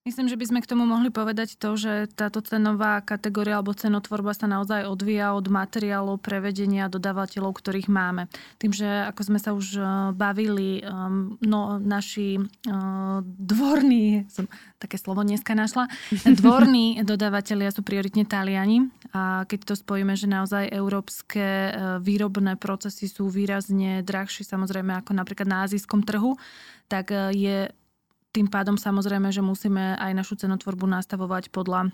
Myslím, 0.00 0.32
že 0.32 0.40
by 0.40 0.48
sme 0.48 0.60
k 0.64 0.70
tomu 0.72 0.88
mohli 0.88 1.12
povedať 1.12 1.60
to, 1.60 1.76
že 1.76 2.08
táto 2.16 2.40
cenová 2.40 3.04
kategória 3.04 3.60
alebo 3.60 3.76
cenotvorba 3.76 4.32
sa 4.32 4.48
naozaj 4.48 4.88
odvíja 4.88 5.36
od 5.36 5.44
materiálov, 5.52 6.24
prevedenia 6.24 6.88
dodávateľov, 6.88 7.52
ktorých 7.60 7.92
máme. 7.92 8.24
Tým, 8.56 8.72
že 8.72 8.88
ako 8.88 9.20
sme 9.28 9.36
sa 9.36 9.52
už 9.52 9.76
e, 9.76 9.82
bavili, 10.16 10.80
um, 10.80 11.36
no, 11.44 11.76
naši 11.76 12.40
uh, 12.40 13.20
dvorní, 13.20 14.24
som 14.32 14.48
také 14.80 14.96
slovo 14.96 15.20
dneska 15.20 15.52
našla, 15.52 15.92
dvorní 16.40 17.04
dodávateľia 17.04 17.68
sú 17.68 17.84
prioritne 17.84 18.24
Taliani 18.24 18.88
a 19.12 19.44
keď 19.44 19.68
to 19.68 19.74
spojíme, 19.76 20.16
že 20.16 20.32
naozaj 20.32 20.72
európske 20.72 21.44
e, 21.44 21.70
výrobné 22.00 22.56
procesy 22.56 23.04
sú 23.04 23.28
výrazne 23.28 24.00
drahšie 24.00 24.48
samozrejme 24.48 24.96
ako 25.04 25.12
napríklad 25.12 25.44
na 25.44 25.68
azijskom 25.68 26.08
trhu, 26.08 26.40
tak 26.88 27.12
je 27.36 27.70
tým 28.30 28.46
pádom 28.46 28.78
samozrejme, 28.78 29.34
že 29.34 29.42
musíme 29.42 29.98
aj 29.98 30.12
našu 30.14 30.38
cenotvorbu 30.38 30.86
nastavovať 30.86 31.50
podľa 31.50 31.90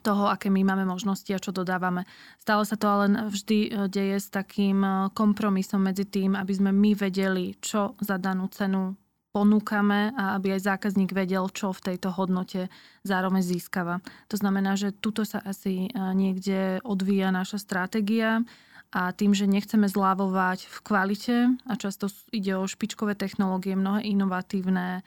toho, 0.00 0.30
aké 0.30 0.48
my 0.48 0.62
máme 0.62 0.86
možnosti 0.86 1.28
a 1.34 1.42
čo 1.42 1.50
dodávame. 1.50 2.06
Stále 2.38 2.62
sa 2.64 2.76
to 2.78 2.86
ale 2.86 3.06
vždy 3.28 3.58
e, 3.66 3.70
deje 3.90 4.16
s 4.22 4.28
takým 4.30 4.78
e, 4.84 4.90
kompromisom 5.12 5.82
medzi 5.82 6.06
tým, 6.06 6.38
aby 6.38 6.52
sme 6.54 6.70
my 6.70 6.94
vedeli, 6.94 7.58
čo 7.58 7.98
za 7.98 8.16
danú 8.20 8.46
cenu 8.52 8.94
ponúkame 9.28 10.16
a 10.16 10.40
aby 10.40 10.56
aj 10.56 10.66
zákazník 10.74 11.12
vedel, 11.12 11.46
čo 11.52 11.70
v 11.74 11.92
tejto 11.92 12.14
hodnote 12.16 12.72
zároveň 13.04 13.44
získava. 13.44 14.00
To 14.32 14.36
znamená, 14.40 14.74
že 14.78 14.94
tuto 14.94 15.26
sa 15.26 15.42
asi 15.44 15.86
e, 15.86 15.88
niekde 16.14 16.80
odvíja 16.86 17.34
naša 17.34 17.58
stratégia 17.60 18.46
a 18.88 19.12
tým, 19.12 19.36
že 19.36 19.44
nechceme 19.44 19.84
zlávovať 19.84 20.64
v 20.64 20.78
kvalite 20.80 21.36
a 21.68 21.72
často 21.76 22.08
ide 22.32 22.56
o 22.56 22.64
špičkové 22.64 23.12
technológie, 23.12 23.76
mnohé 23.76 24.08
inovatívne 24.08 25.04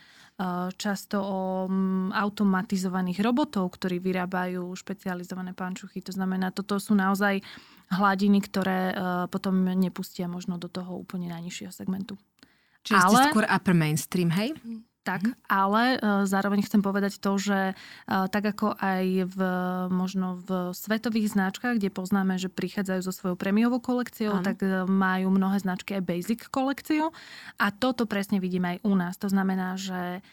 často 0.78 1.22
o 1.22 1.40
automatizovaných 2.10 3.22
robotov, 3.22 3.78
ktorí 3.78 4.02
vyrábajú 4.02 4.74
špecializované 4.74 5.54
pančuchy. 5.54 6.02
To 6.02 6.14
znamená, 6.14 6.50
toto 6.50 6.82
sú 6.82 6.98
naozaj 6.98 7.46
hladiny, 7.92 8.40
ktoré 8.42 8.80
e, 8.90 8.94
potom 9.28 9.62
nepustia 9.62 10.26
možno 10.26 10.58
do 10.58 10.72
toho 10.72 10.98
úplne 10.98 11.30
najnižšieho 11.30 11.70
segmentu. 11.70 12.18
Čiže 12.82 12.98
Ale... 12.98 13.14
ste 13.14 13.30
skôr 13.36 13.46
upper 13.46 13.76
mainstream, 13.78 14.32
hej? 14.34 14.56
Tak, 15.02 15.26
mm 15.26 15.34
ale 15.52 16.00
uh, 16.00 16.24
zároveň 16.24 16.64
chcem 16.64 16.80
povedať 16.80 17.20
to, 17.20 17.36
že 17.36 17.76
uh, 17.76 18.32
tak 18.32 18.56
ako 18.56 18.72
aj 18.80 19.28
v 19.28 19.40
možno 19.92 20.40
v 20.40 20.72
svetových 20.72 21.36
značkách, 21.36 21.76
kde 21.76 21.92
poznáme, 21.92 22.40
že 22.40 22.48
prichádzajú 22.48 23.02
so 23.04 23.12
svojou 23.12 23.36
premiovou 23.36 23.84
kolekciou, 23.84 24.40
ano. 24.40 24.48
tak 24.48 24.64
uh, 24.64 24.88
majú 24.88 25.28
mnohé 25.28 25.60
značky 25.60 26.00
aj 26.00 26.08
basic 26.08 26.40
kolekciu 26.48 27.12
a 27.60 27.68
toto 27.76 28.08
presne 28.08 28.40
vidíme 28.40 28.80
aj 28.80 28.88
u 28.88 28.94
nás. 28.96 29.20
To 29.20 29.28
znamená, 29.28 29.76
že 29.76 30.24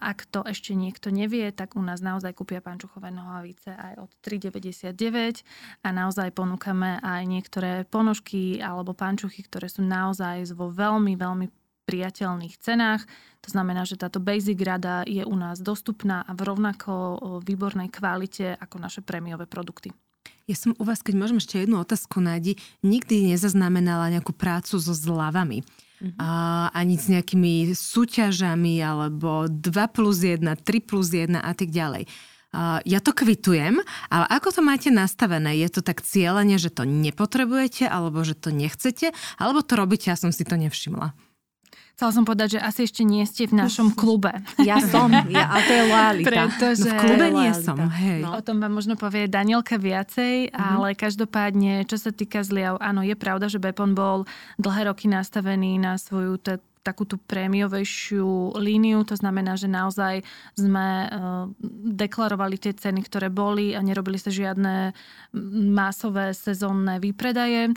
ak 0.00 0.24
to 0.32 0.40
ešte 0.48 0.72
niekto 0.72 1.12
nevie, 1.12 1.52
tak 1.52 1.76
u 1.76 1.84
nás 1.84 2.00
naozaj 2.00 2.32
kúpia 2.32 2.64
pančuchové 2.64 3.12
nohavice 3.12 3.68
aj 3.68 4.00
od 4.00 4.10
3,99 4.24 5.44
a 5.84 5.88
naozaj 5.92 6.32
ponúkame 6.32 6.96
aj 7.04 7.22
niektoré 7.28 7.84
ponožky 7.84 8.64
alebo 8.64 8.96
pančuchy, 8.96 9.44
ktoré 9.44 9.68
sú 9.68 9.84
naozaj 9.84 10.56
vo 10.56 10.72
veľmi, 10.72 11.20
veľmi 11.20 11.46
priateľných 11.88 12.60
cenách. 12.60 13.08
To 13.40 13.48
znamená, 13.48 13.88
že 13.88 13.96
táto 13.96 14.20
basic 14.20 14.60
rada 14.60 15.08
je 15.08 15.24
u 15.24 15.32
nás 15.32 15.64
dostupná 15.64 16.20
a 16.28 16.36
v 16.36 16.44
rovnako 16.44 16.92
výbornej 17.40 17.88
kvalite 17.88 18.52
ako 18.60 18.76
naše 18.76 19.00
prémiové 19.00 19.48
produkty. 19.48 19.96
Ja 20.44 20.56
som 20.56 20.76
u 20.76 20.84
vás, 20.84 21.00
keď 21.00 21.14
môžem 21.16 21.40
ešte 21.40 21.60
jednu 21.60 21.80
otázku 21.80 22.20
nájdi, 22.20 22.56
nikdy 22.80 23.32
nezaznamenala 23.32 24.12
nejakú 24.12 24.32
prácu 24.32 24.80
so 24.80 24.92
zľavami. 24.92 25.64
Mm-hmm. 25.98 26.16
A, 26.20 26.28
ani 26.72 26.94
s 26.94 27.10
nejakými 27.10 27.74
súťažami 27.74 28.78
alebo 28.80 29.50
2 29.50 29.60
plus 29.90 30.22
1, 30.22 30.40
3 30.46 30.88
plus 30.88 31.10
1 31.10 31.36
a 31.36 31.52
tak 31.52 31.68
ďalej. 31.68 32.06
Uh, 32.48 32.80
ja 32.88 33.04
to 33.04 33.12
kvitujem, 33.12 33.84
ale 34.08 34.24
ako 34.32 34.48
to 34.56 34.60
máte 34.64 34.88
nastavené? 34.88 35.60
Je 35.60 35.68
to 35.68 35.84
tak 35.84 36.00
cieľenie, 36.00 36.56
že 36.56 36.72
to 36.72 36.88
nepotrebujete, 36.88 37.84
alebo 37.84 38.24
že 38.24 38.32
to 38.32 38.48
nechcete, 38.48 39.12
alebo 39.36 39.60
to 39.60 39.76
robíte, 39.76 40.08
ja 40.08 40.16
som 40.16 40.32
si 40.32 40.48
to 40.48 40.56
nevšimla? 40.56 41.12
Chcela 41.98 42.14
som 42.14 42.22
povedať, 42.22 42.54
že 42.54 42.60
asi 42.62 42.86
ešte 42.86 43.02
nie 43.02 43.26
ste 43.26 43.50
v 43.50 43.58
našom 43.58 43.90
klube. 43.90 44.30
Ja 44.62 44.78
som, 44.78 45.10
ja, 45.10 45.50
a 45.50 45.58
to 45.58 45.72
je 45.74 45.82
lojalita. 45.82 46.28
Pretože... 46.30 46.86
No 46.86 46.94
v 46.94 47.02
klube 47.02 47.26
nie 47.34 47.50
som, 47.58 47.74
hej. 47.74 48.22
No. 48.22 48.38
O 48.38 48.42
tom 48.46 48.62
vám 48.62 48.70
možno 48.70 48.94
povie 48.94 49.26
Danielka 49.26 49.82
viacej, 49.82 50.54
mm-hmm. 50.54 50.62
ale 50.62 50.94
každopádne, 50.94 51.82
čo 51.90 51.98
sa 51.98 52.14
týka 52.14 52.46
zliav, 52.46 52.78
áno, 52.78 53.02
je 53.02 53.18
pravda, 53.18 53.50
že 53.50 53.58
Bepon 53.58 53.98
bol 53.98 54.30
dlhé 54.62 54.86
roky 54.86 55.10
nastavený 55.10 55.82
na 55.82 55.98
svoju 55.98 56.38
t- 56.38 56.62
takú 56.86 57.02
tú 57.02 57.18
prémiovejšiu 57.18 58.54
líniu, 58.56 59.02
to 59.02 59.18
znamená, 59.18 59.58
že 59.58 59.66
naozaj 59.68 60.22
sme 60.54 60.88
uh, 61.04 61.50
deklarovali 61.98 62.56
tie 62.56 62.72
ceny, 62.72 63.04
ktoré 63.04 63.28
boli 63.28 63.74
a 63.74 63.82
nerobili 63.82 64.16
sa 64.16 64.30
žiadne 64.30 64.94
masové 65.74 66.30
sezónne 66.32 67.02
výpredaje. 67.02 67.74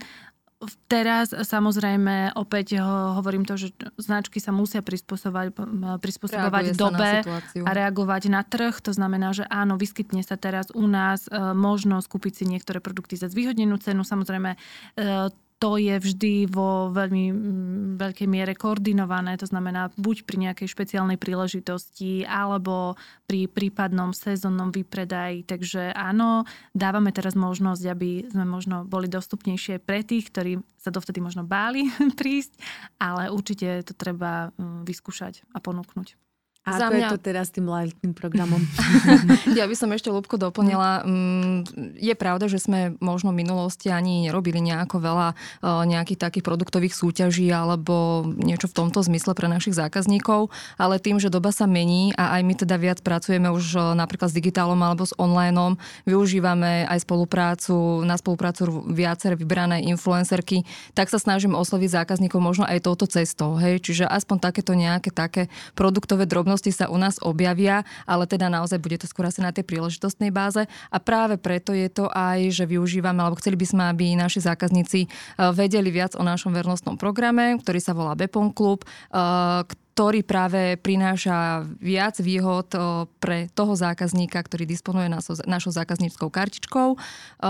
Teraz 0.86 1.34
samozrejme 1.34 2.38
opäť 2.38 2.78
hovorím 3.18 3.50
to, 3.50 3.58
že 3.58 3.74
značky 3.98 4.38
sa 4.38 4.54
musia 4.54 4.86
prispôsobovať, 4.86 5.58
prispôsobovať 5.98 6.78
dobe 6.78 7.26
a 7.66 7.72
reagovať 7.74 8.30
na 8.30 8.46
trh. 8.46 8.78
To 8.86 8.94
znamená, 8.94 9.34
že 9.34 9.50
áno, 9.50 9.82
vyskytne 9.82 10.22
sa 10.22 10.38
teraz 10.38 10.70
u 10.70 10.86
nás 10.86 11.26
e, 11.26 11.34
možnosť 11.58 12.06
kúpiť 12.06 12.34
si 12.38 12.44
niektoré 12.46 12.78
produkty 12.78 13.18
za 13.18 13.26
zvýhodnenú 13.26 13.82
cenu. 13.82 14.06
Samozrejme, 14.06 14.54
e, 14.54 14.58
to 15.62 15.78
je 15.78 15.94
vždy 15.94 16.50
vo 16.50 16.90
veľmi 16.90 17.26
mm, 17.30 18.02
veľkej 18.02 18.26
miere 18.26 18.58
koordinované, 18.58 19.38
to 19.38 19.46
znamená 19.46 19.94
buď 19.94 20.26
pri 20.26 20.50
nejakej 20.50 20.66
špeciálnej 20.66 21.22
príležitosti 21.22 22.26
alebo 22.26 22.98
pri 23.30 23.46
prípadnom 23.46 24.10
sezónnom 24.10 24.74
vypredaji. 24.74 25.46
Takže 25.46 25.94
áno, 25.94 26.50
dávame 26.74 27.14
teraz 27.14 27.38
možnosť, 27.38 27.84
aby 27.94 28.26
sme 28.26 28.50
možno 28.50 28.90
boli 28.90 29.06
dostupnejšie 29.06 29.78
pre 29.78 30.02
tých, 30.02 30.34
ktorí 30.34 30.58
sa 30.82 30.90
dovtedy 30.90 31.22
možno 31.22 31.46
báli 31.46 31.86
prísť, 32.20 32.58
ale 32.98 33.30
určite 33.30 33.86
to 33.86 33.94
treba 33.94 34.50
mm, 34.58 34.82
vyskúšať 34.82 35.46
a 35.54 35.62
ponúknuť. 35.62 36.31
A 36.62 36.78
Za 36.78 36.88
ako 36.88 36.94
je 36.94 37.00
mňa- 37.02 37.10
to 37.10 37.18
teraz 37.18 37.50
s 37.50 37.58
tým 37.58 37.66
loyaltným 37.66 38.14
programom? 38.14 38.62
Ja 39.58 39.66
by 39.66 39.74
som 39.74 39.90
ešte 39.90 40.14
Lubko 40.14 40.38
doplnila. 40.38 41.02
Mm, 41.02 41.66
Je 41.98 42.14
pravda, 42.14 42.46
že 42.46 42.62
sme 42.62 42.94
možno 43.02 43.34
v 43.34 43.42
minulosti 43.42 43.90
ani 43.90 44.30
nerobili 44.30 44.62
nejako 44.62 45.02
veľa 45.02 45.28
eh, 45.34 45.36
nejakých 45.66 46.22
takých 46.22 46.46
produktových 46.46 46.94
súťaží 46.94 47.50
alebo 47.50 48.22
niečo 48.38 48.70
v 48.70 48.78
tomto 48.78 49.02
zmysle 49.02 49.34
pre 49.34 49.50
našich 49.50 49.74
zákazníkov, 49.74 50.54
ale 50.78 51.02
tým, 51.02 51.18
že 51.18 51.34
doba 51.34 51.50
sa 51.50 51.66
mení 51.66 52.14
a 52.14 52.38
aj 52.38 52.42
my 52.46 52.54
teda 52.54 52.76
viac 52.78 53.02
pracujeme 53.02 53.50
už 53.50 53.66
eh, 53.74 53.82
napríklad 53.98 54.30
s 54.30 54.38
digitálom 54.38 54.78
alebo 54.78 55.02
s 55.02 55.18
onlineom, 55.18 55.82
využívame 56.06 56.86
aj 56.86 57.02
spoluprácu, 57.02 58.06
na 58.06 58.22
spoluprácu 58.22 58.86
viaceré 58.86 59.34
vybrané 59.34 59.82
influencerky, 59.90 60.62
tak 60.94 61.10
sa 61.10 61.18
snažím 61.18 61.58
osloviť 61.58 62.06
zákazníkov 62.06 62.38
možno 62.38 62.70
aj 62.70 62.86
touto 62.86 63.10
cestou. 63.10 63.58
Hej? 63.58 63.82
Čiže 63.82 64.06
aspoň 64.06 64.38
takéto 64.38 64.78
nejaké 64.78 65.10
také 65.10 65.50
produktové 65.74 66.30
drobnosti 66.52 66.76
sa 66.76 66.92
u 66.92 67.00
nás 67.00 67.16
objavia, 67.24 67.88
ale 68.04 68.28
teda 68.28 68.52
naozaj 68.52 68.76
bude 68.84 69.00
to 69.00 69.08
skôr 69.08 69.24
asi 69.32 69.40
na 69.40 69.56
tej 69.56 69.64
príležitostnej 69.64 70.36
báze. 70.36 70.68
A 70.92 70.98
práve 71.00 71.40
preto 71.40 71.72
je 71.72 71.88
to 71.88 72.12
aj, 72.12 72.52
že 72.52 72.68
využívame, 72.68 73.24
alebo 73.24 73.40
chceli 73.40 73.56
by 73.56 73.64
sme, 73.64 73.84
aby 73.88 74.20
naši 74.20 74.44
zákazníci 74.44 75.08
eh, 75.08 75.10
vedeli 75.56 75.88
viac 75.88 76.20
o 76.20 76.24
našom 76.28 76.52
vernostnom 76.52 77.00
programe, 77.00 77.56
ktorý 77.56 77.80
sa 77.80 77.96
volá 77.96 78.20
Bepon 78.20 78.52
Club, 78.52 78.84
eh, 78.84 79.64
ktorý 79.92 80.24
práve 80.24 80.80
prináša 80.80 81.68
viac 81.84 82.16
výhod 82.24 82.72
pre 83.20 83.52
toho 83.52 83.76
zákazníka, 83.76 84.40
ktorý 84.40 84.64
disponuje 84.64 85.12
našou, 85.12 85.72
zákazníckou 85.76 86.32
kartičkou. 86.32 86.96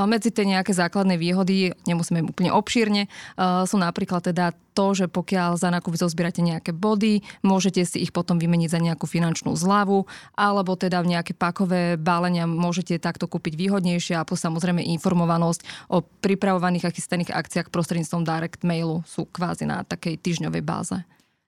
Medzi 0.10 0.34
tie 0.34 0.50
nejaké 0.50 0.74
základné 0.74 1.22
výhody, 1.22 1.78
nemusíme 1.86 2.26
úplne 2.26 2.50
obšírne, 2.50 3.06
sú 3.70 3.78
napríklad 3.78 4.26
teda 4.26 4.58
to, 4.74 4.96
že 4.98 5.06
pokiaľ 5.12 5.60
za 5.60 5.70
nákup 5.70 6.00
zozbierate 6.00 6.42
nejaké 6.42 6.74
body, 6.74 7.22
môžete 7.46 7.84
si 7.86 8.02
ich 8.02 8.16
potom 8.16 8.40
vymeniť 8.40 8.70
za 8.72 8.80
nejakú 8.82 9.04
finančnú 9.06 9.54
zľavu, 9.54 10.10
alebo 10.34 10.74
teda 10.80 11.04
v 11.06 11.12
nejaké 11.14 11.38
pakové 11.38 12.00
balenia 12.00 12.50
môžete 12.50 12.98
takto 12.98 13.30
kúpiť 13.30 13.54
výhodnejšie 13.54 14.18
a 14.18 14.26
plus 14.26 14.42
samozrejme 14.42 14.82
informovanosť 14.98 15.92
o 15.94 16.02
pripravovaných 16.02 16.88
a 16.88 16.96
chystaných 16.96 17.36
akciách 17.36 17.70
prostredníctvom 17.70 18.24
direct 18.26 18.64
mailu 18.66 19.06
sú 19.06 19.28
kvázi 19.30 19.68
na 19.68 19.84
takej 19.86 20.18
týždňovej 20.18 20.64
báze. 20.66 20.98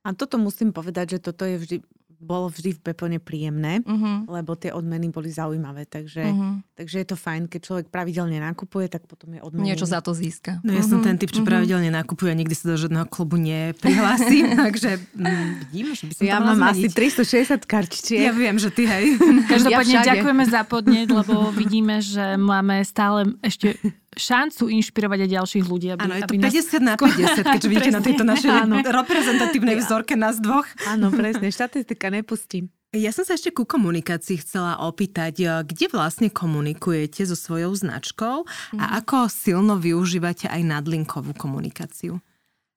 A 0.03 0.11
toto 0.11 0.35
musím 0.35 0.69
povedať, 0.69 1.15
že 1.15 1.19
toto 1.19 1.43
je 1.43 1.55
vždy, 1.55 1.77
bolo 2.19 2.47
vždy 2.47 2.71
v 2.71 2.81
Pepone 2.81 3.19
príjemné, 3.19 3.83
Uh-huh. 3.83 4.23
lebo 4.29 4.53
tie 4.53 4.71
odmeny 4.71 5.07
boli 5.07 5.27
zaujímavé. 5.27 5.83
Takže, 5.83 6.23
Uh-huh. 6.23 6.59
takže 6.73 6.95
je 6.97 7.07
to 7.09 7.17
fajn, 7.17 7.47
keď 7.47 7.59
človek 7.61 7.85
pravidelne 7.87 8.35
nakupuje, 8.37 8.87
tak 8.87 9.03
potom 9.03 9.31
je 9.33 9.39
odmenený. 9.39 9.75
Niečo 9.75 9.83
za 9.83 9.99
to 9.99 10.11
získa. 10.11 10.59
No 10.59 10.71
ja 10.71 10.79
som 10.81 10.99
ten 10.99 11.15
typ, 11.15 11.27
čo 11.29 11.41
pravidelne 11.41 11.87
nakupuje 11.89 12.31
a 12.31 12.37
nikdy 12.37 12.51
sa 12.51 12.69
do 12.69 12.77
žiadneho 12.77 13.03
klubu 13.05 13.35
neprihlásim, 13.35 14.55
takže 14.65 15.03
mm, 15.11 15.47
vidím, 15.65 15.87
že 15.91 16.03
by 16.05 16.11
som 16.13 16.23
Ja 16.23 16.37
mám 16.37 16.59
asi 16.63 16.87
zmeniť. 16.87 17.59
360 17.59 17.63
kartičiek. 17.65 18.21
Ja 18.21 18.31
viem, 18.31 18.55
že 18.55 18.69
ty 18.69 18.83
hej. 18.85 19.19
Každopádne 19.51 19.71
Ja 19.89 19.99
všade. 19.99 20.09
ďakujeme 20.15 20.43
za 20.45 20.61
podnet, 20.63 21.07
lebo 21.09 21.33
vidíme, 21.49 21.99
že 21.99 22.35
máme 22.35 22.83
stále 22.83 23.35
ešte 23.39 23.75
šancu 24.15 24.69
inšpirovať 24.69 25.19
aj 25.25 25.29
ďalších 25.29 25.65
ľudí. 25.65 25.87
Aby, 25.93 26.01
Áno, 26.05 26.13
je 26.15 26.21
to 26.23 26.33
aby 26.33 26.37
nás 26.39 26.53
50 26.53 26.79
na 26.81 26.93
50, 27.01 27.53
keďže 27.53 27.67
vidíte 27.69 27.91
na 27.91 27.99
Presne. 27.99 28.07
tejto 28.07 28.23
našej 28.23 28.51
Áno. 28.51 28.75
reprezentatívnej 28.81 29.75
vzorke 29.81 30.13
nás 30.15 30.37
dvoch. 30.39 30.65
Áno, 30.85 31.09
presne, 31.09 31.49
štatistika 31.49 32.09
nepustí. 32.09 32.69
Ja 32.93 33.09
som 33.09 33.25
sa 33.25 33.33
ešte 33.33 33.49
ku 33.49 33.65
komunikácii 33.65 34.37
chcela 34.45 34.77
opýtať, 34.77 35.33
e, 35.41 35.45
kde 35.65 35.89
vlastne 35.89 36.29
komunikujete 36.29 37.25
so 37.25 37.33
svojou 37.33 37.73
značkou 37.73 38.45
a 38.77 39.01
ako 39.01 39.33
silno 39.33 39.81
využívate 39.81 40.45
aj 40.45 40.61
nadlinkovú 40.61 41.33
komunikáciu? 41.33 42.21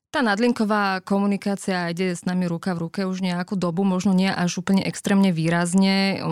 Tá 0.09 0.25
nadlinková 0.25 1.05
komunikácia 1.05 1.93
ide 1.93 2.17
s 2.17 2.25
nami 2.25 2.49
ruka 2.49 2.73
v 2.73 2.89
ruke 2.89 3.05
už 3.05 3.21
nejakú 3.21 3.61
dobu, 3.61 3.85
možno 3.85 4.17
nie 4.17 4.33
až 4.33 4.65
úplne 4.65 4.81
extrémne 4.89 5.29
výrazne. 5.37 6.25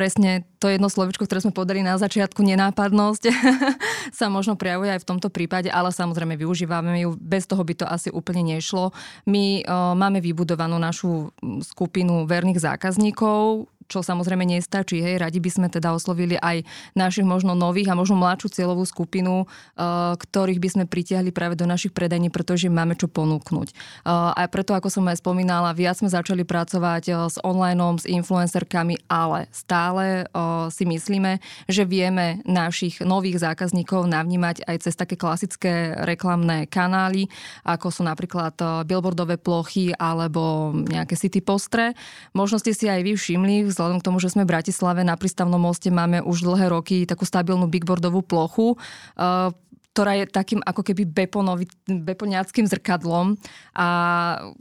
Presne 0.00 0.48
to 0.56 0.72
jedno 0.72 0.88
slovičko, 0.88 1.28
ktoré 1.28 1.44
sme 1.44 1.52
podali 1.52 1.84
na 1.84 2.00
začiatku, 2.00 2.40
nenápadnosť, 2.40 3.28
sa 4.16 4.32
možno 4.32 4.56
prejavuje 4.56 4.96
aj 4.96 5.04
v 5.04 5.08
tomto 5.12 5.28
prípade, 5.28 5.68
ale 5.68 5.92
samozrejme 5.92 6.40
využívame 6.40 7.04
ju. 7.04 7.20
Bez 7.20 7.44
toho 7.44 7.60
by 7.60 7.74
to 7.76 7.84
asi 7.84 8.08
úplne 8.08 8.56
nešlo. 8.56 8.96
My 9.28 9.60
uh, 9.60 9.92
máme 9.92 10.24
vybudovanú 10.24 10.80
našu 10.80 11.28
mm, 11.44 11.68
skupinu 11.68 12.24
verných 12.24 12.64
zákazníkov, 12.64 13.68
čo 13.90 14.06
samozrejme 14.06 14.46
nestačí. 14.46 15.02
Hej, 15.02 15.18
radi 15.18 15.42
by 15.42 15.50
sme 15.50 15.66
teda 15.66 15.90
oslovili 15.90 16.38
aj 16.38 16.62
našich 16.94 17.26
možno 17.26 17.58
nových 17.58 17.90
a 17.90 17.98
možno 17.98 18.14
mladšiu 18.14 18.62
cieľovú 18.62 18.86
skupinu, 18.86 19.44
uh, 19.44 20.14
ktorých 20.14 20.62
by 20.62 20.68
sme 20.70 20.84
pritiahli 20.86 21.34
práve 21.34 21.58
do 21.58 21.66
našich 21.66 21.90
predajní, 21.90 22.30
pretože 22.30 22.70
máme 22.70 22.94
čo 22.94 23.10
ponúknuť. 23.10 23.74
Uh, 24.06 24.30
a 24.38 24.46
preto, 24.46 24.78
ako 24.78 24.86
som 24.86 25.10
aj 25.10 25.18
spomínala, 25.18 25.74
viac 25.74 25.98
sme 25.98 26.06
začali 26.06 26.46
pracovať 26.46 27.10
uh, 27.10 27.26
s 27.26 27.42
onlineom, 27.42 27.98
s 27.98 28.06
influencerkami, 28.06 29.10
ale 29.10 29.50
stále 29.50 30.22
si 30.68 30.84
myslíme, 30.84 31.40
že 31.66 31.88
vieme 31.88 32.44
našich 32.44 33.00
nových 33.00 33.40
zákazníkov 33.40 34.04
navnímať 34.06 34.68
aj 34.68 34.76
cez 34.84 34.94
také 34.94 35.16
klasické 35.16 35.96
reklamné 36.04 36.68
kanály, 36.68 37.26
ako 37.64 37.88
sú 37.88 38.02
napríklad 38.04 38.54
billboardové 38.84 39.40
plochy 39.40 39.96
alebo 39.96 40.70
nejaké 40.76 41.16
city 41.16 41.40
postre. 41.40 41.96
Možno 42.36 42.60
ste 42.60 42.76
si 42.76 42.86
aj 42.86 43.00
vy 43.00 43.16
všimli, 43.16 43.72
vzhľadom 43.80 44.04
k 44.04 44.06
tomu, 44.12 44.20
že 44.20 44.28
sme 44.28 44.44
v 44.44 44.52
Bratislave 44.52 45.00
na 45.00 45.16
prístavnom 45.16 45.56
moste 45.56 45.88
máme 45.88 46.20
už 46.20 46.44
dlhé 46.44 46.68
roky 46.68 47.08
takú 47.08 47.24
stabilnú 47.24 47.64
bigboardovú 47.64 48.20
plochu, 48.20 48.76
uh, 49.16 49.48
ktorá 49.90 50.14
je 50.22 50.30
takým 50.30 50.62
ako 50.62 50.86
keby 50.86 51.02
beponovi, 51.02 51.66
beponiackým 51.84 52.62
zrkadlom. 52.70 53.34
A 53.74 53.86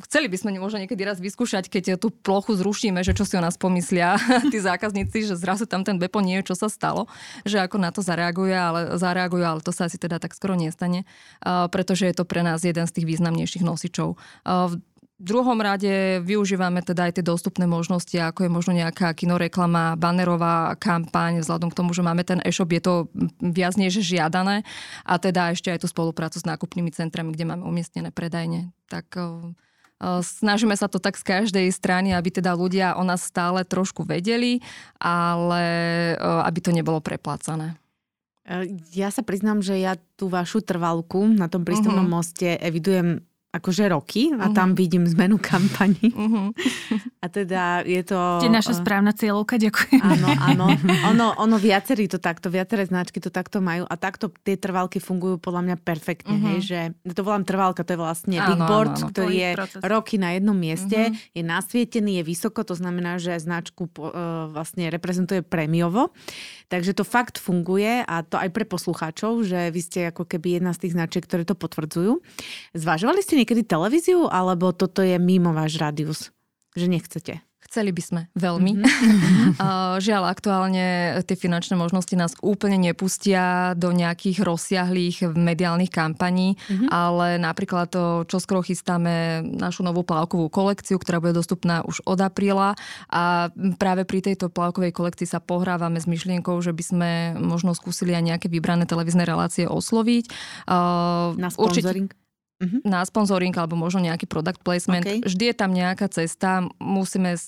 chceli 0.09 0.25
by 0.25 0.37
sme 0.41 0.57
možno 0.57 0.81
niekedy 0.81 1.05
raz 1.05 1.21
vyskúšať, 1.21 1.69
keď 1.69 2.01
tú 2.01 2.09
plochu 2.09 2.57
zrušíme, 2.57 2.97
že 3.05 3.13
čo 3.13 3.29
si 3.29 3.37
o 3.37 3.43
nás 3.43 3.53
pomyslia 3.53 4.17
tí 4.51 4.57
zákazníci, 4.57 5.29
že 5.29 5.37
zrazu 5.37 5.69
tam 5.69 5.85
ten 5.85 6.01
bepon 6.01 6.25
nie 6.25 6.41
je, 6.41 6.49
čo 6.49 6.55
sa 6.57 6.67
stalo, 6.67 7.05
že 7.45 7.61
ako 7.61 7.77
na 7.77 7.93
to 7.93 8.01
zareaguje, 8.01 8.55
ale, 8.57 8.81
zareagujú, 8.97 9.45
ale 9.45 9.61
to 9.61 9.69
sa 9.69 9.85
asi 9.85 10.01
teda 10.01 10.17
tak 10.17 10.33
skoro 10.33 10.57
nestane, 10.57 11.05
uh, 11.45 11.69
pretože 11.69 12.09
je 12.09 12.15
to 12.17 12.25
pre 12.25 12.41
nás 12.41 12.65
jeden 12.65 12.89
z 12.89 12.95
tých 12.97 13.05
významnejších 13.05 13.61
nosičov. 13.61 14.17
V 14.49 14.73
druhom 15.19 15.59
rade 15.59 16.23
využívame 16.23 16.79
teda 16.79 17.11
aj 17.11 17.19
tie 17.19 17.23
dostupné 17.27 17.67
možnosti, 17.67 18.15
ako 18.15 18.47
je 18.47 18.51
možno 18.51 18.71
nejaká 18.71 19.11
kinoreklama, 19.11 19.99
banerová 19.99 20.73
kampaň, 20.79 21.43
vzhľadom 21.43 21.69
k 21.69 21.77
tomu, 21.77 21.91
že 21.91 22.01
máme 22.01 22.23
ten 22.23 22.39
e-shop, 22.47 22.71
je 22.71 22.79
to 22.79 22.93
viac 23.43 23.75
než 23.75 23.99
žiadané 23.99 24.63
a 25.03 25.19
teda 25.19 25.51
ešte 25.51 25.69
aj 25.75 25.83
tú 25.83 25.87
spoluprácu 25.91 26.39
s 26.39 26.47
nákupnými 26.47 26.89
centrami, 26.95 27.35
kde 27.35 27.45
máme 27.45 27.67
umiestnené 27.67 28.15
predajne. 28.15 28.71
Tak 28.87 29.05
o, 29.19 29.51
o, 29.99 30.23
snažíme 30.23 30.73
sa 30.79 30.87
to 30.87 31.03
tak 31.03 31.19
z 31.19 31.27
každej 31.27 31.67
strany, 31.75 32.15
aby 32.15 32.31
teda 32.31 32.55
ľudia 32.55 32.95
o 32.95 33.03
nás 33.03 33.27
stále 33.27 33.67
trošku 33.67 34.07
vedeli, 34.07 34.63
ale 35.03 35.63
o, 36.15 36.47
aby 36.47 36.59
to 36.63 36.71
nebolo 36.71 37.03
preplácané. 37.03 37.75
E, 38.47 38.71
Ja 38.95 39.11
sa 39.11 39.21
priznám, 39.21 39.59
že 39.59 39.75
ja 39.77 39.99
tú 40.15 40.31
vašu 40.31 40.63
trvalku 40.63 41.27
na 41.27 41.51
tom 41.51 41.67
prístavnom 41.67 42.07
Mhm. 42.07 42.11
moste 42.11 42.55
evidujem 42.57 43.19
akože 43.51 43.89
roky 43.89 44.29
a 44.31 44.45
Mhm. 44.45 44.53
tam 44.53 44.69
vidím 44.71 45.03
zmenu 45.07 45.37
kampani. 45.37 46.05
Uh-huh. 46.07 46.53
A 47.19 47.25
teda 47.27 47.81
je 47.81 48.03
to... 48.03 48.17
Ste 48.37 48.47
naša 48.47 48.71
e, 48.71 48.77
správna 48.77 49.09
cieľovka, 49.11 49.57
ďakujem. 49.57 49.97
Áno, 49.97 50.29
áno. 50.39 50.65
Ono, 51.09 51.33
ono 51.35 51.55
viacerí 51.57 52.05
to 52.05 52.17
takto, 52.17 52.47
viaceré 52.47 52.85
značky 52.85 53.17
to 53.17 53.27
takto 53.27 53.57
majú 53.59 53.83
a 53.83 53.95
takto 53.95 54.29
tie 54.37 54.53
trvalky 54.53 54.97
fungujú 54.97 55.37
podľa 55.37 55.61
mňa 55.63 55.75
perfektne, 55.77 56.35
Mhm. 56.35 56.45
hej, 56.45 56.59
že 56.61 56.79
to 57.07 57.21
volám 57.21 57.41
trvalka, 57.41 57.81
to 57.81 57.91
je 57.91 57.99
vlastne 57.99 58.35
Áno, 58.35 58.47
big 58.47 58.61
board, 58.61 58.93
áno, 58.93 58.99
áno. 58.99 59.09
ktorý 59.09 59.33
je 59.35 59.49
proces. 59.55 59.81
roky 59.83 60.15
na 60.15 60.29
jednom 60.31 60.55
mieste, 60.55 60.99
Mhm. 61.09 61.13
je 61.33 61.43
nasvietený, 61.43 62.11
je 62.15 62.27
vysoko, 62.27 62.61
to 62.61 62.73
znamená, 62.73 63.17
že 63.17 63.33
značku 63.35 63.87
po- 63.87 64.07
e, 64.07 64.21
vlastne 64.47 64.87
reprezentuje 64.87 65.41
prémiovo. 65.41 66.13
Takže 66.67 66.93
to 66.93 67.01
fakt 67.03 67.35
funguje 67.35 68.03
a 68.03 68.21
to 68.21 68.37
aj 68.37 68.49
pre 68.51 68.61
poslucháčov, 68.63 69.41
že 69.41 69.67
vy 69.67 69.81
ste 69.81 69.99
ako 70.05 70.21
keby 70.23 70.53
jedna 70.53 70.69
z 70.69 70.85
tých 70.85 70.93
značiek, 70.93 71.23
ktoré 71.23 71.41
to 71.41 71.55
potvrdzujú. 71.55 72.21
Zvažovali 72.71 73.19
ste 73.19 73.38
niekedy 73.39 73.63
televíziu, 73.63 74.27
alebo 74.27 74.75
toto 74.75 74.99
je 74.99 75.15
mimo 75.15 75.55
váš 75.55 75.79
radius? 75.79 76.19
Že 76.75 76.85
nechcete? 76.91 77.33
Chceli 77.69 77.93
by 77.93 78.01
sme 78.01 78.21
veľmi. 78.33 78.71
Uh, 79.59 79.99
Žiaľ, 79.99 80.31
aktuálne 80.31 81.19
tie 81.27 81.35
finančné 81.35 81.75
možnosti 81.75 82.13
nás 82.15 82.31
úplne 82.39 82.79
nepustia 82.79 83.73
do 83.75 83.91
nejakých 83.91 84.45
rozsiahlých 84.45 85.35
mediálnych 85.35 85.91
kampaní, 85.91 86.55
ale 86.87 87.35
napríklad 87.41 87.91
to, 87.91 88.23
čo 88.29 88.39
skoro 88.39 88.63
chystáme 88.63 89.43
našu 89.43 89.83
novú 89.83 90.07
plavkovú 90.07 90.47
kolekciu, 90.47 90.95
ktorá 90.95 91.19
bude 91.19 91.35
dostupná 91.35 91.83
už 91.83 91.99
od 92.07 92.23
apríla 92.23 92.77
a 93.11 93.51
práve 93.75 94.07
pri 94.07 94.31
tejto 94.31 94.47
plavkovej 94.47 94.95
kolekcii 94.95 95.27
sa 95.27 95.43
pohrávame 95.43 95.99
s 95.99 96.07
myšlienkou, 96.07 96.55
že 96.63 96.71
by 96.71 96.83
sme 96.85 97.11
možno 97.41 97.75
skúsili 97.75 98.15
aj 98.15 98.23
nejaké 98.23 98.47
vybrané 98.47 98.87
televízne 98.87 99.27
relácie 99.27 99.67
osloviť. 99.67 100.31
Na 101.35 101.49
určite- 101.57 102.15
sponzoring? 102.59 102.83
na 102.83 103.01
sponsoring 103.07 103.55
alebo 103.55 103.79
možno 103.79 104.03
nejaký 104.03 104.27
product 104.27 104.61
placement. 104.61 105.07
OK. 105.07 105.23
Vždy 105.23 105.43
je 105.51 105.55
tam 105.55 105.71
nejaká 105.71 106.11
cesta, 106.11 106.67
musíme 106.77 107.39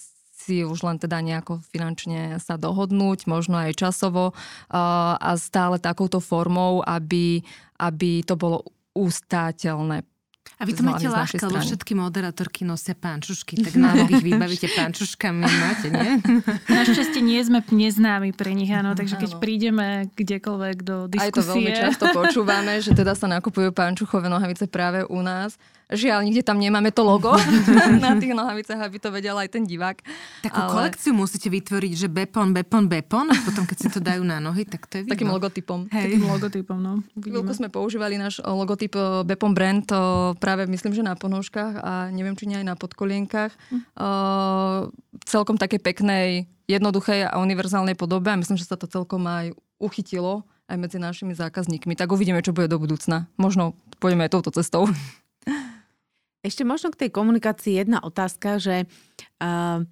si 0.42 0.66
už 0.66 0.82
len 0.82 0.98
teda 0.98 1.22
nejako 1.22 1.62
finančne 1.70 2.42
sa 2.42 2.58
dohodnúť, 2.58 3.30
možno 3.30 3.62
aj 3.62 3.78
časovo 3.78 4.34
a 4.74 5.32
stále 5.38 5.78
takouto 5.78 6.18
formou, 6.18 6.82
aby, 6.82 7.46
aby 7.78 8.26
to 8.26 8.34
bolo 8.34 8.66
ústateľné. 8.98 10.02
A 10.62 10.64
vy 10.70 10.78
to 10.78 10.86
máte 10.86 11.10
ľahké, 11.10 11.42
lebo 11.42 11.58
všetky 11.58 11.98
moderátorky 11.98 12.62
nosia 12.62 12.94
pančušky, 12.94 13.66
tak 13.66 13.74
na 13.82 13.98
ich 14.06 14.22
vybavíte 14.22 14.70
pančuškami, 14.70 15.42
máte, 15.42 15.90
nie? 15.90 16.22
Našťastie 16.78 17.22
nie 17.26 17.42
sme 17.42 17.66
neznámi 17.66 18.30
pre 18.38 18.54
nich, 18.54 18.70
áno, 18.70 18.94
takže 18.94 19.18
keď 19.18 19.42
prídeme 19.42 20.06
kdekoľvek 20.14 20.78
do 20.86 21.10
diskusie. 21.10 21.26
Aj 21.26 21.34
to 21.34 21.42
veľmi 21.42 21.72
často 21.74 22.04
počúvame, 22.22 22.78
že 22.78 22.94
teda 22.94 23.18
sa 23.18 23.26
nakupujú 23.26 23.74
pančuchové 23.74 24.30
nohavice 24.30 24.70
práve 24.70 25.02
u 25.10 25.26
nás. 25.26 25.58
Žiaľ, 25.92 26.20
nikde 26.24 26.44
tam 26.48 26.56
nemáme 26.56 26.96
to 26.96 27.04
logo 27.04 27.36
na 28.04 28.16
tých 28.16 28.32
nohavicách, 28.32 28.80
aby 28.80 28.98
to 28.98 29.12
vedel 29.12 29.36
aj 29.36 29.52
ten 29.52 29.68
divák. 29.68 30.00
Takú 30.40 30.60
ale... 30.64 30.72
kolekciu 30.72 31.12
musíte 31.12 31.52
vytvoriť, 31.52 31.94
že 32.00 32.08
bepon, 32.08 32.56
bepon, 32.56 32.88
bepon 32.88 33.28
a 33.28 33.36
potom 33.44 33.68
keď 33.68 33.78
si 33.78 33.88
to 33.92 34.00
dajú 34.00 34.24
na 34.24 34.40
nohy, 34.40 34.64
tak 34.64 34.88
to 34.88 35.00
je 35.00 35.02
vidno. 35.04 35.14
Takým 35.14 35.32
logotypom. 35.36 35.80
Hej. 35.92 36.04
Takým 36.08 36.26
logotypom, 36.32 36.78
no. 36.80 36.94
Chvíľku 37.20 37.52
sme 37.52 37.68
používali 37.68 38.16
náš 38.16 38.40
logotyp 38.40 38.96
eh, 38.96 39.28
Bepon 39.28 39.52
brand 39.52 39.84
to 39.84 40.34
práve 40.40 40.64
myslím, 40.72 40.96
že 40.96 41.04
na 41.04 41.20
ponožkách 41.20 41.84
a 41.84 41.92
neviem, 42.16 42.40
či 42.40 42.48
nie 42.48 42.64
aj 42.64 42.68
na 42.72 42.76
podkolienkach. 42.80 43.52
Hm. 43.70 43.80
Uh, 44.00 44.88
celkom 45.28 45.60
také 45.60 45.78
peknej, 45.78 46.48
jednoduchej 46.72 47.28
a 47.28 47.36
univerzálnej 47.44 48.00
podobe 48.00 48.32
a 48.32 48.40
myslím, 48.40 48.56
že 48.56 48.70
sa 48.70 48.80
to 48.80 48.88
celkom 48.88 49.28
aj 49.28 49.52
uchytilo 49.76 50.48
aj 50.72 50.78
medzi 50.80 50.98
našimi 51.04 51.36
zákazníkmi. 51.36 52.00
Tak 52.00 52.16
uvidíme, 52.16 52.40
čo 52.40 52.56
bude 52.56 52.72
do 52.72 52.80
budúcna. 52.80 53.28
Možno 53.36 53.76
pôjdeme 54.00 54.24
aj 54.24 54.40
touto 54.40 54.56
cestou. 54.56 54.88
Ešte 56.42 56.66
možno 56.66 56.90
k 56.90 57.06
tej 57.06 57.10
komunikácii 57.14 57.78
jedna 57.78 58.02
otázka, 58.02 58.58
že 58.58 58.90
uh, 59.38 59.86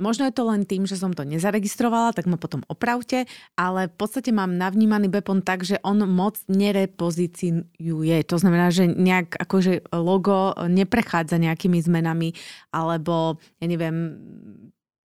možno 0.00 0.26
je 0.26 0.34
to 0.34 0.42
len 0.48 0.64
tým, 0.66 0.88
že 0.88 0.98
som 0.98 1.12
to 1.12 1.22
nezaregistrovala, 1.22 2.16
tak 2.16 2.26
ma 2.26 2.40
potom 2.40 2.64
opravte, 2.66 3.28
ale 3.54 3.86
v 3.86 3.94
podstate 3.94 4.32
mám 4.32 4.56
navnímaný 4.56 5.12
Bepon 5.12 5.44
tak, 5.44 5.62
že 5.62 5.78
on 5.84 6.02
moc 6.08 6.40
nerepozíciuje. 6.48 8.16
To 8.26 8.36
znamená, 8.40 8.72
že 8.72 8.88
nejak 8.88 9.36
akože 9.38 9.92
logo 9.94 10.56
neprechádza 10.66 11.36
nejakými 11.38 11.78
zmenami, 11.78 12.32
alebo 12.72 13.38
ja 13.60 13.66
neviem, 13.68 14.18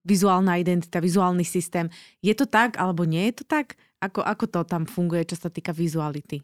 vizuálna 0.05 0.61
identita, 0.61 1.03
vizuálny 1.03 1.43
systém. 1.43 1.89
Je 2.21 2.32
to 2.38 2.45
tak, 2.45 2.78
alebo 2.78 3.03
nie 3.03 3.28
je 3.34 3.43
to 3.43 3.45
tak? 3.49 3.76
Ako, 3.99 4.24
ako 4.24 4.45
to 4.51 4.59
tam 4.63 4.84
funguje, 4.88 5.28
čo 5.28 5.39
sa 5.39 5.49
týka 5.51 5.71
vizuality? 5.71 6.43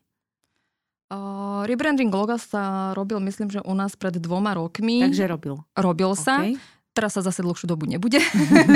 Uh, 1.09 1.65
rebranding 1.65 2.13
loga 2.13 2.37
sa 2.37 2.93
robil, 2.93 3.17
myslím, 3.25 3.49
že 3.49 3.65
u 3.65 3.73
nás 3.73 3.97
pred 3.97 4.13
dvoma 4.21 4.53
rokmi. 4.53 5.01
Takže 5.01 5.25
robil. 5.25 5.57
Robil 5.73 6.13
sa. 6.13 6.45
Okay. 6.45 6.61
Teraz 6.93 7.17
sa 7.17 7.25
zase 7.25 7.41
dlhšiu 7.41 7.65
dobu 7.65 7.89
nebude, 7.89 8.21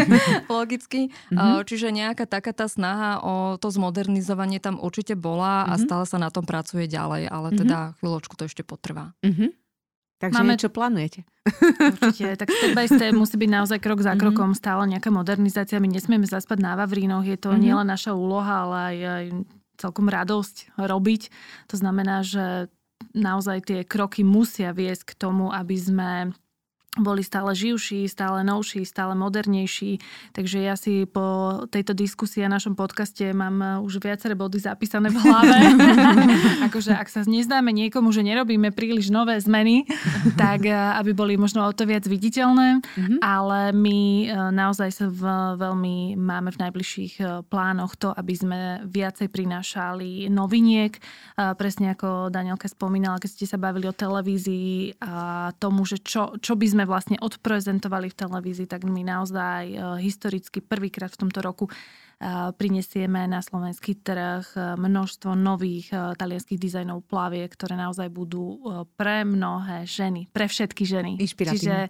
logicky. 0.49 1.13
Mm-hmm. 1.29 1.37
Uh, 1.37 1.61
čiže 1.61 1.93
nejaká 1.93 2.25
taká 2.25 2.49
tá 2.49 2.65
snaha 2.65 3.21
o 3.21 3.57
to 3.61 3.69
zmodernizovanie 3.69 4.57
tam 4.57 4.81
určite 4.81 5.13
bola 5.13 5.65
mm-hmm. 5.65 5.71
a 5.71 5.73
mhm. 5.77 5.81
stále 5.85 6.03
sa 6.09 6.17
na 6.17 6.29
tom 6.33 6.45
pracuje 6.45 6.89
ďalej, 6.89 7.29
ale 7.29 7.47
mm-hmm. 7.53 7.61
teda 7.61 7.77
chvíľočku 8.01 8.33
to 8.33 8.49
ešte 8.49 8.65
potrvá. 8.65 9.13
Mm-hmm. 9.21 9.49
Takže 10.23 10.39
Máme... 10.39 10.55
čo 10.55 10.71
plánujete? 10.71 11.27
Určite, 11.99 12.39
tak 12.39 12.47
step 12.47 12.71
by 12.71 12.87
step 12.87 13.11
musí 13.11 13.35
byť 13.35 13.49
naozaj 13.51 13.77
krok 13.83 13.99
za 14.01 14.15
mhm. 14.15 14.19
krokom, 14.23 14.49
mm-hmm. 14.55 14.61
stále 14.63 14.83
nejaká 14.89 15.13
modernizácia. 15.13 15.83
My 15.83 15.91
nesmieme 15.91 16.25
zaspať 16.25 16.63
na 16.63 16.79
Vavrínoch, 16.79 17.27
je 17.27 17.37
to 17.37 17.51
mm-hmm. 17.51 17.61
nielen 17.61 17.87
naša 17.91 18.15
úloha, 18.15 18.65
ale 18.65 18.75
aj, 18.79 18.97
aj 19.03 19.25
celkom 19.77 20.09
radosť 20.09 20.77
robiť. 20.77 21.21
To 21.69 21.75
znamená, 21.75 22.21
že 22.25 22.71
naozaj 23.13 23.67
tie 23.67 23.79
kroky 23.83 24.23
musia 24.25 24.71
viesť 24.71 25.13
k 25.13 25.17
tomu, 25.17 25.51
aby 25.51 25.75
sme 25.75 26.11
boli 26.93 27.25
stále 27.25 27.57
živší, 27.57 28.05
stále 28.05 28.45
novší, 28.45 28.85
stále 28.85 29.17
modernejší. 29.17 29.97
Takže 30.29 30.57
ja 30.61 30.77
si 30.77 31.09
po 31.09 31.57
tejto 31.65 31.97
diskusii 31.97 32.45
a 32.45 32.53
našom 32.53 32.77
podcaste 32.77 33.33
mám 33.33 33.57
eh, 33.61 33.69
už 33.81 33.97
viaceré 33.97 34.37
body 34.37 34.61
zapísané 34.61 35.09
v 35.09 35.17
hlave. 35.17 35.57
akože 36.69 36.93
ak 36.93 37.09
sa 37.09 37.25
neznáme 37.25 37.73
niekomu, 37.73 38.13
že 38.13 38.21
nerobíme 38.21 38.69
príliš 38.69 39.09
nové 39.09 39.41
zmeny, 39.41 39.89
tak 40.41 40.69
eh, 40.69 40.77
aby 41.01 41.17
boli 41.17 41.33
možno 41.33 41.65
o 41.65 41.73
to 41.73 41.89
viac 41.89 42.05
viditeľné. 42.05 42.85
Mm-hmm. 42.85 43.19
Ale 43.25 43.73
my 43.73 43.99
eh, 44.29 44.33
naozaj 44.53 44.89
sa 44.93 45.05
v, 45.09 45.23
veľmi 45.57 46.13
máme 46.13 46.53
v 46.53 46.61
najbližších 46.61 47.13
plánoch 47.49 47.97
to, 47.97 48.13
aby 48.13 48.33
sme 48.37 48.59
viacej 48.85 49.33
prinášali 49.33 50.29
noviniek. 50.29 50.93
Presne 51.33 51.97
ako 51.97 52.29
Danielka 52.29 52.69
spomínala, 52.69 53.17
keď 53.17 53.29
ste 53.33 53.45
sa 53.49 53.57
bavili 53.57 53.89
o 53.89 53.95
televízii 53.95 55.01
a 55.01 55.49
tomu, 55.57 55.87
že 55.87 55.97
čo, 56.03 56.37
čo 56.37 56.53
by 56.53 56.67
sme 56.69 56.82
sme 56.83 56.91
vlastne 56.91 57.17
odprezentovali 57.23 58.11
v 58.11 58.19
televízii, 58.19 58.67
tak 58.67 58.83
my 58.83 59.07
naozaj 59.07 59.63
e, 59.71 59.75
historicky 60.03 60.59
prvýkrát 60.59 61.15
v 61.15 61.21
tomto 61.23 61.39
roku 61.39 61.71
e, 61.71 61.71
prinesieme 62.59 63.23
na 63.23 63.39
slovenský 63.39 64.03
trh 64.03 64.43
e, 64.51 64.75
množstvo 64.75 65.31
nových 65.31 65.95
talianských 66.19 66.59
dizajnov 66.59 67.07
plavie, 67.07 67.47
ktoré 67.47 67.79
naozaj 67.79 68.11
budú 68.11 68.59
pre 68.99 69.23
mnohé 69.23 69.87
ženy, 69.87 70.27
pre 70.35 70.51
všetky 70.51 70.83
ženy. 70.83 71.11
Čiže 71.23 71.87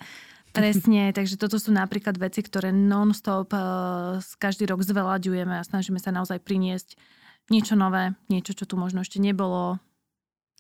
Presne, 0.54 1.10
takže 1.18 1.42
toto 1.42 1.58
sú 1.58 1.74
napríklad 1.74 2.14
veci, 2.22 2.46
ktoré 2.46 2.70
non-stop 2.70 3.50
každý 4.38 4.70
rok 4.70 4.86
zvelaďujeme 4.86 5.58
a 5.58 5.66
snažíme 5.66 5.98
sa 5.98 6.14
naozaj 6.14 6.38
priniesť 6.46 6.94
niečo 7.50 7.74
nové, 7.74 8.14
niečo, 8.30 8.54
čo 8.54 8.70
tu 8.70 8.78
možno 8.78 9.02
ešte 9.02 9.18
nebolo, 9.18 9.82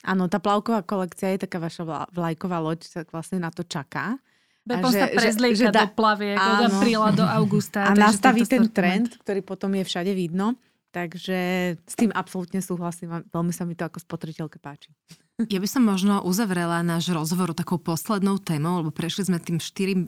Áno, 0.03 0.27
tá 0.27 0.43
plavková 0.43 0.83
kolekcia 0.83 1.31
je 1.31 1.47
taká 1.47 1.63
vaša 1.63 2.11
vlajková 2.11 2.59
loď, 2.59 2.83
sa 2.83 2.99
vlastne 3.07 3.39
na 3.39 3.49
to 3.49 3.63
čaká. 3.63 4.19
Bepon 4.63 4.91
sa 4.95 5.11
prezlieka 5.11 5.55
že, 5.59 5.67
že 5.67 5.75
da, 5.75 5.87
do 5.87 5.95
plaviek 5.95 6.39
od 6.39 6.59
apríla 6.71 7.09
do 7.11 7.23
augusta. 7.39 7.87
A 7.87 7.95
nastaví 7.95 8.47
ten 8.47 8.67
trend, 8.71 9.15
ktorý 9.23 9.43
potom 9.43 9.71
je 9.75 9.83
všade 9.83 10.11
vidno. 10.11 10.55
Takže 10.93 11.39
s 11.81 11.95
tým 11.97 12.13
absolútne 12.13 12.61
súhlasím. 12.61 13.25
Veľmi 13.33 13.49
sa 13.49 13.65
mi 13.65 13.73
to 13.73 13.81
ako 13.81 13.97
spotriteľke 13.97 14.61
páči. 14.61 14.93
Ja 15.49 15.57
by 15.57 15.65
som 15.65 15.89
možno 15.89 16.21
uzavrela 16.21 16.85
náš 16.85 17.09
rozhovor 17.09 17.57
takou 17.57 17.81
poslednou 17.81 18.37
témou, 18.37 18.85
lebo 18.85 18.93
prešli 18.93 19.25
sme 19.25 19.41
tým 19.41 19.57
štyrým, 19.57 20.05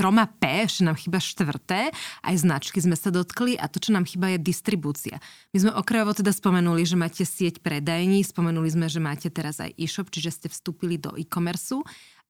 troma 0.00 0.24
P, 0.24 0.64
ešte 0.64 0.88
nám 0.88 0.96
chyba 0.96 1.20
štvrté, 1.20 1.92
aj 2.24 2.34
značky 2.40 2.80
sme 2.80 2.96
sa 2.96 3.12
dotkli 3.12 3.60
a 3.60 3.68
to, 3.68 3.84
čo 3.84 3.92
nám 3.92 4.08
chyba, 4.08 4.32
je 4.32 4.40
distribúcia. 4.40 5.20
My 5.52 5.60
sme 5.60 5.76
okrajovo 5.76 6.16
teda 6.16 6.32
spomenuli, 6.32 6.88
že 6.88 6.96
máte 6.96 7.28
sieť 7.28 7.60
predajní, 7.60 8.24
spomenuli 8.24 8.72
sme, 8.72 8.88
že 8.88 8.96
máte 8.96 9.28
teraz 9.28 9.60
aj 9.60 9.76
e-shop, 9.76 10.08
čiže 10.08 10.32
ste 10.32 10.48
vstúpili 10.48 10.96
do 10.96 11.12
e-commerce. 11.20 11.76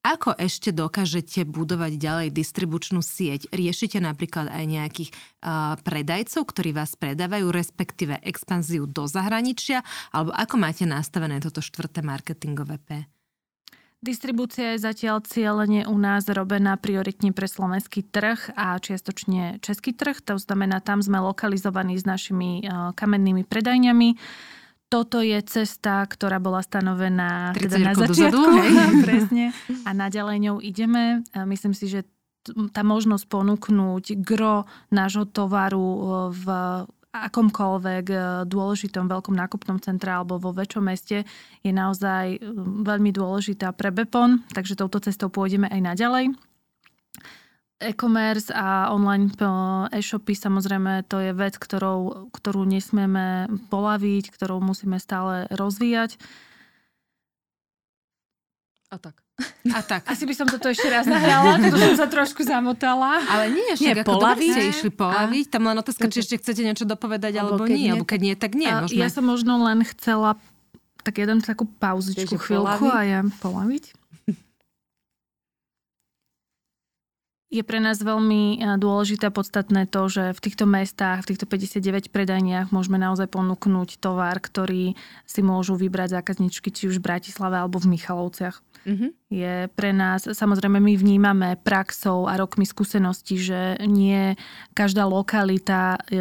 Ako 0.00 0.32
ešte 0.34 0.72
dokážete 0.72 1.44
budovať 1.44 2.00
ďalej 2.00 2.28
distribučnú 2.32 3.04
sieť? 3.04 3.52
Riešite 3.52 4.00
napríklad 4.00 4.48
aj 4.48 4.64
nejakých 4.64 5.10
uh, 5.12 5.76
predajcov, 5.84 6.48
ktorí 6.50 6.72
vás 6.72 6.96
predávajú, 6.96 7.52
respektíve 7.52 8.16
expanziu 8.24 8.88
do 8.88 9.04
zahraničia? 9.04 9.84
Alebo 10.10 10.32
ako 10.32 10.56
máte 10.56 10.88
nastavené 10.88 11.38
toto 11.38 11.60
štvrté 11.60 12.00
marketingové 12.00 12.80
P? 12.80 13.19
Distribúcia 14.01 14.72
je 14.72 14.80
zatiaľ 14.80 15.20
cieľene 15.20 15.84
u 15.84 15.92
nás 16.01 16.24
robená 16.24 16.80
prioritne 16.80 17.36
pre 17.36 17.44
slovenský 17.44 18.01
trh 18.01 18.57
a 18.57 18.80
čiastočne 18.80 19.61
český 19.61 19.92
trh. 19.92 20.24
To 20.24 20.40
znamená, 20.40 20.80
tam 20.80 21.05
sme 21.05 21.20
lokalizovaní 21.20 22.01
s 22.01 22.09
našimi 22.09 22.64
e, 22.64 22.96
kamennými 22.96 23.44
predajňami. 23.44 24.16
Toto 24.88 25.20
je 25.20 25.36
cesta, 25.44 26.09
ktorá 26.09 26.40
bola 26.40 26.64
stanovená 26.64 27.53
teda 27.53 27.76
na 27.76 27.92
začiatku. 27.92 28.40
Dozadu, 28.40 28.42
presne. 29.05 29.53
A 29.84 29.92
naďalej 29.92 30.36
ňou 30.48 30.57
ideme. 30.64 31.20
Myslím 31.44 31.76
si, 31.76 31.92
že 31.92 32.09
tá 32.72 32.80
možnosť 32.80 33.28
ponúknuť 33.28 34.16
gro 34.24 34.64
nášho 34.88 35.28
tovaru 35.28 35.76
e, 35.84 36.01
v 36.40 36.44
akomkoľvek 37.11 38.04
e, 38.06 38.16
dôležitom 38.46 39.11
veľkom 39.11 39.34
nákupnom 39.34 39.82
centre 39.82 40.14
alebo 40.14 40.38
vo 40.38 40.54
väčšom 40.54 40.84
meste 40.86 41.26
je 41.66 41.72
naozaj 41.74 42.38
e, 42.38 42.40
veľmi 42.86 43.11
dôležitá 43.11 43.74
pre 43.74 43.90
Bepon, 43.90 44.46
takže 44.54 44.78
touto 44.78 45.02
cestou 45.02 45.26
pôjdeme 45.26 45.66
aj 45.66 45.80
naďalej. 45.94 46.24
E-commerce 47.80 48.54
a 48.54 48.94
online 48.94 49.26
e, 49.26 49.46
e-shopy 49.98 50.38
samozrejme 50.38 51.02
to 51.11 51.18
je 51.18 51.34
vec, 51.34 51.58
ktorou, 51.58 52.30
ktorú 52.30 52.62
nesmieme 52.62 53.50
polaviť, 53.74 54.30
ktorou 54.30 54.62
musíme 54.62 55.02
stále 55.02 55.50
rozvíjať. 55.50 56.14
A 58.90 58.98
tak. 58.98 59.22
A 59.74 59.80
tak. 59.82 60.07
Asi 60.07 60.24
by 60.24 60.34
som 60.36 60.47
toto 60.47 60.70
ešte 60.70 60.88
raz 60.88 61.05
nahrala, 61.05 61.59
to 61.59 61.76
som 61.76 61.95
sa 61.97 62.07
trošku 62.07 62.45
zamotala. 62.45 63.20
Ale 63.26 63.53
nie, 63.53 63.66
ešte 63.74 64.03
ako 64.03 64.20
polaviť. 64.20 64.53
ste 64.53 64.62
išli 64.70 64.91
polaviť. 64.93 65.45
Tam 65.51 65.62
len 65.66 65.76
otázka, 65.80 66.07
či 66.09 66.22
ešte 66.22 66.41
chcete 66.41 66.62
niečo 66.64 66.84
dopovedať, 66.88 67.36
alebo, 67.41 67.64
alebo 67.64 67.72
nie. 67.72 67.91
Alebo 67.91 68.07
keď 68.09 68.20
nie, 68.20 68.34
tak 68.36 68.53
nie. 68.55 68.70
Môžeme. 68.70 69.01
Ja 69.01 69.09
som 69.09 69.24
možno 69.26 69.61
len 69.64 69.84
chcela 69.84 70.38
tak 71.01 71.16
jeden 71.16 71.41
takú 71.41 71.64
pauzičku, 71.64 72.36
chvíľku 72.36 72.86
a 72.93 73.01
ja 73.05 73.20
polaviť. 73.41 73.97
Je 77.51 77.66
pre 77.66 77.82
nás 77.82 77.99
veľmi 77.99 78.62
dôležité 78.78 79.26
a 79.26 79.34
podstatné 79.34 79.91
to, 79.91 80.07
že 80.07 80.30
v 80.30 80.38
týchto 80.38 80.70
mestách, 80.70 81.26
v 81.26 81.34
týchto 81.34 81.51
59 81.51 82.14
predajniach 82.14 82.70
môžeme 82.70 82.95
naozaj 82.95 83.26
ponúknuť 83.26 83.99
tovar, 83.99 84.38
ktorý 84.38 84.95
si 85.26 85.41
môžu 85.43 85.74
vybrať 85.74 86.22
zákazničky 86.22 86.70
či 86.70 86.86
už 86.86 87.03
v 87.03 87.11
Bratislave 87.11 87.59
alebo 87.59 87.82
v 87.82 87.99
Michalovciach. 87.99 88.62
Mm-hmm. 88.81 89.11
je 89.28 89.55
pre 89.76 89.93
nás, 89.93 90.24
samozrejme 90.24 90.81
my 90.81 90.97
vnímame 90.97 91.61
praxou 91.61 92.24
a 92.24 92.41
rokmi 92.41 92.64
skúsenosti, 92.64 93.37
že 93.37 93.76
nie 93.85 94.33
každá 94.72 95.05
lokalita 95.05 96.01
e, 96.01 96.18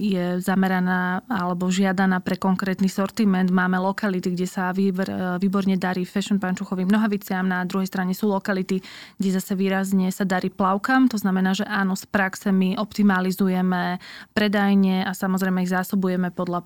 je 0.00 0.24
zameraná 0.40 1.20
alebo 1.28 1.68
žiadaná 1.68 2.24
pre 2.24 2.40
konkrétny 2.40 2.88
sortiment. 2.88 3.52
Máme 3.52 3.76
lokality, 3.76 4.32
kde 4.32 4.48
sa 4.48 4.72
výborne 4.72 5.76
darí 5.76 6.08
fashion 6.08 6.40
pančuchovým 6.40 6.88
nohaviciam, 6.88 7.44
na 7.44 7.68
druhej 7.68 7.92
strane 7.92 8.16
sú 8.16 8.32
lokality, 8.32 8.80
kde 9.20 9.28
zase 9.36 9.52
výrazne 9.52 10.08
sa 10.08 10.24
darí 10.24 10.48
plavkám. 10.48 11.12
To 11.12 11.20
znamená, 11.20 11.52
že 11.52 11.68
áno, 11.68 11.92
z 11.92 12.08
praxe 12.08 12.48
my 12.50 12.80
optimalizujeme 12.80 14.00
predajne 14.32 15.04
a 15.04 15.12
samozrejme 15.12 15.60
ich 15.60 15.72
zásobujeme 15.72 16.32
podľa 16.32 16.64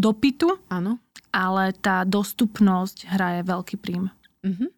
dopytu. 0.00 0.56
Áno. 0.72 0.96
Ale 1.28 1.76
tá 1.76 2.08
dostupnosť 2.08 3.04
hraje 3.12 3.44
veľký 3.44 3.76
prím. 3.76 4.08
Mm-hmm. 4.44 4.70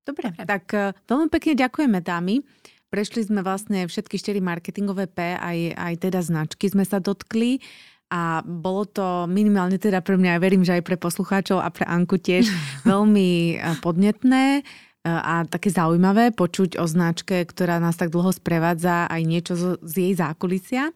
Dobre, 0.00 0.26
tak 0.34 0.64
uh, 0.74 0.96
veľmi 1.06 1.28
pekne 1.30 1.52
ďakujeme 1.54 1.98
dámy. 2.02 2.42
Prešli 2.90 3.22
sme 3.22 3.46
vlastne 3.46 3.86
všetky 3.86 4.18
štyri 4.18 4.42
marketingové 4.42 5.06
P, 5.06 5.38
aj, 5.38 5.78
aj 5.78 5.94
teda 6.02 6.20
značky 6.26 6.66
sme 6.66 6.82
sa 6.82 6.98
dotkli 6.98 7.62
a 8.10 8.42
bolo 8.42 8.82
to 8.90 9.30
minimálne 9.30 9.78
teda 9.78 10.02
pre 10.02 10.18
mňa, 10.18 10.36
ja 10.36 10.42
verím, 10.42 10.66
že 10.66 10.82
aj 10.82 10.82
pre 10.82 10.98
poslucháčov 10.98 11.62
a 11.62 11.70
pre 11.70 11.86
Anku 11.86 12.18
tiež 12.18 12.50
veľmi 12.90 13.54
e, 13.54 13.78
podnetné 13.78 14.44
e, 14.58 14.62
a 15.06 15.46
také 15.46 15.70
zaujímavé 15.70 16.34
počuť 16.34 16.82
o 16.82 16.84
značke, 16.90 17.46
ktorá 17.46 17.78
nás 17.78 17.94
tak 17.94 18.10
dlho 18.10 18.34
sprevádza 18.34 19.06
aj 19.06 19.22
niečo 19.22 19.54
z, 19.54 19.64
z 19.86 19.92
jej 20.10 20.12
zákulisia. 20.18 20.90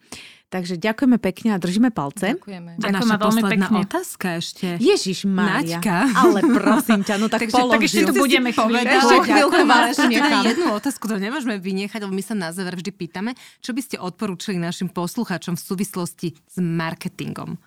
Takže 0.55 0.78
ďakujeme 0.78 1.18
pekne 1.18 1.48
a 1.50 1.59
držíme 1.59 1.90
palce. 1.90 2.38
Ďakujeme. 2.38 2.78
A 2.78 2.86
naša 2.94 3.18
veľmi 3.18 3.26
posledná 3.26 3.66
pekne. 3.66 3.78
otázka 3.90 4.26
ešte. 4.38 4.66
Ježiš 4.78 5.26
Mária. 5.26 5.82
Ale 6.14 6.46
prosím 6.46 7.02
ťa, 7.02 7.18
no 7.18 7.26
tak 7.26 7.42
Takže, 7.50 7.59
položil. 7.59 7.74
Tak 7.74 7.82
ešte 7.90 8.02
tu 8.07 8.14
budeme. 8.14 8.55
Ešte 8.55 9.16
chvíľku 9.26 9.62
vás 9.66 9.98
jednu 10.46 10.70
otázku, 10.78 11.11
to 11.11 11.18
nemôžeme 11.18 11.59
vynechať, 11.59 12.07
lebo 12.07 12.14
my 12.14 12.22
sa 12.22 12.38
na 12.38 12.55
záver 12.55 12.78
vždy 12.78 12.94
pýtame, 12.94 13.34
čo 13.59 13.74
by 13.74 13.82
ste 13.82 13.96
odporúčili 13.98 14.55
našim 14.55 14.86
poslucháčom 14.94 15.59
v 15.59 15.62
súvislosti 15.74 16.28
s 16.38 16.57
marketingom? 16.62 17.59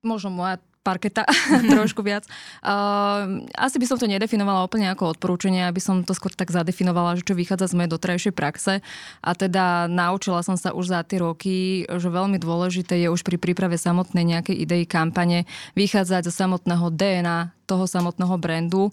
Možno 0.00 0.32
moja 0.32 0.64
parketa 0.80 1.28
trošku 1.72 2.00
viac. 2.00 2.24
Uh, 2.64 3.44
asi 3.54 3.76
by 3.76 3.86
som 3.86 3.96
to 4.00 4.08
nedefinovala 4.08 4.64
úplne 4.64 4.88
ako 4.88 5.16
odporúčanie, 5.16 5.68
aby 5.68 5.78
som 5.78 6.02
to 6.02 6.16
skôr 6.16 6.32
tak 6.32 6.48
zadefinovala, 6.48 7.20
že 7.20 7.26
čo 7.28 7.36
vychádza 7.36 7.70
z 7.70 7.76
mojej 7.76 7.92
doterajšej 7.92 8.34
praxe. 8.34 8.72
A 9.20 9.30
teda 9.36 9.86
naučila 9.86 10.40
som 10.40 10.56
sa 10.56 10.72
už 10.72 10.90
za 10.90 11.00
tie 11.04 11.20
roky, 11.20 11.84
že 11.84 12.08
veľmi 12.08 12.40
dôležité 12.40 12.96
je 12.96 13.12
už 13.12 13.22
pri 13.22 13.36
príprave 13.36 13.76
samotnej 13.76 14.24
nejakej 14.24 14.56
idei 14.56 14.84
kampane 14.88 15.44
vychádzať 15.76 16.26
zo 16.28 16.32
samotného 16.32 16.88
DNA 16.90 17.59
toho 17.70 17.86
samotného 17.86 18.34
brandu, 18.34 18.90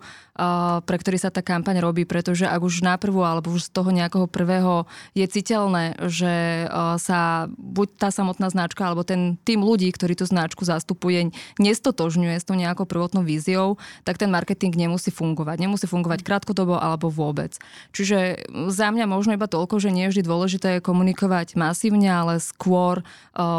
pre 0.85 0.97
ktorý 1.01 1.17
sa 1.17 1.33
tá 1.33 1.41
kampaň 1.41 1.81
robí, 1.81 2.05
pretože 2.05 2.45
ak 2.45 2.61
už 2.61 2.85
naprvu 2.85 3.25
alebo 3.25 3.49
už 3.49 3.65
z 3.65 3.73
toho 3.73 3.89
nejakého 3.89 4.29
prvého 4.29 4.85
je 5.17 5.25
citeľné, 5.25 5.97
že 6.05 6.69
sa 7.01 7.49
buď 7.49 7.87
tá 7.97 8.09
samotná 8.13 8.53
značka 8.53 8.85
alebo 8.85 9.01
ten 9.01 9.41
tým 9.41 9.65
ľudí, 9.65 9.89
ktorí 9.89 10.13
tú 10.13 10.29
značku 10.29 10.61
zastupuje, 10.61 11.33
nestotožňuje 11.57 12.37
s 12.37 12.45
tou 12.45 12.53
nejakou 12.53 12.85
prvotnou 12.85 13.25
víziou, 13.25 13.81
tak 14.05 14.21
ten 14.21 14.29
marketing 14.29 14.77
nemusí 14.77 15.09
fungovať. 15.09 15.57
Nemusí 15.57 15.89
fungovať 15.89 16.21
krátkodobo 16.21 16.77
alebo 16.77 17.09
vôbec. 17.09 17.57
Čiže 17.97 18.45
za 18.69 18.93
mňa 18.93 19.09
možno 19.09 19.33
iba 19.33 19.49
toľko, 19.49 19.81
že 19.81 19.89
nie 19.89 20.05
je 20.05 20.19
vždy 20.19 20.23
dôležité 20.29 20.69
komunikovať 20.85 21.57
masívne, 21.57 22.13
ale 22.13 22.37
skôr 22.37 23.01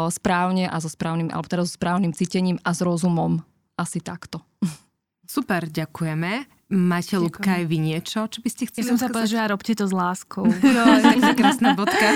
správne 0.07 0.71
a 0.71 0.79
so 0.79 0.87
správnym, 0.87 1.27
alebo 1.27 1.51
teda 1.51 1.67
so 1.67 1.75
správnym 1.75 2.15
cítením 2.15 2.61
a 2.63 2.71
s 2.71 2.79
rozumom. 2.79 3.43
Asi 3.75 3.99
takto. 3.99 4.39
Super, 5.29 5.69
ďakujeme. 5.69 6.49
Máte, 6.73 7.13
Lubka, 7.21 7.61
aj 7.61 7.69
vy 7.69 7.77
niečo, 7.77 8.25
čo 8.25 8.41
by 8.41 8.49
ste 8.49 8.65
chceli 8.65 8.81
Ja 8.81 8.89
som 8.89 8.97
sa 8.97 9.13
povedať, 9.13 9.37
že 9.37 9.45
robte 9.45 9.73
to 9.77 9.85
s 9.85 9.93
láskou. 9.93 10.49
Jo, 10.65 10.85
je 11.05 11.33
krásna 11.37 11.77
bodka. 11.77 12.09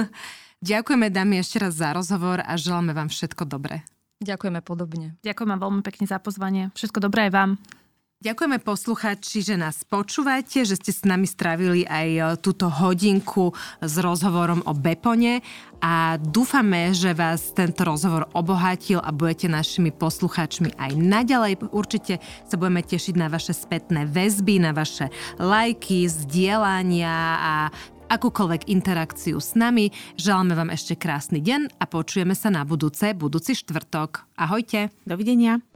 Ďakujeme, 0.60 1.08
dámy, 1.08 1.40
ešte 1.40 1.64
raz 1.64 1.80
za 1.80 1.96
rozhovor 1.96 2.44
a 2.44 2.52
želáme 2.60 2.92
vám 2.92 3.08
všetko 3.08 3.48
dobré. 3.48 3.88
Ďakujeme 4.20 4.60
podobne. 4.60 5.16
Ďakujem 5.24 5.48
vám 5.48 5.60
veľmi 5.64 5.82
pekne 5.82 6.04
za 6.04 6.20
pozvanie. 6.20 6.68
Všetko 6.76 7.00
dobré 7.00 7.26
aj 7.26 7.32
vám. 7.32 7.50
Ďakujeme 8.22 8.62
posluchači, 8.62 9.42
že 9.42 9.58
nás 9.58 9.82
počúvate, 9.82 10.62
že 10.62 10.78
ste 10.78 10.94
s 10.94 11.02
nami 11.02 11.26
strávili 11.26 11.82
aj 11.82 12.08
e, 12.14 12.20
túto 12.38 12.70
hodinku 12.70 13.50
s 13.82 13.98
rozhovorom 13.98 14.62
o 14.62 14.70
Bepone 14.78 15.42
a 15.82 16.22
dúfame, 16.22 16.94
že 16.94 17.18
vás 17.18 17.50
tento 17.50 17.82
rozhovor 17.82 18.30
obohatil 18.30 19.02
a 19.02 19.10
budete 19.10 19.50
našimi 19.50 19.90
posluchačmi 19.90 20.70
aj 20.78 20.94
naďalej. 20.94 21.66
Určite 21.74 22.22
sa 22.46 22.54
budeme 22.54 22.86
tešiť 22.86 23.18
na 23.18 23.26
vaše 23.26 23.58
spätné 23.58 24.06
väzby, 24.06 24.62
na 24.62 24.70
vaše 24.70 25.10
lajky, 25.42 26.06
zdieľania 26.06 27.18
a 27.42 27.54
akúkoľvek 28.06 28.70
interakciu 28.70 29.42
s 29.42 29.58
nami. 29.58 29.90
Želáme 30.14 30.54
vám 30.54 30.70
ešte 30.70 30.94
krásny 30.94 31.42
deň 31.42 31.74
a 31.74 31.90
počujeme 31.90 32.38
sa 32.38 32.54
na 32.54 32.62
budúce, 32.62 33.18
budúci 33.18 33.58
štvrtok. 33.58 34.30
Ahojte. 34.38 34.94
Dovidenia. 35.02 35.71